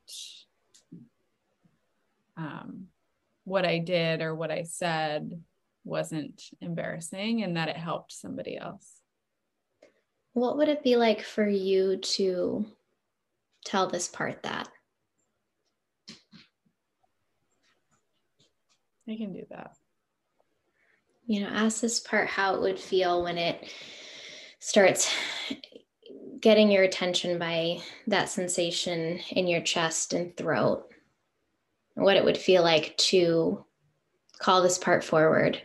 um, 2.36 2.88
what 3.44 3.64
I 3.64 3.78
did 3.78 4.20
or 4.20 4.34
what 4.34 4.50
I 4.50 4.64
said 4.64 5.40
wasn't 5.84 6.42
embarrassing 6.60 7.42
and 7.42 7.56
that 7.56 7.68
it 7.68 7.76
helped 7.76 8.12
somebody 8.12 8.58
else. 8.58 8.88
What 10.32 10.56
would 10.56 10.68
it 10.68 10.82
be 10.82 10.96
like 10.96 11.22
for 11.22 11.46
you 11.46 11.98
to 11.98 12.66
tell 13.64 13.86
this 13.86 14.08
part 14.08 14.42
that? 14.42 14.68
I 19.08 19.16
can 19.16 19.32
do 19.32 19.44
that. 19.50 19.76
You 21.26 21.42
know, 21.42 21.48
ask 21.48 21.80
this 21.80 22.00
part 22.00 22.28
how 22.28 22.54
it 22.56 22.60
would 22.60 22.80
feel 22.80 23.22
when 23.22 23.38
it 23.38 23.72
starts 24.58 25.12
getting 26.42 26.70
your 26.72 26.82
attention 26.82 27.38
by 27.38 27.78
that 28.08 28.28
sensation 28.28 29.20
in 29.30 29.46
your 29.46 29.60
chest 29.62 30.12
and 30.12 30.36
throat. 30.36 30.88
What 31.94 32.16
it 32.16 32.24
would 32.24 32.36
feel 32.36 32.62
like 32.62 32.96
to 32.98 33.64
call 34.38 34.62
this 34.62 34.76
part 34.76 35.04
forward 35.04 35.62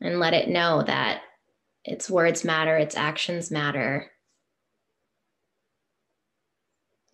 and 0.00 0.20
let 0.20 0.34
it 0.34 0.48
know 0.48 0.82
that 0.82 1.22
its 1.84 2.10
words 2.10 2.44
matter, 2.44 2.76
its 2.76 2.94
actions 2.94 3.50
matter, 3.50 4.10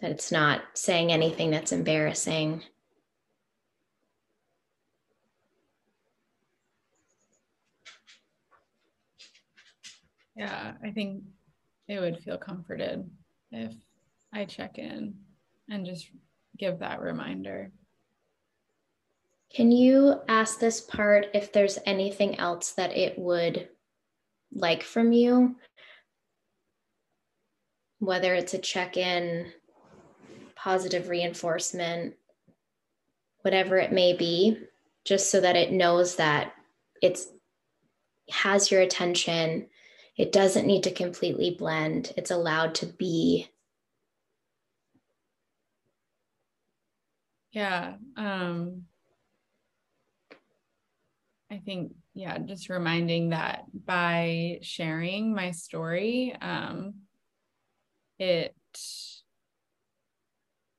that 0.00 0.10
it's 0.10 0.32
not 0.32 0.62
saying 0.74 1.12
anything 1.12 1.52
that's 1.52 1.72
embarrassing. 1.72 2.64
Yeah, 10.34 10.72
I 10.82 10.90
think 10.90 11.22
it 11.88 12.00
would 12.00 12.18
feel 12.18 12.38
comforted 12.38 13.08
if 13.50 13.72
I 14.32 14.44
check 14.44 14.78
in 14.78 15.14
and 15.68 15.86
just 15.86 16.10
give 16.58 16.78
that 16.80 17.00
reminder. 17.00 17.70
Can 19.54 19.70
you 19.70 20.20
ask 20.28 20.58
this 20.58 20.80
part 20.80 21.28
if 21.32 21.52
there's 21.52 21.78
anything 21.86 22.38
else 22.38 22.72
that 22.72 22.96
it 22.96 23.18
would 23.18 23.68
like 24.52 24.82
from 24.82 25.12
you? 25.12 25.56
Whether 27.98 28.34
it's 28.34 28.54
a 28.54 28.58
check 28.58 28.96
in, 28.96 29.52
positive 30.56 31.08
reinforcement, 31.08 32.14
whatever 33.42 33.78
it 33.78 33.92
may 33.92 34.12
be, 34.12 34.58
just 35.04 35.30
so 35.30 35.40
that 35.40 35.56
it 35.56 35.72
knows 35.72 36.16
that 36.16 36.52
it's 37.00 37.28
has 38.28 38.72
your 38.72 38.80
attention 38.80 39.68
it 40.16 40.32
doesn't 40.32 40.66
need 40.66 40.82
to 40.84 40.90
completely 40.90 41.54
blend, 41.58 42.12
it's 42.16 42.30
allowed 42.30 42.74
to 42.76 42.86
be. 42.86 43.48
Yeah. 47.52 47.94
Um, 48.16 48.82
I 51.50 51.58
think, 51.58 51.94
yeah, 52.14 52.38
just 52.38 52.68
reminding 52.68 53.30
that 53.30 53.64
by 53.72 54.58
sharing 54.62 55.34
my 55.34 55.52
story, 55.52 56.34
um, 56.40 56.94
it 58.18 58.54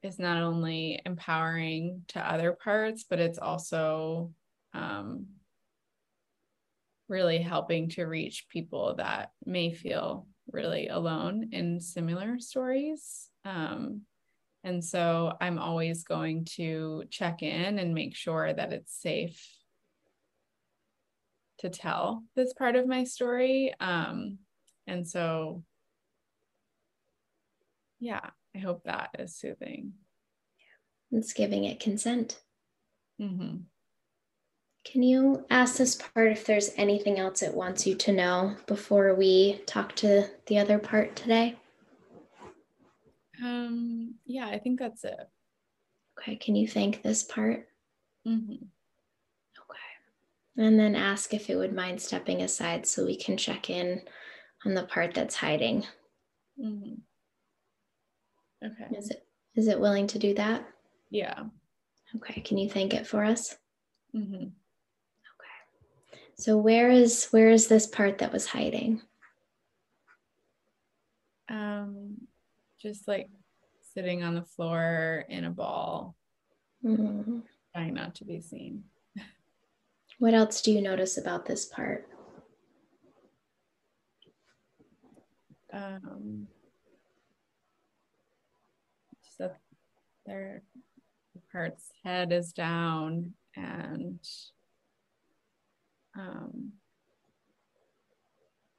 is 0.03 0.19
not 0.19 0.41
only 0.41 1.01
empowering 1.05 2.03
to 2.09 2.19
other 2.19 2.51
parts, 2.53 3.05
but 3.09 3.19
it's 3.19 3.39
also 3.39 4.33
um, 4.73 5.27
really 7.08 7.39
helping 7.39 7.89
to 7.89 8.05
reach 8.05 8.47
people 8.49 8.95
that 8.95 9.32
may 9.45 9.74
feel 9.74 10.28
really 10.51 10.88
alone 10.88 11.49
in 11.51 11.80
similar 11.80 12.39
stories. 12.39 13.30
Um, 13.45 14.01
and 14.64 14.84
so 14.84 15.34
I'm 15.39 15.60
always 15.60 16.03
going 16.03 16.45
to 16.55 17.03
check 17.10 17.41
in 17.43 17.80
and 17.80 17.93
make 17.93 18.16
sure 18.16 18.53
that 18.53 18.74
it's 18.74 19.01
safe 19.01 19.41
to 21.60 21.70
tell 21.70 22.24
this 22.36 22.53
part 22.53 22.76
of 22.76 22.88
my 22.88 23.03
story. 23.03 23.74
Um, 23.80 24.39
and 24.86 25.08
so, 25.08 25.64
yeah, 27.99 28.30
I 28.55 28.60
hope 28.60 28.84
that 28.84 29.12
is 29.20 29.36
soothing. 29.36 29.93
It's 31.12 31.34
giving 31.34 31.64
it 31.64 31.80
consent. 31.80 32.39
Mm-hmm. 33.22 33.58
Can 34.89 35.03
you 35.03 35.45
ask 35.49 35.77
this 35.77 35.95
part 35.95 36.31
if 36.31 36.45
there's 36.45 36.71
anything 36.77 37.19
else 37.19 37.41
it 37.41 37.53
wants 37.53 37.85
you 37.85 37.93
to 37.95 38.13
know 38.13 38.55
before 38.67 39.13
we 39.15 39.59
talk 39.65 39.93
to 39.97 40.29
the 40.45 40.59
other 40.59 40.79
part 40.79 41.13
today? 41.13 41.57
Um, 43.43 44.15
yeah, 44.25 44.47
I 44.47 44.59
think 44.59 44.79
that's 44.79 45.03
it. 45.03 45.19
Okay, 46.17 46.38
can 46.38 46.55
you 46.55 46.69
thank 46.69 47.03
this 47.03 47.23
part? 47.23 47.67
Mm-hmm. 48.25 48.53
Okay. 48.53 48.61
And 50.57 50.79
then 50.79 50.95
ask 50.95 51.33
if 51.33 51.49
it 51.49 51.57
would 51.57 51.75
mind 51.75 52.01
stepping 52.01 52.41
aside 52.41 52.88
so 52.88 53.05
we 53.05 53.17
can 53.17 53.35
check 53.35 53.69
in 53.69 54.03
on 54.65 54.73
the 54.73 54.83
part 54.83 55.13
that's 55.13 55.35
hiding. 55.35 55.85
Mm-hmm. 56.63 56.93
Okay. 58.65 58.97
Is 58.97 59.11
it 59.11 59.27
is 59.55 59.67
it 59.67 59.81
willing 59.81 60.07
to 60.07 60.19
do 60.19 60.33
that? 60.35 60.65
Yeah. 61.09 61.43
Okay, 62.15 62.39
can 62.39 62.57
you 62.57 62.69
thank 62.69 62.93
it 62.93 63.05
for 63.05 63.25
us? 63.25 63.57
Mm-hmm. 64.15 64.45
So 66.39 66.57
where 66.57 66.89
is 66.91 67.27
where 67.31 67.49
is 67.49 67.67
this 67.67 67.88
part 67.88 68.19
that 68.19 68.31
was 68.31 68.45
hiding? 68.45 69.01
Um, 71.49 72.27
just 72.79 73.07
like 73.07 73.29
sitting 73.93 74.21
on 74.23 74.35
the 74.35 74.43
floor 74.43 75.25
in 75.29 75.45
a 75.45 75.49
ball, 75.51 76.15
Mm-hmm. 76.85 77.39
trying 77.73 77.93
not 77.95 78.15
to 78.15 78.25
be 78.25 78.41
seen. 78.41 78.83
What 80.19 80.33
else 80.33 80.61
do 80.61 80.71
you 80.71 80.81
notice 80.81 81.17
about 81.19 81.45
this 81.45 81.65
part? 81.65 82.07
Um, 85.71 86.47
just 89.23 89.38
that 89.38 89.57
their 90.25 90.63
part's 91.51 91.91
head 92.03 92.31
is 92.31 92.51
down 92.51 93.33
and 93.55 94.19
um, 96.18 96.74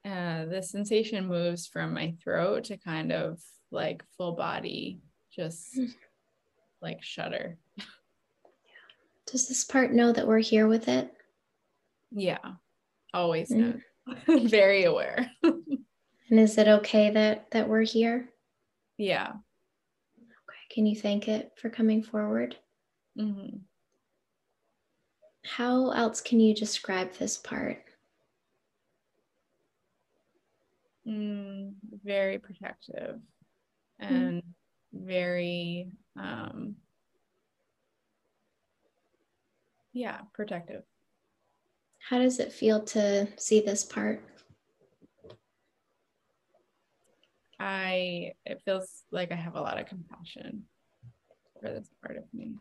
uh, 0.04 0.44
the 0.46 0.62
sensation 0.62 1.26
moves 1.26 1.66
from 1.66 1.94
my 1.94 2.14
throat 2.22 2.64
to 2.64 2.76
kind 2.76 3.12
of 3.12 3.40
like 3.70 4.02
full 4.16 4.32
body, 4.32 5.00
just 5.30 5.74
Hmm. 5.74 5.84
like 6.80 7.02
shudder. 7.02 7.58
Does 9.26 9.46
this 9.48 9.64
part 9.64 9.92
know 9.92 10.10
that 10.12 10.26
we're 10.26 10.38
here 10.38 10.66
with 10.66 10.88
it? 10.88 11.12
Yeah, 12.10 12.38
always 13.12 13.50
Mm. 13.50 13.82
know. 14.06 14.46
Very 14.48 14.84
aware. 14.84 15.30
And 16.30 16.38
is 16.40 16.58
it 16.58 16.68
okay 16.68 17.10
that 17.10 17.50
that 17.52 17.68
we're 17.70 17.82
here? 17.84 18.28
yeah. 18.98 19.30
Okay. 20.18 20.74
Can 20.74 20.84
you 20.84 20.94
thank 20.94 21.26
it 21.26 21.52
for 21.56 21.70
coming 21.70 22.02
forward? 22.02 22.54
hmm 23.16 23.48
How 25.56 25.90
else 25.90 26.20
can 26.20 26.40
you 26.40 26.54
describe 26.54 27.14
this 27.14 27.38
part? 27.38 27.82
Mm, 31.06 31.72
very 32.04 32.38
protective 32.38 33.20
and 33.98 34.42
very 34.92 35.90
um 36.16 36.76
yeah 39.92 40.20
protective 40.34 40.82
How 41.98 42.18
does 42.18 42.38
it 42.38 42.52
feel 42.52 42.82
to 42.84 43.26
see 43.36 43.60
this 43.60 43.84
part? 43.84 44.22
i 47.58 48.32
it 48.46 48.62
feels 48.64 49.02
like 49.10 49.32
i 49.32 49.34
have 49.34 49.56
a 49.56 49.60
lot 49.60 49.80
of 49.80 49.86
compassion 49.86 50.62
for 51.60 51.70
this 51.70 51.90
part 52.02 52.16
of 52.16 52.22
me 52.32 52.54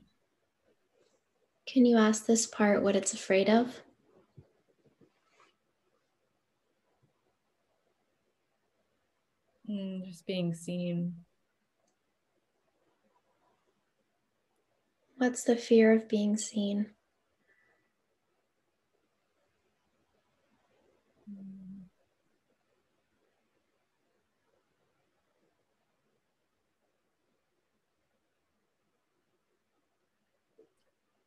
Can 1.68 1.86
you 1.86 1.98
ask 1.98 2.26
this 2.26 2.48
part 2.48 2.82
what 2.82 2.96
it's 2.96 3.14
afraid 3.14 3.50
of? 3.50 3.82
Mm, 9.70 10.06
just 10.06 10.26
being 10.26 10.54
seen 10.54 11.26
What's 15.18 15.44
the 15.44 15.56
fear 15.56 15.94
of 15.94 16.08
being 16.08 16.38
seen? 16.38 16.92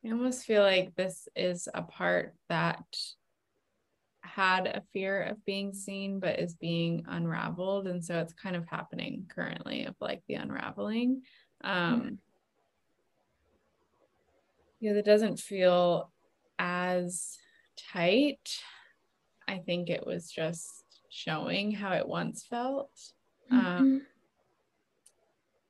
I 0.05 0.09
almost 0.11 0.45
feel 0.45 0.63
like 0.63 0.95
this 0.95 1.27
is 1.35 1.67
a 1.73 1.83
part 1.83 2.33
that 2.49 2.83
had 4.23 4.65
a 4.67 4.81
fear 4.93 5.23
of 5.23 5.43
being 5.45 5.73
seen 5.73 6.19
but 6.19 6.39
is 6.39 6.55
being 6.55 7.03
unraveled. 7.07 7.87
And 7.87 8.03
so 8.03 8.19
it's 8.19 8.33
kind 8.33 8.55
of 8.55 8.65
happening 8.67 9.25
currently 9.33 9.85
of 9.85 9.95
like 9.99 10.23
the 10.27 10.35
unraveling. 10.35 11.21
Um 11.63 12.19
yeah 14.79 14.93
that 14.93 15.05
doesn't 15.05 15.39
feel 15.39 16.11
as 16.57 17.37
tight. 17.77 18.57
I 19.47 19.59
think 19.59 19.89
it 19.89 20.05
was 20.05 20.31
just 20.31 20.85
showing 21.09 21.71
how 21.71 21.93
it 21.93 22.07
once 22.07 22.43
felt. 22.43 22.91
Um, 23.51 23.59
Mhm. 23.59 24.01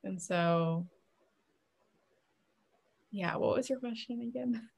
and 0.04 0.22
so 0.22 0.86
yeah 3.12 3.36
what 3.36 3.54
was 3.54 3.70
your 3.70 3.78
question 3.78 4.20
again 4.22 4.68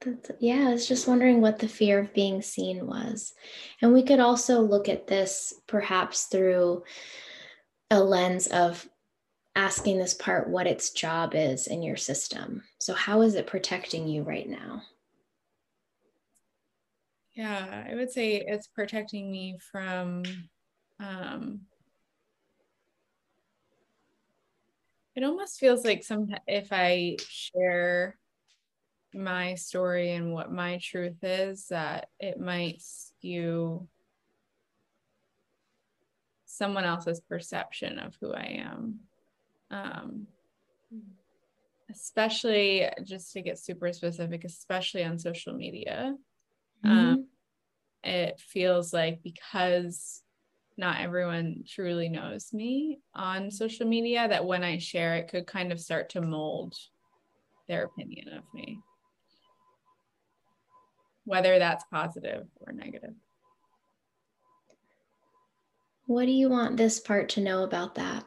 That's, 0.00 0.30
yeah, 0.40 0.68
I 0.68 0.72
was 0.72 0.86
just 0.86 1.08
wondering 1.08 1.40
what 1.40 1.58
the 1.58 1.68
fear 1.68 1.98
of 1.98 2.14
being 2.14 2.42
seen 2.42 2.86
was. 2.86 3.32
And 3.82 3.92
we 3.92 4.02
could 4.02 4.20
also 4.20 4.60
look 4.60 4.88
at 4.88 5.06
this 5.06 5.54
perhaps 5.66 6.24
through 6.24 6.84
a 7.90 8.00
lens 8.02 8.46
of 8.48 8.88
asking 9.56 9.98
this 9.98 10.14
part 10.14 10.48
what 10.48 10.68
its 10.68 10.90
job 10.90 11.32
is 11.34 11.66
in 11.66 11.82
your 11.82 11.96
system. 11.96 12.62
So, 12.78 12.94
how 12.94 13.22
is 13.22 13.34
it 13.34 13.46
protecting 13.46 14.06
you 14.06 14.22
right 14.22 14.48
now? 14.48 14.82
Yeah, 17.34 17.84
I 17.88 17.94
would 17.94 18.10
say 18.10 18.42
it's 18.46 18.66
protecting 18.68 19.30
me 19.30 19.58
from 19.70 20.22
um 21.00 21.60
it 25.18 25.24
almost 25.24 25.58
feels 25.58 25.84
like 25.84 26.04
some 26.04 26.28
if 26.46 26.68
I 26.70 27.16
share 27.28 28.16
my 29.12 29.56
story 29.56 30.12
and 30.12 30.32
what 30.32 30.52
my 30.52 30.78
truth 30.80 31.16
is 31.22 31.66
that 31.68 32.08
it 32.20 32.38
might 32.38 32.80
skew 32.80 33.88
someone 36.46 36.84
else's 36.84 37.20
perception 37.20 37.98
of 37.98 38.16
who 38.20 38.32
I 38.32 38.62
am. 38.64 39.00
Um 39.72 40.28
especially 41.90 42.88
just 43.02 43.32
to 43.32 43.42
get 43.42 43.58
super 43.58 43.92
specific, 43.92 44.44
especially 44.44 45.02
on 45.02 45.18
social 45.18 45.54
media. 45.54 46.14
Um, 46.84 47.26
it 48.04 48.38
feels 48.38 48.92
like 48.92 49.22
because 49.22 50.22
not 50.78 51.00
everyone 51.00 51.64
truly 51.68 52.08
knows 52.08 52.52
me 52.52 53.00
on 53.12 53.50
social 53.50 53.84
media 53.84 54.28
that 54.28 54.46
when 54.46 54.62
I 54.62 54.78
share 54.78 55.16
it 55.16 55.28
could 55.28 55.44
kind 55.44 55.72
of 55.72 55.80
start 55.80 56.10
to 56.10 56.20
mold 56.20 56.74
their 57.66 57.84
opinion 57.84 58.28
of 58.28 58.44
me. 58.54 58.78
Whether 61.24 61.58
that's 61.58 61.84
positive 61.92 62.46
or 62.60 62.72
negative. 62.72 63.14
What 66.06 66.26
do 66.26 66.32
you 66.32 66.48
want 66.48 66.76
this 66.76 67.00
part 67.00 67.28
to 67.30 67.40
know 67.40 67.64
about 67.64 67.96
that? 67.96 68.24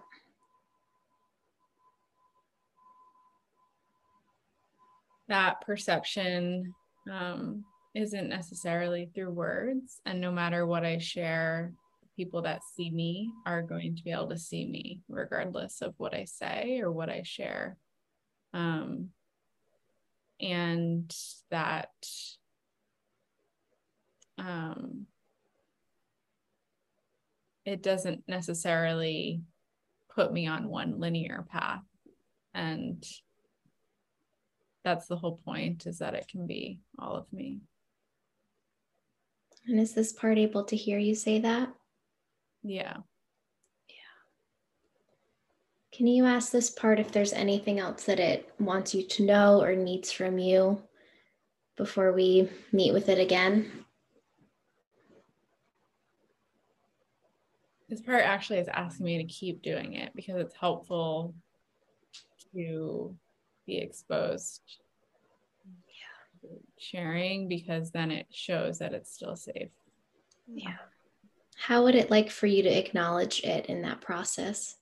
That 5.30 5.62
perception 5.62 6.76
um, 7.10 7.64
isn't 7.96 8.30
necessarily 8.30 9.10
through 9.16 9.32
words. 9.32 10.02
And 10.06 10.20
no 10.20 10.32
matter 10.32 10.68
what 10.68 10.86
I 10.86 10.98
share, 10.98 11.74
people 12.16 12.42
that 12.44 12.62
see 12.76 12.90
me 12.90 13.32
are 13.46 13.62
going 13.62 13.96
to 13.96 14.04
be 14.04 14.12
able 14.12 14.30
to 14.30 14.38
see 14.38 14.66
me 14.66 15.02
regardless 15.10 15.82
of 15.82 15.94
what 15.98 16.14
I 16.14 16.26
say 16.26 16.80
or 16.82 16.92
what 16.92 17.10
I 17.10 17.24
share. 17.24 17.78
Um, 18.54 19.10
and 20.40 21.16
that 21.52 21.90
um, 24.38 25.06
it 27.66 27.84
doesn't 27.84 28.24
necessarily 28.28 29.42
put 30.14 30.34
me 30.34 30.48
on 30.48 30.68
one 30.68 31.00
linear 31.00 31.46
path. 31.50 31.84
And 32.54 33.06
that's 34.84 35.08
the 35.08 35.16
whole 35.16 35.40
point 35.46 35.86
is 35.86 36.00
that 36.00 36.16
it 36.16 36.28
can 36.28 36.48
be 36.48 36.80
all 36.98 37.16
of 37.16 37.32
me. 37.32 37.62
And 39.68 39.80
is 39.80 39.94
this 39.94 40.12
part 40.12 40.38
able 40.38 40.64
to 40.66 40.76
hear 40.76 40.98
you 40.98 41.14
say 41.14 41.40
that? 41.40 41.70
Yeah. 42.64 42.98
Yeah. 43.90 43.96
Can 45.94 46.08
you 46.08 46.26
ask 46.26 46.52
this 46.52 46.70
part 46.70 47.00
if 47.00 47.12
there's 47.12 47.34
anything 47.34 47.80
else 47.80 48.04
that 48.06 48.20
it 48.20 48.54
wants 48.60 48.94
you 48.94 49.04
to 49.04 49.26
know 49.26 49.62
or 49.62 49.76
needs 49.76 50.12
from 50.12 50.38
you 50.38 50.82
before 51.76 52.14
we 52.14 52.50
meet 52.72 52.94
with 52.94 53.10
it 53.10 53.20
again? 53.20 53.86
This 57.90 58.02
part 58.02 58.24
actually 58.24 58.60
is 58.60 58.70
asking 58.70 59.06
me 59.06 59.18
to 59.18 59.26
keep 59.26 59.62
doing 59.62 59.96
it 59.96 60.12
because 60.16 60.38
it's 60.38 60.56
helpful 60.56 61.36
to 62.54 63.16
be 63.68 63.80
exposed. 63.80 64.62
Yeah. 65.88 66.50
Sharing 66.78 67.50
because 67.50 67.92
then 67.92 68.12
it 68.12 68.28
shows 68.32 68.80
that 68.80 68.94
it's 68.94 69.14
still 69.14 69.36
safe. 69.36 69.72
Yeah. 70.48 70.78
How 71.62 71.84
would 71.84 71.94
it 71.94 72.10
like 72.10 72.32
for 72.32 72.48
you 72.48 72.64
to 72.64 72.76
acknowledge 72.76 73.42
it 73.44 73.68
in 73.68 73.84
that 73.84 74.02
process? 74.02 74.76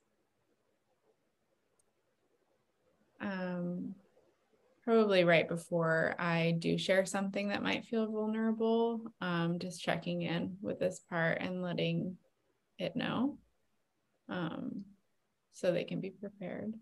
Um, 3.20 3.96
probably 4.86 5.26
right 5.26 5.46
before 5.46 6.16
I 6.18 6.56
do 6.58 6.78
share 6.78 7.06
something 7.06 7.50
that 7.50 7.62
might 7.62 7.84
feel 7.84 8.10
vulnerable, 8.10 9.02
um, 9.20 9.60
just 9.60 9.82
checking 9.82 10.22
in 10.22 10.56
with 10.62 10.80
this 10.80 11.02
part 11.10 11.40
and 11.42 11.62
letting 11.62 12.16
it 12.78 12.96
know 12.96 13.38
um, 14.30 14.86
so 15.52 15.74
they 15.74 15.84
can 15.84 16.00
be 16.00 16.12
prepared. 16.12 16.74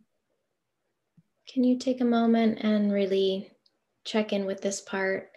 Can 1.51 1.63
you 1.63 1.79
take 1.79 2.01
a 2.01 2.05
moment 2.05 2.59
and 2.61 2.93
really 2.93 3.49
check 4.05 4.31
in 4.31 4.45
with 4.45 4.61
this 4.61 4.79
part 4.79 5.31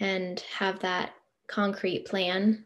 and 0.00 0.40
have 0.58 0.80
that 0.80 1.12
concrete 1.46 2.06
plan? 2.06 2.64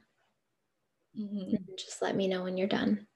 Mm-hmm. 1.16 1.56
Just 1.76 2.02
let 2.02 2.16
me 2.16 2.26
know 2.26 2.42
when 2.42 2.56
you're 2.56 2.66
done. 2.66 3.06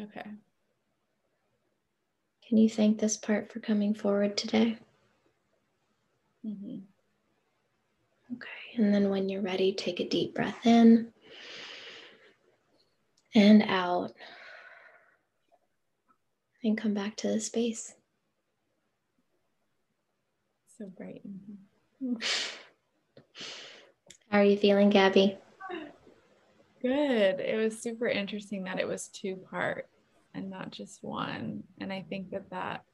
Okay. 0.00 0.24
Can 2.48 2.58
you 2.58 2.68
thank 2.68 2.98
this 2.98 3.16
part 3.16 3.52
for 3.52 3.60
coming 3.60 3.94
forward 3.94 4.36
today? 4.36 4.78
Mm-hmm. 6.44 6.78
Okay, 8.34 8.82
and 8.82 8.94
then 8.94 9.10
when 9.10 9.28
you're 9.28 9.42
ready, 9.42 9.72
take 9.72 10.00
a 10.00 10.08
deep 10.08 10.34
breath 10.34 10.64
in 10.64 11.12
and 13.34 13.62
out. 13.68 14.12
And 16.62 16.76
come 16.76 16.92
back 16.92 17.16
to 17.18 17.28
the 17.28 17.40
space. 17.40 17.94
So 20.76 20.86
bright. 20.96 21.22
How 24.30 24.38
are 24.38 24.44
you 24.44 24.56
feeling, 24.56 24.90
Gabby? 24.90 25.36
Good. 26.80 27.40
It 27.40 27.56
was 27.56 27.78
super 27.78 28.06
interesting 28.06 28.64
that 28.64 28.80
it 28.80 28.88
was 28.88 29.08
two 29.08 29.36
part 29.36 29.88
and 30.34 30.48
not 30.48 30.70
just 30.70 31.04
one. 31.04 31.62
And 31.78 31.92
I 31.92 32.06
think 32.08 32.30
that 32.30 32.48
that 32.50 32.84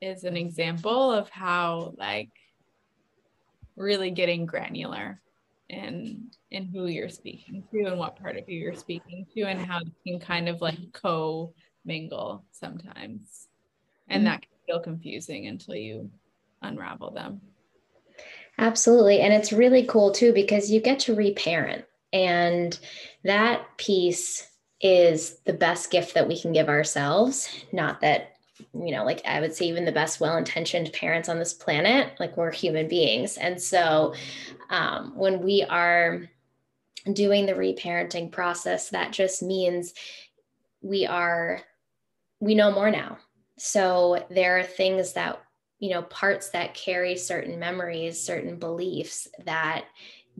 is 0.00 0.24
an 0.24 0.36
example 0.36 1.12
of 1.12 1.30
how 1.30 1.94
like 1.96 2.30
really 3.76 4.10
getting 4.10 4.44
granular 4.44 5.20
in 5.68 6.30
in 6.50 6.66
who 6.66 6.86
you're 6.86 7.08
speaking 7.08 7.62
to 7.70 7.84
and 7.84 7.98
what 7.98 8.18
part 8.18 8.36
of 8.36 8.48
you 8.48 8.58
you're 8.58 8.74
speaking 8.74 9.26
to 9.34 9.42
and 9.42 9.64
how 9.64 9.78
you 9.80 9.92
can 10.06 10.20
kind 10.20 10.48
of 10.48 10.60
like 10.60 10.78
co 10.92 11.52
mingle 11.84 12.44
sometimes 12.52 13.48
and 14.08 14.20
mm-hmm. 14.20 14.32
that 14.32 14.42
can 14.42 14.50
feel 14.66 14.80
confusing 14.80 15.46
until 15.46 15.74
you 15.74 16.10
unravel 16.62 17.10
them 17.10 17.40
absolutely 18.58 19.20
and 19.20 19.32
it's 19.32 19.52
really 19.52 19.84
cool 19.84 20.10
too 20.10 20.32
because 20.32 20.70
you 20.70 20.80
get 20.80 20.98
to 20.98 21.14
reparent 21.14 21.84
and 22.12 22.78
that 23.24 23.76
piece 23.76 24.48
is 24.80 25.40
the 25.44 25.52
best 25.52 25.90
gift 25.90 26.14
that 26.14 26.28
we 26.28 26.40
can 26.40 26.52
give 26.52 26.68
ourselves. 26.68 27.48
Not 27.72 28.00
that, 28.00 28.36
you 28.72 28.92
know, 28.92 29.04
like 29.04 29.24
I 29.26 29.40
would 29.40 29.54
say, 29.54 29.66
even 29.66 29.84
the 29.84 29.92
best 29.92 30.20
well 30.20 30.36
intentioned 30.36 30.92
parents 30.92 31.28
on 31.28 31.38
this 31.38 31.54
planet, 31.54 32.12
like 32.20 32.36
we're 32.36 32.52
human 32.52 32.88
beings. 32.88 33.36
And 33.36 33.60
so 33.60 34.14
um, 34.70 35.12
when 35.16 35.42
we 35.42 35.64
are 35.68 36.28
doing 37.12 37.46
the 37.46 37.54
reparenting 37.54 38.30
process, 38.30 38.90
that 38.90 39.12
just 39.12 39.42
means 39.42 39.94
we 40.80 41.06
are, 41.06 41.60
we 42.40 42.54
know 42.54 42.72
more 42.72 42.90
now. 42.90 43.18
So 43.58 44.24
there 44.30 44.58
are 44.58 44.64
things 44.64 45.14
that, 45.14 45.42
you 45.78 45.90
know, 45.90 46.02
parts 46.02 46.50
that 46.50 46.74
carry 46.74 47.16
certain 47.16 47.58
memories, 47.58 48.20
certain 48.20 48.56
beliefs 48.56 49.28
that 49.44 49.84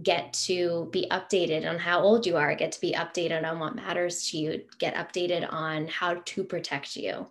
get 0.03 0.33
to 0.33 0.89
be 0.93 1.07
updated 1.11 1.69
on 1.69 1.79
how 1.79 2.01
old 2.01 2.27
you 2.27 2.37
are, 2.37 2.55
get 2.55 2.73
to 2.73 2.81
be 2.81 2.93
updated 2.93 3.45
on 3.45 3.59
what 3.59 3.75
matters 3.75 4.31
to 4.31 4.39
you, 4.39 4.63
get 4.79 4.95
updated 4.95 5.51
on 5.53 5.87
how 5.89 6.15
to 6.25 6.45
protect 6.45 6.97
you. 6.97 7.27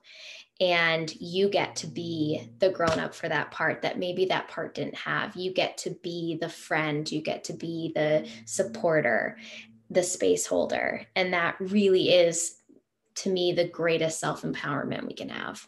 And 0.60 1.14
you 1.22 1.50
get 1.50 1.76
to 1.78 1.88
be 1.88 2.50
the 2.60 2.70
grown 2.70 3.00
up 3.00 3.14
for 3.14 3.30
that 3.30 3.52
part 3.52 3.84
that 3.84 4.00
maybe 4.00 4.26
that 4.26 4.48
part 4.48 4.74
didn't 4.74 4.96
have. 4.96 5.36
You 5.36 5.54
get 5.54 5.78
to 5.80 5.92
be 6.02 6.38
the 6.42 6.50
friend, 6.50 7.10
you 7.10 7.22
get 7.22 7.44
to 7.46 7.54
be 7.54 7.92
the 7.94 8.28
supporter, 8.46 9.38
the 9.90 10.04
space 10.04 10.48
holder. 10.48 11.06
And 11.16 11.34
that 11.34 11.56
really 11.60 12.10
is, 12.10 12.58
to 13.16 13.30
me, 13.30 13.54
the 13.54 13.68
greatest 13.68 14.20
self 14.20 14.42
empowerment 14.42 15.06
we 15.08 15.14
can 15.14 15.30
have. 15.30 15.68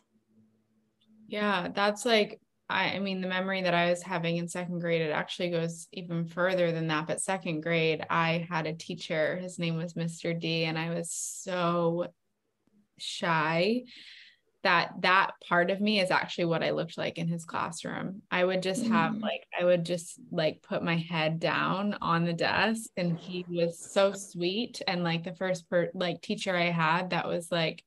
Yeah, 1.30 1.69
that's 1.73 2.05
like 2.05 2.39
I, 2.69 2.91
I 2.91 2.99
mean, 2.99 3.21
the 3.21 3.27
memory 3.27 3.63
that 3.63 3.73
I 3.73 3.89
was 3.89 4.03
having 4.03 4.38
in 4.38 4.47
second 4.47 4.80
grade, 4.80 5.01
it 5.01 5.11
actually 5.11 5.49
goes 5.49 5.88
even 5.91 6.25
further 6.25 6.71
than 6.71 6.88
that. 6.88 7.07
But 7.07 7.21
second 7.21 7.61
grade, 7.61 8.05
I 8.09 8.45
had 8.49 8.67
a 8.67 8.73
teacher, 8.73 9.38
his 9.38 9.57
name 9.57 9.75
was 9.75 9.95
Mr. 9.95 10.39
D, 10.39 10.65
and 10.65 10.77
I 10.77 10.93
was 10.93 11.11
so 11.11 12.07
shy 12.97 13.84
that 14.61 14.91
that 14.99 15.32
part 15.47 15.71
of 15.71 15.80
me 15.80 16.01
is 16.01 16.11
actually 16.11 16.45
what 16.45 16.63
I 16.63 16.71
looked 16.71 16.97
like 16.97 17.17
in 17.17 17.30
his 17.30 17.45
classroom. 17.45 18.21
I 18.30 18.43
would 18.43 18.61
just 18.61 18.86
have 18.88 19.13
mm. 19.13 19.21
like 19.21 19.47
I 19.57 19.63
would 19.63 19.86
just 19.86 20.19
like 20.32 20.61
put 20.61 20.84
my 20.84 20.97
head 20.97 21.39
down 21.39 21.95
on 22.01 22.25
the 22.25 22.34
desk 22.34 22.89
and 22.97 23.17
he 23.17 23.45
was 23.49 23.80
so 23.80 24.11
sweet 24.11 24.82
and 24.86 25.01
like 25.01 25.23
the 25.23 25.34
first 25.34 25.69
per 25.69 25.89
like 25.93 26.21
teacher 26.21 26.55
I 26.55 26.71
had 26.71 27.11
that 27.11 27.25
was 27.25 27.49
like 27.49 27.84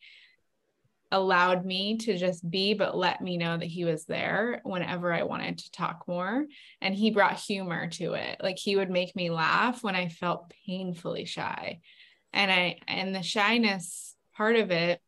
allowed 1.13 1.65
me 1.65 1.99
to 1.99 2.17
just 2.17 2.49
be, 2.51 2.75
but 2.75 2.97
let 2.97 3.21
me 3.21 3.37
know 3.37 3.57
that 3.57 3.67
he 3.67 3.85
was 3.85 4.07
there 4.07 4.61
whenever 4.65 5.13
I 5.13 5.23
wanted 5.23 5.59
to 5.59 5.71
talk 5.71 6.05
more. 6.09 6.47
And 6.81 6.95
he 6.95 7.11
brought 7.11 7.39
humor 7.39 7.89
to 7.91 8.15
it. 8.15 8.39
Like 8.43 8.59
he 8.59 8.77
would 8.77 8.91
make 8.91 9.15
me 9.15 9.31
laugh 9.31 9.85
when 9.85 9.95
I 9.95 10.09
felt 10.09 10.53
painfully 10.67 11.27
shy. 11.27 11.81
And 12.33 12.51
I, 12.51 12.79
and 12.89 13.15
the 13.15 13.23
shyness 13.23 14.17
part 14.35 14.57
of 14.57 14.71
it, 14.71 15.01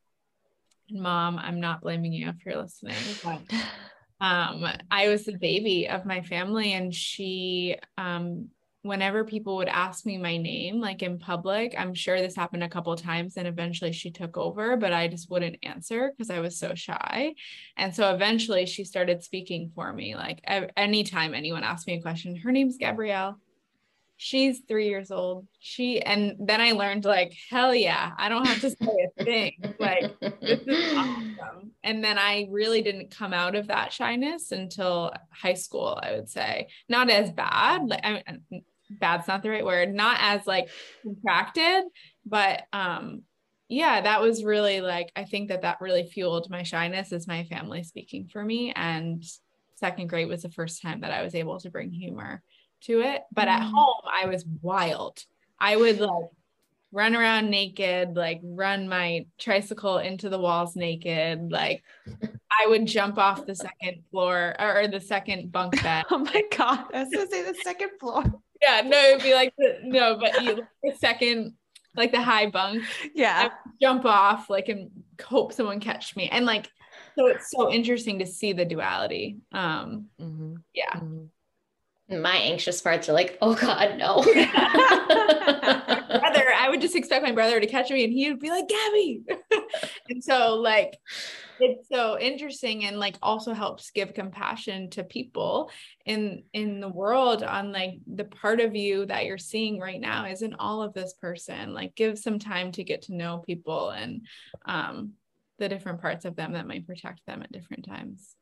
mom, 0.91 1.39
I'm 1.39 1.59
not 1.59 1.81
blaming 1.81 2.13
you 2.13 2.29
if 2.29 2.45
you're 2.45 2.63
listening, 2.63 2.95
but 3.25 3.41
um, 4.21 4.67
I 4.91 5.09
was 5.09 5.25
the 5.25 5.39
baby 5.39 5.89
of 5.89 6.05
my 6.05 6.21
family 6.21 6.75
and 6.75 6.95
she 6.95 7.77
um, 7.97 8.51
whenever 8.85 9.25
people 9.25 9.57
would 9.57 9.69
ask 9.69 10.05
me 10.05 10.19
my 10.19 10.37
name 10.37 10.79
like 10.79 11.03
in 11.03 11.19
public 11.19 11.75
i'm 11.79 11.95
sure 11.95 12.21
this 12.21 12.37
happened 12.37 12.63
a 12.63 12.69
couple 12.69 12.95
times 12.95 13.39
and 13.39 13.49
eventually 13.49 13.93
she 13.93 14.11
took 14.11 14.37
over 14.37 14.77
but 14.77 14.93
i 14.93 15.09
just 15.09 15.31
wouldn't 15.31 15.57
answer 15.63 16.11
because 16.11 16.29
i 16.29 16.39
was 16.39 16.59
so 16.59 16.75
shy. 16.75 17.35
And 17.79 17.95
so 17.95 18.15
eventually 18.15 18.67
she 18.67 18.85
started 18.85 19.23
speaking 19.25 19.73
for 19.75 19.91
me 19.93 20.15
like 20.15 20.41
anytime 20.77 21.33
anyone 21.33 21.65
asked 21.65 21.87
me 21.87 21.95
a 21.95 22.03
question 22.03 22.37
her 22.37 22.53
name's 22.53 22.77
gabrielle. 22.77 23.39
She's 24.17 24.61
three 24.69 24.89
years 24.89 25.11
old. 25.11 25.49
She 25.59 26.01
and 26.01 26.37
then 26.39 26.61
i 26.61 26.73
learned 26.73 27.05
like 27.05 27.35
hell 27.51 27.75
yeah 27.75 28.13
i 28.19 28.29
don't 28.29 28.47
have 28.47 28.61
to 28.61 28.71
say 28.71 29.09
a 29.19 29.25
thing. 29.25 29.53
Like 29.79 30.21
this 30.21 30.61
is 30.61 30.95
awesome. 30.95 31.73
And 31.83 32.05
then 32.05 32.19
i 32.19 32.47
really 32.51 32.83
didn't 32.83 33.11
come 33.11 33.33
out 33.33 33.55
of 33.55 33.69
that 33.69 33.95
shyness 33.95 34.53
until 34.53 35.13
high 35.31 35.55
school 35.55 35.99
i 36.03 36.13
would 36.13 36.29
say. 36.29 36.69
Not 36.89 37.09
as 37.09 37.31
bad 37.33 37.89
like 37.89 38.05
I, 38.05 38.23
bad's 38.99 39.29
not 39.29 39.43
the 39.43 39.51
right 39.51 39.65
word, 39.65 39.93
not 39.93 40.19
as 40.21 40.47
like 40.47 40.69
contracted, 41.03 41.85
but 42.27 42.63
um 42.73 43.23
yeah, 43.69 44.03
that 44.03 44.21
was 44.21 44.45
really 44.45 44.81
like 44.81 45.11
I 45.17 45.25
think 45.25 45.49
that 45.49 45.63
that 45.63 45.81
really 45.81 46.05
fueled 46.05 46.51
my 46.51 46.63
shyness 46.63 47.13
as 47.13 47.27
my 47.27 47.45
family 47.45 47.83
speaking 47.83 48.29
for 48.29 48.45
me 48.45 48.73
and 48.75 49.25
second 49.77 50.09
grade 50.09 50.29
was 50.29 50.43
the 50.43 50.51
first 50.51 50.83
time 50.83 51.01
that 51.01 51.11
I 51.11 51.23
was 51.23 51.35
able 51.35 51.59
to 51.61 51.71
bring 51.71 51.91
humor 51.91 52.43
to 52.83 53.01
it, 53.01 53.23
but 53.33 53.49
at 53.49 53.63
mm. 53.63 53.71
home 53.71 54.03
I 54.11 54.27
was 54.27 54.45
wild. 54.63 55.25
I 55.59 55.77
would 55.77 56.01
like 56.01 56.31
run 56.95 57.17
around 57.17 57.51
naked, 57.51 58.15
like 58.17 58.41
run 58.45 58.89
my 58.89 59.27
tricycle 59.37 59.99
into 59.99 60.29
the 60.29 60.39
walls 60.39 60.77
naked. 60.77 61.51
Like 61.51 61.83
I 62.63 62.69
would 62.69 62.87
jump 62.87 63.19
off 63.19 63.47
the 63.47 63.55
second 63.55 64.05
floor 64.11 64.55
or, 64.61 64.87
the 64.87 65.01
second 65.01 65.51
bunk 65.51 65.83
bed. 65.83 66.05
oh 66.11 66.19
my 66.19 66.43
God. 66.57 66.85
I 66.95 67.01
was 67.03 67.11
going 67.13 67.27
to 67.27 67.33
say 67.33 67.43
the 67.43 67.59
second 67.63 67.91
floor 67.99 68.25
yeah, 68.61 68.83
no, 68.85 68.99
it'd 68.99 69.23
be 69.23 69.35
like 69.35 69.55
the, 69.59 69.79
no, 69.83 70.19
but 70.19 70.43
you 70.43 70.67
the 70.83 70.95
second 70.97 71.55
like 71.97 72.13
the 72.13 72.23
high 72.23 72.51
bunk. 72.51 72.83
Yeah. 73.15 73.51
Jump 73.81 74.05
off 74.05 74.51
like 74.51 74.69
and 74.69 74.91
hope 75.23 75.53
someone 75.53 75.81
catch 75.81 76.17
me. 76.17 76.29
And 76.29 76.45
like 76.47 76.69
so 77.17 77.27
it's 77.27 77.51
so 77.51 77.71
interesting 77.71 78.19
to 78.19 78.27
see 78.27 78.53
the 78.53 78.65
duality. 78.65 79.39
Um 79.53 80.07
mm-hmm. 80.21 80.55
yeah. 80.75 80.95
Mm-hmm 80.95 81.25
my 82.11 82.37
anxious 82.37 82.81
parts 82.81 83.09
are 83.09 83.13
like, 83.13 83.39
oh 83.41 83.55
God, 83.55 83.97
no. 83.97 84.23
would 86.75 86.81
just 86.81 86.97
expect 86.97 87.23
my 87.23 87.31
brother 87.31 87.61
to 87.61 87.67
catch 87.69 87.89
me 87.91 88.03
and 88.03 88.13
he 88.13 88.29
would 88.29 88.41
be 88.41 88.51
like, 88.51 88.69
Gabby. 88.69 89.23
and 90.09 90.23
so 90.23 90.57
like 90.57 90.99
it's 91.61 91.89
so 91.89 92.19
interesting 92.19 92.85
and 92.85 92.99
like 92.99 93.17
also 93.23 93.55
helps 93.55 93.93
give 93.93 94.13
compassion 94.13 94.91
to 94.91 95.05
people 95.05 95.71
in 96.05 96.43
in 96.53 96.81
the 96.81 96.89
world 96.89 97.45
on 97.45 97.71
like 97.71 97.95
the 98.13 98.25
part 98.25 98.61
of 98.61 98.75
you 98.75 99.07
that 99.07 99.25
you're 99.25 99.39
seeing 99.39 99.79
right 99.79 100.01
now 100.01 100.27
isn't 100.27 100.57
all 100.59 100.83
of 100.83 100.95
this 100.95 101.15
person. 101.15 101.73
Like 101.73 101.95
give 101.95 102.19
some 102.19 102.41
time 102.41 102.73
to 102.73 102.83
get 102.83 103.03
to 103.03 103.15
know 103.15 103.39
people 103.39 103.91
and 103.91 104.27
um 104.67 105.13
the 105.59 105.69
different 105.69 106.01
parts 106.01 106.25
of 106.25 106.35
them 106.35 106.55
that 106.55 106.67
might 106.67 106.87
protect 106.89 107.25
them 107.27 107.41
at 107.41 107.53
different 107.53 107.87
times. 107.87 108.35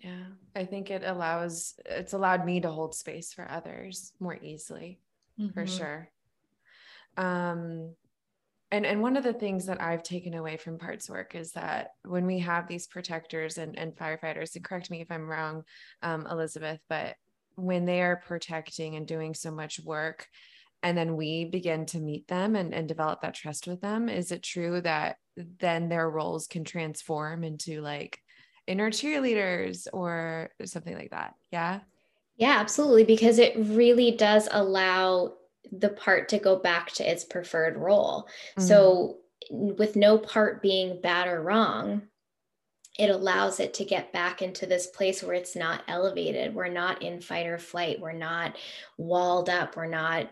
Yeah, 0.00 0.24
I 0.56 0.64
think 0.64 0.90
it 0.90 1.04
allows 1.04 1.74
it's 1.86 2.12
allowed 2.12 2.44
me 2.44 2.60
to 2.62 2.70
hold 2.70 2.96
space 2.96 3.32
for 3.32 3.48
others 3.48 4.12
more 4.18 4.36
easily, 4.42 4.98
mm-hmm. 5.38 5.52
for 5.52 5.64
sure. 5.64 6.10
Um 7.16 7.94
and 8.70 8.86
and 8.86 9.02
one 9.02 9.16
of 9.16 9.24
the 9.24 9.34
things 9.34 9.66
that 9.66 9.82
I've 9.82 10.02
taken 10.02 10.34
away 10.34 10.56
from 10.56 10.78
parts 10.78 11.10
work 11.10 11.34
is 11.34 11.52
that 11.52 11.90
when 12.04 12.26
we 12.26 12.38
have 12.38 12.66
these 12.66 12.86
protectors 12.86 13.58
and, 13.58 13.78
and 13.78 13.94
firefighters, 13.94 14.56
and 14.56 14.64
correct 14.64 14.90
me 14.90 15.02
if 15.02 15.10
I'm 15.10 15.28
wrong, 15.28 15.64
um, 16.02 16.26
Elizabeth, 16.28 16.80
but 16.88 17.16
when 17.54 17.84
they 17.84 18.00
are 18.00 18.16
protecting 18.16 18.96
and 18.96 19.06
doing 19.06 19.34
so 19.34 19.50
much 19.50 19.78
work, 19.78 20.26
and 20.82 20.96
then 20.96 21.16
we 21.16 21.44
begin 21.44 21.84
to 21.86 22.00
meet 22.00 22.26
them 22.28 22.56
and, 22.56 22.72
and 22.74 22.88
develop 22.88 23.20
that 23.20 23.34
trust 23.34 23.66
with 23.66 23.82
them, 23.82 24.08
is 24.08 24.32
it 24.32 24.42
true 24.42 24.80
that 24.80 25.16
then 25.60 25.90
their 25.90 26.08
roles 26.08 26.46
can 26.46 26.64
transform 26.64 27.44
into 27.44 27.82
like 27.82 28.18
inner 28.66 28.90
cheerleaders 28.90 29.86
or 29.92 30.50
something 30.64 30.94
like 30.94 31.10
that? 31.10 31.34
Yeah. 31.50 31.80
Yeah, 32.36 32.56
absolutely. 32.58 33.04
Because 33.04 33.38
it 33.38 33.52
really 33.56 34.12
does 34.12 34.48
allow 34.50 35.34
the 35.70 35.90
part 35.90 36.28
to 36.30 36.38
go 36.38 36.56
back 36.56 36.92
to 36.92 37.10
its 37.10 37.24
preferred 37.24 37.76
role. 37.76 38.28
Mm-hmm. 38.56 38.62
So, 38.62 39.18
with 39.50 39.96
no 39.96 40.18
part 40.18 40.62
being 40.62 41.00
bad 41.00 41.28
or 41.28 41.42
wrong, 41.42 42.02
it 42.98 43.10
allows 43.10 43.58
it 43.58 43.74
to 43.74 43.84
get 43.84 44.12
back 44.12 44.42
into 44.42 44.66
this 44.66 44.86
place 44.86 45.22
where 45.22 45.34
it's 45.34 45.56
not 45.56 45.82
elevated. 45.88 46.54
We're 46.54 46.68
not 46.68 47.02
in 47.02 47.20
fight 47.20 47.46
or 47.46 47.58
flight. 47.58 48.00
We're 48.00 48.12
not 48.12 48.56
walled 48.98 49.48
up. 49.48 49.76
We're 49.76 49.86
not, 49.86 50.30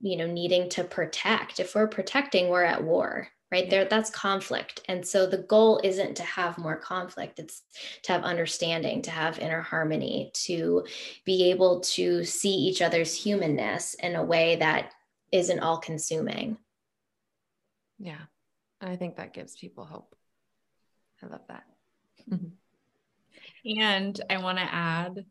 you 0.00 0.16
know, 0.16 0.26
needing 0.26 0.68
to 0.70 0.84
protect. 0.84 1.58
If 1.58 1.74
we're 1.74 1.88
protecting, 1.88 2.48
we're 2.48 2.64
at 2.64 2.84
war 2.84 3.28
right? 3.52 3.68
There 3.68 3.84
that's 3.84 4.10
conflict. 4.10 4.80
And 4.88 5.06
so 5.06 5.26
the 5.26 5.38
goal 5.38 5.80
isn't 5.84 6.16
to 6.16 6.22
have 6.22 6.56
more 6.56 6.76
conflict. 6.76 7.38
It's 7.38 7.62
to 8.04 8.12
have 8.12 8.24
understanding 8.24 9.02
to 9.02 9.10
have 9.10 9.38
inner 9.38 9.60
harmony 9.60 10.30
to 10.46 10.86
be 11.26 11.50
able 11.50 11.80
to 11.80 12.24
see 12.24 12.54
each 12.54 12.80
other's 12.80 13.14
humanness 13.14 13.94
in 13.94 14.16
a 14.16 14.24
way 14.24 14.56
that 14.56 14.92
isn't 15.30 15.60
all 15.60 15.78
consuming. 15.78 16.56
Yeah. 17.98 18.22
I 18.80 18.96
think 18.96 19.16
that 19.16 19.34
gives 19.34 19.54
people 19.54 19.84
hope. 19.84 20.16
I 21.22 21.26
love 21.26 21.46
that. 21.48 21.64
Mm-hmm. 22.30 23.80
And 23.80 24.20
i 24.28 24.38
want 24.38 24.58
to 24.58 24.64
add 24.64 25.24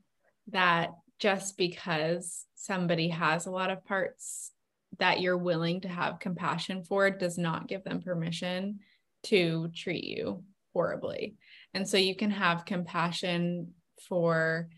that 0.51 0.91
just 1.19 1.57
because 1.57 2.45
somebody 2.55 3.09
has 3.09 3.45
a 3.45 3.51
lot 3.51 3.69
of 3.69 3.86
parts 3.86 4.51
that 5.00 5.22
you're 5.22 5.38
willing 5.38 5.82
to 5.82 5.88
have 5.88 6.20
compassion 6.20 6.84
for 6.84 7.10
does 7.10 7.38
not 7.38 7.68
give 7.68 7.84
them 7.84 8.02
permission 8.02 8.80
to 9.24 9.70
treat 9.76 10.04
you 10.04 10.44
horribly. 10.74 11.36
And 11.74 11.88
so 11.88 11.98
you 11.98 12.16
can 12.16 12.32
have 12.32 12.66
compassion 12.66 13.74
for 14.08 14.70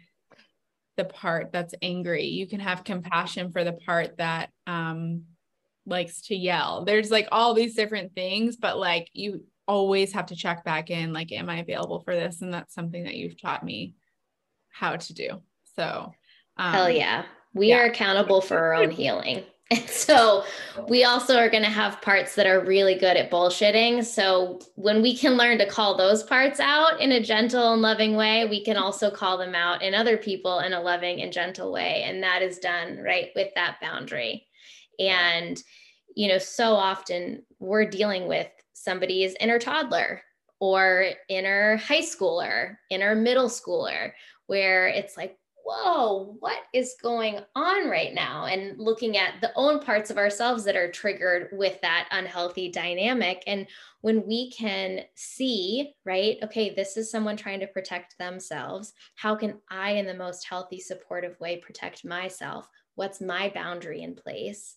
the 0.98 1.06
part 1.06 1.52
that's 1.52 1.74
angry. 1.82 2.26
You 2.26 2.48
can 2.48 2.60
have 2.60 2.84
compassion 2.84 3.52
for 3.52 3.64
the 3.64 3.74
part 3.74 4.18
that 4.18 4.50
um 4.68 5.24
likes 5.86 6.22
to 6.22 6.36
yell. 6.36 6.86
There's 6.86 7.12
like 7.12 7.28
all 7.32 7.54
these 7.54 7.76
different 7.76 8.14
things, 8.14 8.56
but 8.56 8.78
like 8.78 9.10
you 9.14 9.44
always 9.68 10.14
have 10.14 10.28
to 10.28 10.36
check 10.36 10.64
back 10.64 10.90
in 10.90 11.14
like 11.14 11.32
am 11.32 11.50
I 11.50 11.58
available 11.58 12.02
for 12.02 12.14
this 12.14 12.42
and 12.42 12.54
that's 12.54 12.74
something 12.74 13.04
that 13.06 13.16
you've 13.16 13.42
taught 13.42 13.64
me 13.64 13.96
how 14.72 14.96
to 14.96 15.14
do. 15.14 15.42
So 15.76 16.14
um, 16.58 16.74
Hell 16.74 16.90
yeah. 16.90 17.26
We 17.54 17.70
yeah. 17.70 17.80
are 17.80 17.86
accountable 17.86 18.42
for 18.42 18.58
our 18.58 18.74
own 18.74 18.92
healing. 18.92 19.44
And 19.74 19.90
so 19.90 20.44
we 20.88 21.04
also 21.04 21.38
are 21.38 21.50
going 21.50 21.64
to 21.64 21.70
have 21.70 22.02
parts 22.02 22.36
that 22.36 22.48
are 22.48 22.64
really 22.64 22.96
good 22.96 23.18
at 23.18 23.32
bullshitting. 23.32 24.04
So 24.04 24.60
when 24.76 25.02
we 25.02 25.16
can 25.16 25.34
learn 25.34 25.58
to 25.60 25.68
call 25.68 25.98
those 25.98 26.24
parts 26.24 26.60
out 26.60 27.00
in 27.00 27.12
a 27.12 27.24
gentle 27.24 27.74
and 27.74 27.82
loving 27.82 28.16
way, 28.16 28.46
we 28.46 28.64
can 28.64 28.78
also 28.78 29.10
call 29.10 29.38
them 29.38 29.56
out 29.56 29.82
in 29.82 29.94
other 29.94 30.18
people 30.18 30.60
in 30.60 30.74
a 30.74 30.82
loving 30.82 31.22
and 31.22 31.34
gentle 31.34 31.72
way. 31.72 32.04
And 32.06 32.22
that 32.24 32.42
is 32.42 32.60
done 32.60 32.98
right 32.98 33.30
with 33.36 33.50
that 33.56 33.78
boundary. 33.82 34.48
And, 35.00 35.62
you 36.16 36.28
know, 36.28 36.38
so 36.38 36.74
often 36.74 37.44
we're 37.60 37.90
dealing 37.90 38.28
with 38.28 38.48
somebody's 38.74 39.36
inner 39.40 39.60
toddler 39.60 40.22
or 40.60 41.10
inner 41.30 41.78
high 41.78 42.02
schooler, 42.02 42.78
inner 42.90 43.16
middle 43.16 43.50
schooler, 43.50 44.12
where 44.48 44.88
it's 44.88 45.18
like, 45.18 45.38
whoa, 45.64 46.36
what 46.40 46.60
is 46.74 46.96
going 47.02 47.40
on 47.56 47.90
right 47.90 48.14
now? 48.14 48.46
And 48.46 48.78
looking 48.78 49.18
at 49.18 49.42
the 49.42 49.52
own 49.56 49.80
parts 49.80 50.10
of 50.10 50.18
ourselves 50.18 50.64
that 50.66 50.76
are 50.76 50.92
triggered 50.92 51.50
with 51.54 51.80
that 51.82 52.08
unhealthy 52.12 52.70
dynamic. 52.70 53.44
And 53.48 53.68
when 54.02 54.26
we 54.28 54.52
can 54.52 55.02
see, 55.16 55.94
right, 56.06 56.38
okay, 56.44 56.74
this 56.74 56.98
is 56.98 57.10
someone 57.10 57.38
trying 57.38 57.62
to 57.62 57.68
protect 57.68 58.18
themselves. 58.18 58.94
How 59.16 59.36
can 59.36 59.60
I, 59.70 59.92
in 59.92 60.06
the 60.06 60.14
most 60.14 60.48
healthy, 60.48 60.80
supportive 60.80 61.40
way, 61.40 61.58
protect 61.58 62.06
myself? 62.06 62.68
What's 62.96 63.22
my 63.22 63.50
boundary 63.50 64.02
in 64.02 64.16
place? 64.16 64.76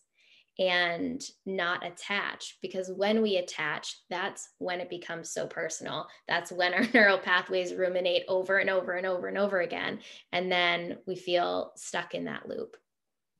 And 0.58 1.22
not 1.44 1.84
attach 1.84 2.58
because 2.62 2.90
when 2.90 3.20
we 3.20 3.36
attach 3.36 4.00
that's 4.08 4.50
when 4.58 4.80
it 4.80 4.88
becomes 4.88 5.30
so 5.30 5.46
personal 5.46 6.06
that's 6.28 6.50
when 6.50 6.72
our 6.72 6.86
neural 6.94 7.18
pathways 7.18 7.74
ruminate 7.74 8.24
over 8.28 8.58
and 8.58 8.70
over 8.70 8.92
and 8.92 9.06
over 9.06 9.28
and 9.28 9.36
over 9.36 9.60
again 9.60 9.98
and 10.32 10.50
then 10.50 10.96
we 11.06 11.14
feel 11.14 11.72
stuck 11.76 12.14
in 12.14 12.24
that 12.24 12.48
loop 12.48 12.76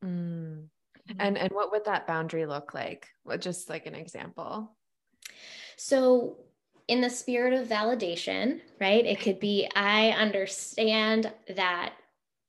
mm. 0.04 0.08
mm-hmm. 0.08 1.12
and 1.18 1.38
and 1.38 1.52
what 1.52 1.72
would 1.72 1.84
that 1.84 2.06
boundary 2.06 2.44
look 2.44 2.74
like 2.74 3.08
what 3.24 3.40
just 3.40 3.70
like 3.70 3.86
an 3.86 3.94
example 3.94 4.76
so 5.76 6.36
in 6.88 7.00
the 7.00 7.10
spirit 7.10 7.54
of 7.54 7.66
validation 7.66 8.60
right 8.78 9.06
it 9.06 9.20
could 9.20 9.40
be 9.40 9.68
i 9.74 10.10
understand 10.10 11.32
that 11.56 11.94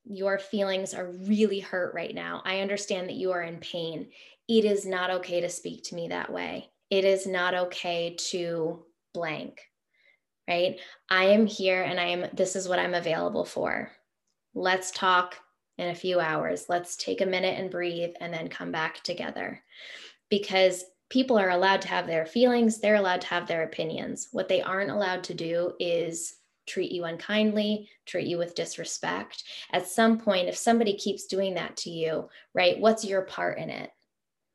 your 0.09 0.39
feelings 0.39 0.93
are 0.93 1.11
really 1.11 1.59
hurt 1.59 1.93
right 1.93 2.13
now. 2.13 2.41
I 2.45 2.61
understand 2.61 3.09
that 3.09 3.15
you 3.15 3.32
are 3.32 3.41
in 3.41 3.57
pain 3.57 4.07
it 4.48 4.66
is 4.66 4.86
not 4.86 5.10
okay 5.10 5.41
to 5.41 5.50
speak 5.50 5.84
to 5.84 5.95
me 5.95 6.08
that 6.08 6.32
way. 6.32 6.70
It 6.89 7.04
is 7.04 7.28
not 7.28 7.54
okay 7.54 8.16
to 8.30 8.86
blank, 9.14 9.62
right? 10.48 10.80
I 11.10 11.26
am 11.26 11.45
here 11.45 11.84
and 11.84 12.00
I 12.00 12.06
am, 12.06 12.26
this 12.34 12.56
is 12.56 12.68
what 12.68 12.80
I'm 12.80 12.93
available 12.93 13.45
for. 13.45 13.91
Let's 14.54 14.91
talk 14.91 15.36
in 15.78 15.89
a 15.89 15.95
few 15.95 16.20
hours. 16.20 16.66
Let's 16.70 16.95
take 16.95 17.22
a 17.22 17.26
minute 17.26 17.60
and 17.60 17.70
breathe 17.70 18.12
and 18.20 18.34
then 18.34 18.48
come 18.48 18.72
back 18.72 19.04
together. 19.04 19.62
Because 20.30 20.84
people 21.10 21.38
are 21.38 21.52
allowed 21.52 21.82
to 21.82 21.88
have 21.89 22.08
their 22.08 22.26
feelings, 22.26 22.80
they're 22.80 22.95
allowed 22.95 23.22
to 23.22 23.28
have 23.28 23.48
their 23.48 23.64
opinions. 23.64 24.30
What 24.32 24.48
they 24.48 24.62
aren't 24.62 24.91
allowed 24.91 25.24
to 25.26 25.34
do 25.34 25.74
is 25.80 26.38
treat 26.68 26.91
you 26.91 27.06
unkindly, 27.06 27.89
treat 28.06 28.28
you 28.28 28.38
with 28.38 28.56
disrespect. 28.56 29.43
At 29.72 29.88
some 29.88 30.20
point, 30.20 30.50
if 30.50 30.58
somebody 30.58 30.98
keeps 30.98 31.26
doing 31.26 31.54
that 31.56 31.78
to 31.78 31.89
you, 31.89 32.30
right, 32.54 32.80
what's 32.80 33.06
your 33.06 33.22
part 33.22 33.58
in 33.58 33.70
it? 33.70 33.89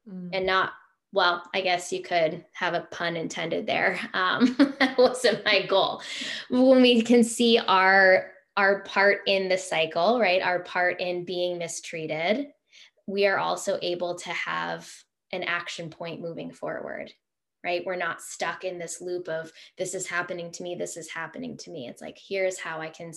Mm. 0.09 0.30
and 0.32 0.46
not 0.46 0.72
well, 1.14 1.42
I 1.55 1.61
guess 1.61 1.92
you 1.92 2.03
could 2.03 2.42
have 2.55 2.72
a 2.72 2.88
pun 2.90 3.16
intended 3.16 3.66
there. 3.66 3.98
Um, 4.14 4.57
that 4.78 4.96
wasn't 4.98 5.44
my 5.44 5.66
goal. 5.66 6.03
When 6.50 6.82
we 6.82 7.03
can 7.03 7.24
see 7.24 7.59
our 7.59 8.30
our 8.57 8.82
part 8.82 9.20
in 9.26 9.48
the 9.48 9.57
cycle, 9.57 10.20
right? 10.20 10.42
Our 10.42 10.61
part 10.61 11.00
in 11.00 11.24
being 11.24 11.59
mistreated, 11.59 12.48
we 13.07 13.26
are 13.26 13.38
also 13.38 13.78
able 13.80 14.14
to 14.16 14.30
have 14.30 14.90
an 15.32 15.42
action 15.42 15.88
point 15.88 16.20
moving 16.20 16.53
forward, 16.53 17.11
right? 17.64 17.82
We're 17.84 17.96
not 17.96 18.20
stuck 18.20 18.64
in 18.64 18.78
this 18.78 19.00
loop 19.00 19.28
of 19.28 19.50
this 19.78 19.94
is 19.94 20.07
happening 20.07 20.50
to 20.53 20.62
me, 20.62 20.74
this 20.74 20.96
is 20.96 21.11
happening 21.11 21.57
to 21.59 21.70
me. 21.70 21.88
It's 21.88 22.03
like 22.03 22.18
here's 22.18 22.59
how 22.59 22.80
I 22.80 22.90
can 22.90 23.12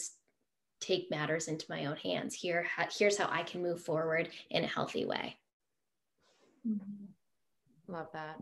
take 0.80 1.12
matters 1.12 1.48
into 1.48 1.66
my 1.70 1.86
own 1.86 1.98
hands. 1.98 2.34
Here, 2.34 2.66
here's 2.98 3.18
how 3.18 3.28
I 3.30 3.44
can 3.44 3.62
move 3.62 3.82
forward 3.84 4.30
in 4.50 4.64
a 4.64 4.68
healthy 4.68 5.06
way. 5.06 5.38
Mm-hmm. 6.68 7.94
Love 7.94 8.08
that. 8.14 8.38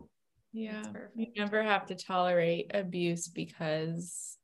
Yeah. 0.52 0.84
You 1.16 1.26
never 1.36 1.62
have 1.62 1.86
to 1.86 1.96
tolerate 1.96 2.70
abuse 2.74 3.28
because 3.28 4.38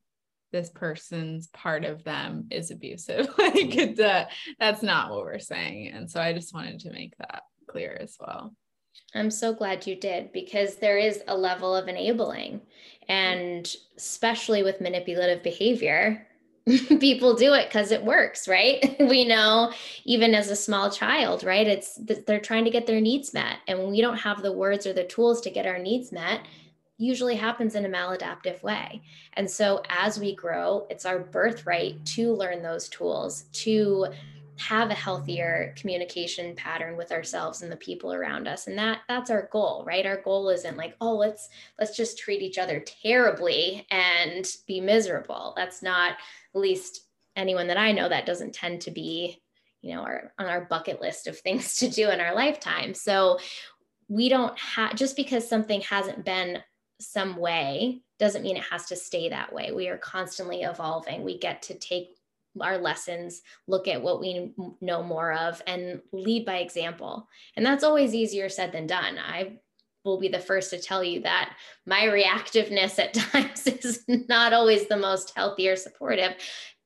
this 0.52 0.68
person's 0.68 1.46
part 1.48 1.84
of 1.84 2.02
them 2.02 2.48
is 2.50 2.70
abusive. 2.70 3.28
like 3.38 3.76
it's, 3.76 4.00
uh, 4.00 4.26
that's 4.58 4.82
not 4.82 5.10
what 5.10 5.24
we're 5.24 5.38
saying. 5.38 5.88
And 5.88 6.10
so 6.10 6.20
I 6.20 6.32
just 6.32 6.52
wanted 6.52 6.80
to 6.80 6.92
make 6.92 7.16
that 7.18 7.42
clear 7.68 7.96
as 8.00 8.16
well. 8.18 8.52
I'm 9.14 9.30
so 9.30 9.54
glad 9.54 9.86
you 9.86 9.96
did 9.96 10.32
because 10.32 10.76
there 10.76 10.98
is 10.98 11.22
a 11.28 11.36
level 11.36 11.74
of 11.74 11.88
enabling. 11.88 12.60
And 13.08 13.72
especially 13.96 14.62
with 14.62 14.80
manipulative 14.80 15.42
behavior, 15.42 16.26
people 17.00 17.34
do 17.34 17.54
it 17.54 17.68
because 17.68 17.90
it 17.90 18.04
works, 18.04 18.48
right? 18.48 18.96
we 19.00 19.24
know 19.24 19.72
even 20.04 20.34
as 20.34 20.50
a 20.50 20.56
small 20.56 20.90
child, 20.90 21.44
right? 21.44 21.66
It's 21.66 21.98
they're 22.26 22.40
trying 22.40 22.64
to 22.64 22.70
get 22.70 22.86
their 22.86 23.00
needs 23.00 23.32
met. 23.32 23.58
And 23.66 23.78
when 23.78 23.90
we 23.90 24.00
don't 24.00 24.18
have 24.18 24.42
the 24.42 24.52
words 24.52 24.86
or 24.86 24.92
the 24.92 25.04
tools 25.04 25.40
to 25.42 25.50
get 25.50 25.66
our 25.66 25.78
needs 25.78 26.12
met, 26.12 26.40
usually 26.98 27.34
happens 27.34 27.74
in 27.74 27.86
a 27.86 27.88
maladaptive 27.88 28.62
way. 28.62 29.02
And 29.32 29.50
so 29.50 29.82
as 29.88 30.20
we 30.20 30.34
grow, 30.34 30.86
it's 30.90 31.06
our 31.06 31.18
birthright 31.18 32.04
to 32.06 32.34
learn 32.34 32.62
those 32.62 32.88
tools, 32.88 33.44
to 33.52 34.08
have 34.60 34.90
a 34.90 34.94
healthier 34.94 35.74
communication 35.76 36.54
pattern 36.54 36.96
with 36.96 37.12
ourselves 37.12 37.62
and 37.62 37.72
the 37.72 37.76
people 37.76 38.12
around 38.12 38.46
us 38.46 38.66
and 38.66 38.76
that 38.76 39.00
that's 39.08 39.30
our 39.30 39.48
goal 39.50 39.82
right 39.86 40.06
our 40.06 40.20
goal 40.20 40.50
isn't 40.50 40.76
like 40.76 40.94
oh 41.00 41.14
let's 41.14 41.48
let's 41.78 41.96
just 41.96 42.18
treat 42.18 42.42
each 42.42 42.58
other 42.58 42.80
terribly 42.80 43.86
and 43.90 44.56
be 44.66 44.80
miserable 44.80 45.54
that's 45.56 45.82
not 45.82 46.12
at 46.54 46.60
least 46.60 47.06
anyone 47.36 47.68
that 47.68 47.76
I 47.76 47.92
know 47.92 48.08
that 48.08 48.26
doesn't 48.26 48.54
tend 48.54 48.82
to 48.82 48.90
be, 48.90 49.42
you 49.82 49.94
know, 49.94 50.02
our, 50.02 50.32
on 50.38 50.46
our 50.46 50.66
bucket 50.66 51.00
list 51.00 51.26
of 51.26 51.38
things 51.38 51.76
to 51.78 51.88
do 51.88 52.10
in 52.10 52.20
our 52.20 52.34
lifetime. 52.34 52.94
So 52.94 53.38
we 54.08 54.28
don't 54.28 54.56
have 54.58 54.94
just 54.94 55.16
because 55.16 55.48
something 55.48 55.80
hasn't 55.82 56.24
been 56.24 56.58
some 57.00 57.36
way 57.36 58.02
doesn't 58.18 58.42
mean 58.42 58.56
it 58.56 58.64
has 58.70 58.86
to 58.86 58.96
stay 58.96 59.30
that 59.30 59.52
way. 59.52 59.72
We 59.72 59.88
are 59.88 59.96
constantly 59.96 60.62
evolving. 60.62 61.24
We 61.24 61.38
get 61.38 61.62
to 61.62 61.78
take 61.78 62.16
our 62.60 62.78
lessons, 62.78 63.42
look 63.66 63.88
at 63.88 64.02
what 64.02 64.20
we 64.20 64.52
know 64.80 65.02
more 65.02 65.32
of, 65.32 65.62
and 65.66 66.00
lead 66.12 66.44
by 66.44 66.56
example. 66.56 67.28
And 67.56 67.64
that's 67.64 67.84
always 67.84 68.14
easier 68.14 68.48
said 68.48 68.72
than 68.72 68.86
done. 68.86 69.18
I 69.18 69.58
will 70.04 70.18
be 70.18 70.28
the 70.28 70.38
first 70.38 70.70
to 70.70 70.80
tell 70.80 71.04
you 71.04 71.20
that 71.20 71.56
my 71.86 72.02
reactiveness 72.02 72.98
at 72.98 73.14
times 73.32 73.66
is 73.66 74.04
not 74.08 74.52
always 74.52 74.88
the 74.88 74.96
most 74.96 75.32
healthy 75.36 75.68
or 75.68 75.76
supportive. 75.76 76.32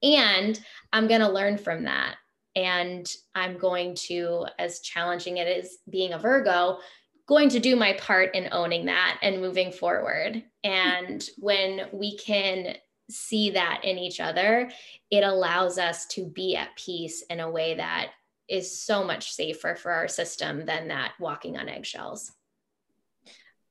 And 0.03 0.59
I'm 0.93 1.09
going 1.09 1.21
to 1.21 1.31
learn 1.31 1.57
from 1.57 1.85
that. 1.85 2.17
And 2.57 3.11
I'm 3.35 3.59
going 3.59 3.97
to, 4.07 4.47
as 4.59 4.81
challenging 4.81 5.39
it 5.39 5.49
is 5.49 5.79
being 5.91 6.13
a 6.13 6.19
Virgo, 6.19 6.79
going 7.27 7.49
to 7.49 7.59
do 7.59 7.75
my 7.75 7.95
part 7.95 8.35
in 8.35 8.49
owning 8.53 8.87
that 8.87 9.19
and 9.23 9.41
moving 9.41 9.73
forward. 9.73 10.43
And 10.63 11.27
when 11.39 11.89
we 11.93 12.19
can 12.19 12.77
see 13.11 13.51
that 13.51 13.81
in 13.85 13.99
each 13.99 14.21
other, 14.21 14.71
it 15.11 15.25
allows 15.25 15.79
us 15.79 16.07
to 16.07 16.27
be 16.27 16.57
at 16.57 16.77
peace 16.77 17.23
in 17.29 17.41
a 17.41 17.51
way 17.51 17.75
that 17.75 18.11
is 18.49 18.79
so 18.79 19.05
much 19.05 19.33
safer 19.33 19.75
for 19.75 19.91
our 19.91 20.09
system 20.09 20.67
than 20.67 20.89
that 20.89 21.13
walking 21.19 21.57
on 21.57 21.69
eggshells. 21.69 22.33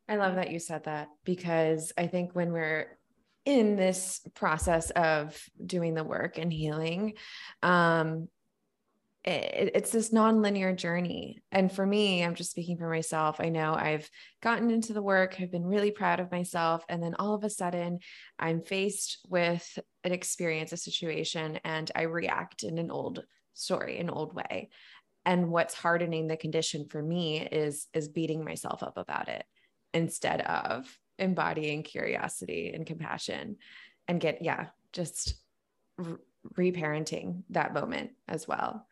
I 0.08 0.18
love 0.18 0.36
that 0.36 0.52
you 0.52 0.60
said 0.60 0.86
that 0.86 1.10
because 1.24 1.94
I 1.98 2.08
think 2.08 2.34
when 2.34 2.52
we're 2.52 2.98
in 3.46 3.76
this 3.76 4.22
process 4.36 4.90
of 4.92 5.42
doing 5.64 5.94
the 5.94 6.04
work 6.04 6.38
and 6.38 6.52
healing, 6.52 7.14
um, 7.62 8.28
it, 9.24 9.71
it's 9.76 9.91
this 9.91 10.11
non-linear 10.11 10.74
journey. 10.74 11.41
And 11.51 11.71
for 11.71 11.86
me 11.86 12.24
i'm 12.24 12.36
just 12.36 12.51
speaking 12.51 12.78
for 12.78 12.89
myself. 12.89 13.38
I 13.39 13.49
know 13.49 13.74
i've 13.74 14.09
gotten 14.41 14.69
into 14.69 14.93
the 14.93 15.01
work 15.01 15.36
i've 15.39 15.51
been 15.51 15.65
really 15.65 15.91
proud 15.91 16.19
of 16.19 16.32
myself 16.32 16.84
and 16.89 17.01
then 17.01 17.15
all 17.19 17.34
of 17.34 17.43
a 17.43 17.49
sudden 17.49 17.99
i'm 18.39 18.61
faced 18.61 19.19
with 19.30 19.80
an 20.03 20.11
experience 20.11 20.71
a 20.71 20.78
situation 20.78 21.59
and 21.63 21.89
i 21.95 22.03
react 22.03 22.63
in 22.63 22.78
an 22.78 22.91
old 22.91 23.24
story 23.53 23.99
an 23.99 24.09
old 24.09 24.34
way. 24.34 24.69
And 25.26 25.49
what's 25.49 25.74
hardening 25.74 26.28
the 26.28 26.36
condition 26.36 26.88
for 26.89 27.01
me 27.01 27.39
is 27.39 27.88
is 27.93 28.09
beating 28.09 28.43
myself 28.43 28.84
up 28.84 28.97
about 28.97 29.30
it 29.30 29.45
instead 29.93 30.41
of 30.41 30.86
embodying 31.17 31.84
curiosity 31.84 32.71
and 32.74 32.86
compassion 32.86 33.57
and 34.07 34.19
get 34.19 34.41
yeah 34.41 34.67
just 34.91 35.36
re- 35.97 36.17
reparenting 36.57 37.43
that 37.51 37.74
moment 37.74 38.11
as 38.28 38.47
well 38.47 38.86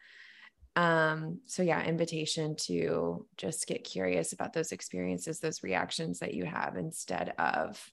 um 0.78 1.40
so 1.46 1.64
yeah 1.64 1.84
invitation 1.84 2.56
to 2.56 3.26
just 3.36 3.68
get 3.68 3.84
curious 3.84 4.32
about 4.32 4.54
those 4.54 4.72
experiences 4.72 5.42
those 5.42 5.64
reactions 5.64 6.20
that 6.20 6.34
you 6.34 6.46
have 6.46 6.78
instead 6.78 7.34
of 7.38 7.92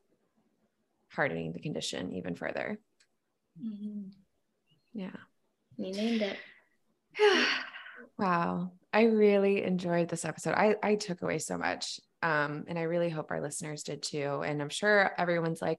hardening 1.11 1.53
the 1.53 1.61
condition 1.61 2.13
even 2.13 2.35
further. 2.35 2.79
Mm-hmm. 3.63 4.11
yeah. 4.93 5.17
You 5.77 5.93
named 5.93 6.23
it. 6.23 6.37
Wow. 8.17 8.73
I 8.93 9.03
really 9.03 9.63
enjoyed 9.65 10.09
this 10.09 10.25
episode. 10.25 10.55
I 10.55 10.77
i 10.83 10.95
took 10.95 11.23
away 11.23 11.39
so 11.39 11.59
much 11.59 12.01
um 12.23 12.65
and 12.67 12.79
i 12.79 12.83
really 12.83 13.11
hope 13.11 13.31
our 13.31 13.41
listeners 13.41 13.83
did 13.83 14.03
too. 14.03 14.43
And 14.45 14.63
i'm 14.63 14.69
sure 14.69 15.13
everyone's 15.19 15.61
like 15.63 15.79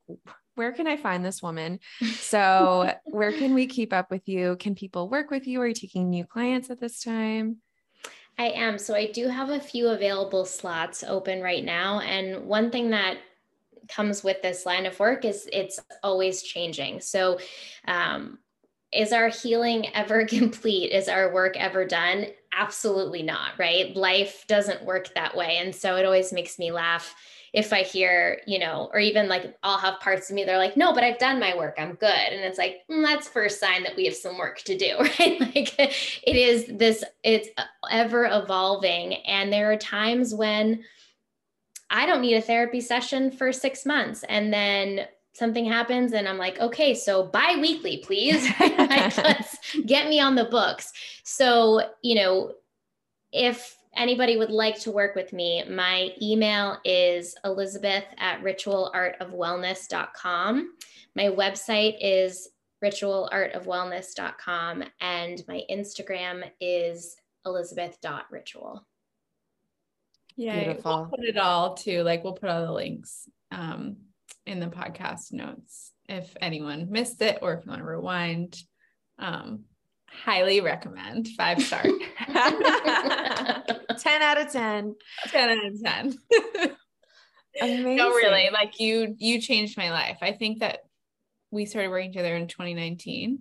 where 0.60 0.74
can 0.74 0.88
I 0.88 0.98
find 0.98 1.24
this 1.24 1.42
woman? 1.42 1.80
So, 2.20 2.94
where 3.06 3.32
can 3.32 3.54
we 3.54 3.66
keep 3.66 3.94
up 3.94 4.12
with 4.12 4.28
you? 4.28 4.58
Can 4.58 4.76
people 4.76 5.10
work 5.10 5.32
with 5.32 5.48
you? 5.48 5.62
Are 5.62 5.68
you 5.68 5.74
taking 5.74 6.10
new 6.10 6.26
clients 6.26 6.70
at 6.70 6.80
this 6.80 7.02
time? 7.02 7.58
I 8.38 8.50
am. 8.50 8.78
So, 8.78 8.94
I 8.94 9.10
do 9.10 9.30
have 9.30 9.50
a 9.50 9.60
few 9.60 9.88
available 9.88 10.44
slots 10.46 11.04
open 11.04 11.42
right 11.42 11.64
now. 11.64 12.02
And 12.02 12.46
one 12.46 12.72
thing 12.72 12.90
that 12.90 13.18
comes 13.88 14.22
with 14.24 14.42
this 14.42 14.66
line 14.66 14.86
of 14.86 15.00
work 15.00 15.24
is 15.24 15.50
it's 15.52 15.80
always 16.04 16.44
changing. 16.44 17.00
So, 17.00 17.40
um, 17.88 18.40
is 18.92 19.14
our 19.14 19.30
healing 19.30 19.88
ever 19.96 20.26
complete? 20.26 20.92
Is 20.92 21.08
our 21.08 21.34
work 21.34 21.56
ever 21.58 21.86
done? 21.86 22.28
Absolutely 22.54 23.24
not, 23.24 23.52
right? 23.58 23.96
Life 23.96 24.46
doesn't 24.48 24.84
work 24.84 25.14
that 25.16 25.38
way. 25.38 25.58
And 25.58 25.74
so 25.74 25.96
it 25.96 26.06
always 26.06 26.34
makes 26.34 26.60
me 26.60 26.72
laugh 26.72 27.16
if 27.54 27.74
I 27.74 27.84
hear, 27.84 28.42
you 28.46 28.60
know, 28.60 28.90
or 28.94 29.00
even 29.00 29.28
like 29.28 29.58
I'll 29.64 29.80
have 29.80 30.00
parts 30.00 30.30
of 30.30 30.36
me 30.36 30.44
that 30.44 30.54
are 30.54 30.58
like, 30.58 30.78
no, 30.78 30.94
but 30.94 31.04
I've 31.04 31.18
done 31.18 31.40
my 31.40 31.56
work, 31.56 31.76
I'm 31.78 31.96
good. 31.96 32.10
And 32.10 32.42
it's 32.42 32.58
like, 32.58 32.82
mm, 32.90 33.04
that's 33.04 33.28
first 33.28 33.60
sign 33.60 33.84
that 33.84 33.96
we 33.96 34.06
have 34.06 34.16
some 34.16 34.38
work 34.38 34.60
to 34.64 34.78
do, 34.78 34.98
right? 35.00 35.40
like 35.40 35.80
it 35.80 36.36
is 36.36 36.66
this, 36.68 37.04
it's 37.24 37.50
ever 37.92 38.26
evolving. 38.26 39.16
And 39.26 39.52
there 39.52 39.72
are 39.72 39.78
times 39.78 40.34
when 40.34 40.84
I 41.90 42.06
don't 42.06 42.22
need 42.22 42.36
a 42.36 42.42
therapy 42.42 42.82
session 42.82 43.32
for 43.32 43.52
six 43.52 43.86
months. 43.86 44.24
And 44.30 44.54
then 44.54 45.08
something 45.34 45.66
happens 45.66 46.14
and 46.14 46.28
I'm 46.28 46.38
like, 46.38 46.60
okay, 46.60 46.94
so 46.94 47.24
bi-weekly, 47.24 48.04
please. 48.06 48.48
like, 48.60 49.18
let's 49.18 49.58
get 49.86 50.08
me 50.08 50.20
on 50.20 50.36
the 50.36 50.46
books. 50.46 50.92
So, 51.24 51.82
you 52.04 52.16
know, 52.16 52.54
if 53.32 53.76
anybody 53.96 54.36
would 54.38 54.52
like 54.52 54.80
to 54.82 54.92
work 54.92 55.16
with 55.16 55.32
me, 55.34 55.64
my 55.70 56.10
email 56.22 56.78
is 56.86 57.36
elizabeth 57.44 58.06
at 58.18 58.42
ritualartofwellness.com. 58.42 60.74
My 61.16 61.26
website 61.26 61.98
is 62.02 62.50
ritualartofwellness.com 62.84 64.84
and 65.02 65.44
my 65.48 65.64
Instagram 65.70 66.50
is 66.62 67.16
elizabeth.ritual. 67.46 68.86
Yeah, 70.36 70.64
Beautiful. 70.64 70.98
we'll 70.98 71.08
put 71.08 71.26
it 71.26 71.38
all 71.38 71.76
too. 71.76 72.04
Like 72.04 72.24
we'll 72.24 72.34
put 72.34 72.50
all 72.50 72.66
the 72.66 72.72
links 72.72 73.28
um, 73.52 73.98
in 74.46 74.60
the 74.60 74.68
podcast 74.68 75.34
notes 75.34 75.92
if 76.08 76.36
anyone 76.42 76.90
missed 76.90 77.22
it 77.22 77.40
or 77.42 77.54
if 77.54 77.66
you 77.66 77.70
want 77.70 77.82
to 77.82 77.86
rewind. 77.86 78.58
Um, 79.18 79.66
highly 80.12 80.62
recommend. 80.62 81.30
Five 81.30 81.62
star. 81.62 81.84
10 84.00 84.22
out 84.22 84.40
of 84.40 84.52
10 84.52 84.96
10 85.28 85.50
out 85.50 85.66
of 85.66 85.84
10 85.84 86.18
Amazing. 87.62 87.96
no 87.98 88.10
really 88.10 88.50
like 88.52 88.80
you 88.80 89.16
you 89.18 89.42
changed 89.42 89.78
my 89.78 89.92
life. 89.92 90.18
I 90.22 90.32
think 90.34 90.60
that 90.60 90.80
we 91.52 91.66
started 91.66 91.90
working 91.90 92.12
together 92.12 92.36
in 92.36 92.48
2019 92.48 93.40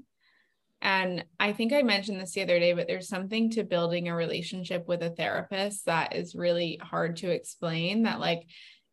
and 0.80 1.24
i 1.40 1.52
think 1.52 1.72
i 1.72 1.82
mentioned 1.82 2.20
this 2.20 2.32
the 2.32 2.42
other 2.42 2.58
day 2.58 2.72
but 2.72 2.86
there's 2.86 3.08
something 3.08 3.50
to 3.50 3.64
building 3.64 4.08
a 4.08 4.14
relationship 4.14 4.86
with 4.86 5.02
a 5.02 5.10
therapist 5.10 5.86
that 5.86 6.14
is 6.14 6.34
really 6.34 6.78
hard 6.80 7.16
to 7.16 7.30
explain 7.30 8.04
that 8.04 8.20
like 8.20 8.46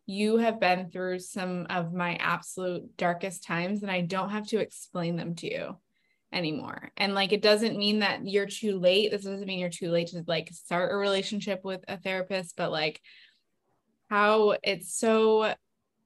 you 0.08 0.38
have 0.38 0.60
been 0.60 0.90
through 0.90 1.20
some 1.20 1.66
of 1.70 1.94
my 1.94 2.16
absolute 2.16 2.98
darkest 2.98 3.44
times 3.44 3.84
and 3.84 3.92
i 3.92 4.02
don't 4.02 4.32
have 4.32 4.48
to 4.48 4.58
explain 4.58 5.16
them 5.16 5.36
to 5.36 5.52
you 5.52 5.78
anymore. 6.36 6.92
And 6.98 7.16
like 7.16 7.32
it 7.32 7.42
doesn't 7.42 7.78
mean 7.78 8.00
that 8.00 8.28
you're 8.28 8.46
too 8.46 8.78
late. 8.78 9.12
This 9.12 9.24
doesn't 9.24 9.48
mean 9.48 9.60
you're 9.60 9.70
too 9.70 9.90
late 9.90 10.08
to 10.08 10.24
like 10.28 10.50
start 10.52 10.92
a 10.92 10.96
relationship 10.96 11.64
with 11.64 11.84
a 11.88 11.98
therapist, 11.98 12.56
but 12.58 12.72
like 12.72 13.02
how 14.10 14.56
it's 14.62 14.94
so 14.94 15.56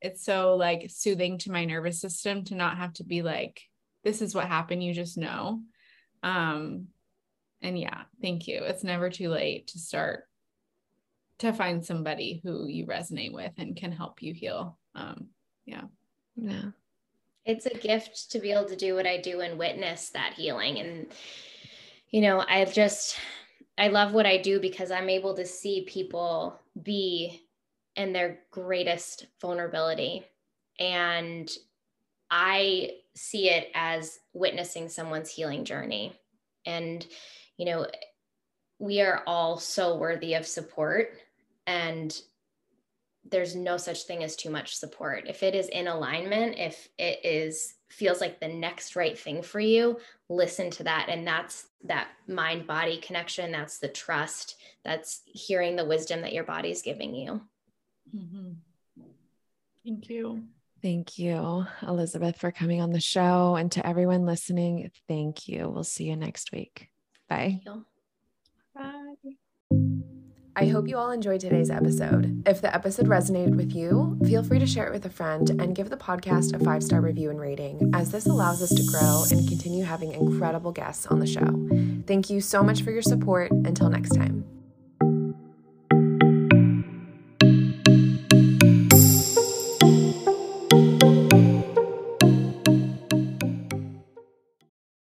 it's 0.01 0.23
so 0.23 0.55
like 0.55 0.89
soothing 0.89 1.37
to 1.39 1.51
my 1.51 1.65
nervous 1.65 1.99
system 1.99 2.45
to 2.45 2.55
not 2.55 2.77
have 2.77 2.93
to 2.93 3.03
be 3.03 3.21
like 3.21 3.61
this 4.03 4.21
is 4.21 4.33
what 4.33 4.47
happened, 4.47 4.83
you 4.83 4.93
just 4.93 5.17
know. 5.17 5.61
Um 6.23 6.87
and 7.61 7.77
yeah, 7.77 8.03
thank 8.21 8.47
you. 8.47 8.63
It's 8.63 8.83
never 8.83 9.09
too 9.09 9.29
late 9.29 9.67
to 9.69 9.79
start 9.79 10.23
to 11.39 11.51
find 11.51 11.83
somebody 11.83 12.39
who 12.43 12.67
you 12.67 12.85
resonate 12.85 13.33
with 13.33 13.51
and 13.57 13.75
can 13.75 13.91
help 13.91 14.21
you 14.21 14.33
heal. 14.33 14.77
Um 14.95 15.29
yeah. 15.65 15.83
Yeah 16.35 16.71
it's 17.49 17.65
a 17.65 17.73
gift 17.73 18.29
to 18.29 18.39
be 18.39 18.51
able 18.51 18.65
to 18.65 18.75
do 18.75 18.93
what 18.93 19.07
I 19.07 19.17
do 19.17 19.41
and 19.41 19.57
witness 19.57 20.11
that 20.11 20.33
healing. 20.35 20.77
And, 20.77 21.07
you 22.11 22.21
know, 22.21 22.45
I 22.47 22.63
just, 22.65 23.17
I 23.75 23.87
love 23.87 24.13
what 24.13 24.27
I 24.27 24.37
do 24.37 24.59
because 24.59 24.91
I'm 24.91 25.09
able 25.09 25.35
to 25.35 25.47
see 25.47 25.83
people 25.89 26.59
be 26.83 27.41
in 27.95 28.13
their 28.13 28.41
greatest 28.51 29.25
vulnerability. 29.41 30.25
And 30.79 31.49
I 32.29 32.91
see 33.15 33.49
it 33.49 33.71
as 33.73 34.19
witnessing 34.33 34.87
someone's 34.87 35.31
healing 35.31 35.65
journey. 35.65 36.13
And, 36.67 37.03
you 37.57 37.65
know, 37.65 37.87
we 38.77 39.01
are 39.01 39.23
all 39.25 39.57
so 39.57 39.97
worthy 39.97 40.35
of 40.35 40.45
support. 40.45 41.17
And 41.65 42.15
there's 43.31 43.55
no 43.55 43.77
such 43.77 44.03
thing 44.03 44.23
as 44.23 44.35
too 44.35 44.49
much 44.49 44.75
support. 44.75 45.27
If 45.27 45.43
it 45.43 45.55
is 45.55 45.67
in 45.67 45.87
alignment, 45.87 46.57
if 46.57 46.87
it 46.97 47.19
is 47.23 47.75
feels 47.89 48.21
like 48.21 48.39
the 48.39 48.47
next 48.47 48.95
right 48.95 49.17
thing 49.17 49.41
for 49.41 49.59
you, 49.59 49.99
listen 50.29 50.69
to 50.69 50.83
that 50.83 51.07
and 51.09 51.25
that's 51.25 51.67
that 51.85 52.09
mind 52.27 52.67
body 52.67 52.97
connection, 52.97 53.51
that's 53.51 53.79
the 53.79 53.87
trust, 53.87 54.57
that's 54.83 55.21
hearing 55.25 55.75
the 55.75 55.85
wisdom 55.85 56.21
that 56.21 56.33
your 56.33 56.43
body's 56.43 56.81
giving 56.81 57.15
you. 57.15 57.41
Mm-hmm. 58.15 58.51
Thank 59.85 60.09
you. 60.09 60.43
Thank 60.81 61.17
you, 61.17 61.65
Elizabeth, 61.85 62.37
for 62.37 62.51
coming 62.51 62.81
on 62.81 62.91
the 62.91 63.01
show. 63.01 63.55
And 63.55 63.71
to 63.73 63.85
everyone 63.85 64.25
listening, 64.25 64.91
thank 65.07 65.47
you. 65.47 65.69
We'll 65.69 65.83
see 65.83 66.05
you 66.05 66.15
next 66.15 66.51
week. 66.51 66.89
Bye. 67.27 67.61
Bye. 67.65 67.81
I 70.59 70.67
hope 70.67 70.89
you 70.89 70.97
all 70.97 71.11
enjoyed 71.11 71.39
today's 71.39 71.69
episode. 71.69 72.43
If 72.45 72.59
the 72.59 72.75
episode 72.75 73.07
resonated 73.07 73.55
with 73.55 73.71
you, 73.73 74.19
feel 74.25 74.43
free 74.43 74.59
to 74.59 74.67
share 74.67 74.87
it 74.87 74.91
with 74.91 75.05
a 75.05 75.09
friend 75.09 75.49
and 75.51 75.73
give 75.73 75.89
the 75.89 75.95
podcast 75.95 76.53
a 76.53 76.59
five 76.61 76.83
star 76.83 76.99
review 76.99 77.29
and 77.29 77.39
rating, 77.39 77.91
as 77.95 78.11
this 78.11 78.25
allows 78.25 78.61
us 78.61 78.69
to 78.73 78.83
grow 78.91 79.23
and 79.31 79.47
continue 79.47 79.85
having 79.85 80.11
incredible 80.11 80.73
guests 80.73 81.05
on 81.07 81.19
the 81.19 81.27
show. 81.27 82.03
Thank 82.07 82.29
you 82.29 82.41
so 82.41 82.61
much 82.61 82.81
for 82.81 82.91
your 82.91 83.01
support. 83.01 83.51
Until 83.51 83.89
next 83.89 84.09
time. 84.09 84.58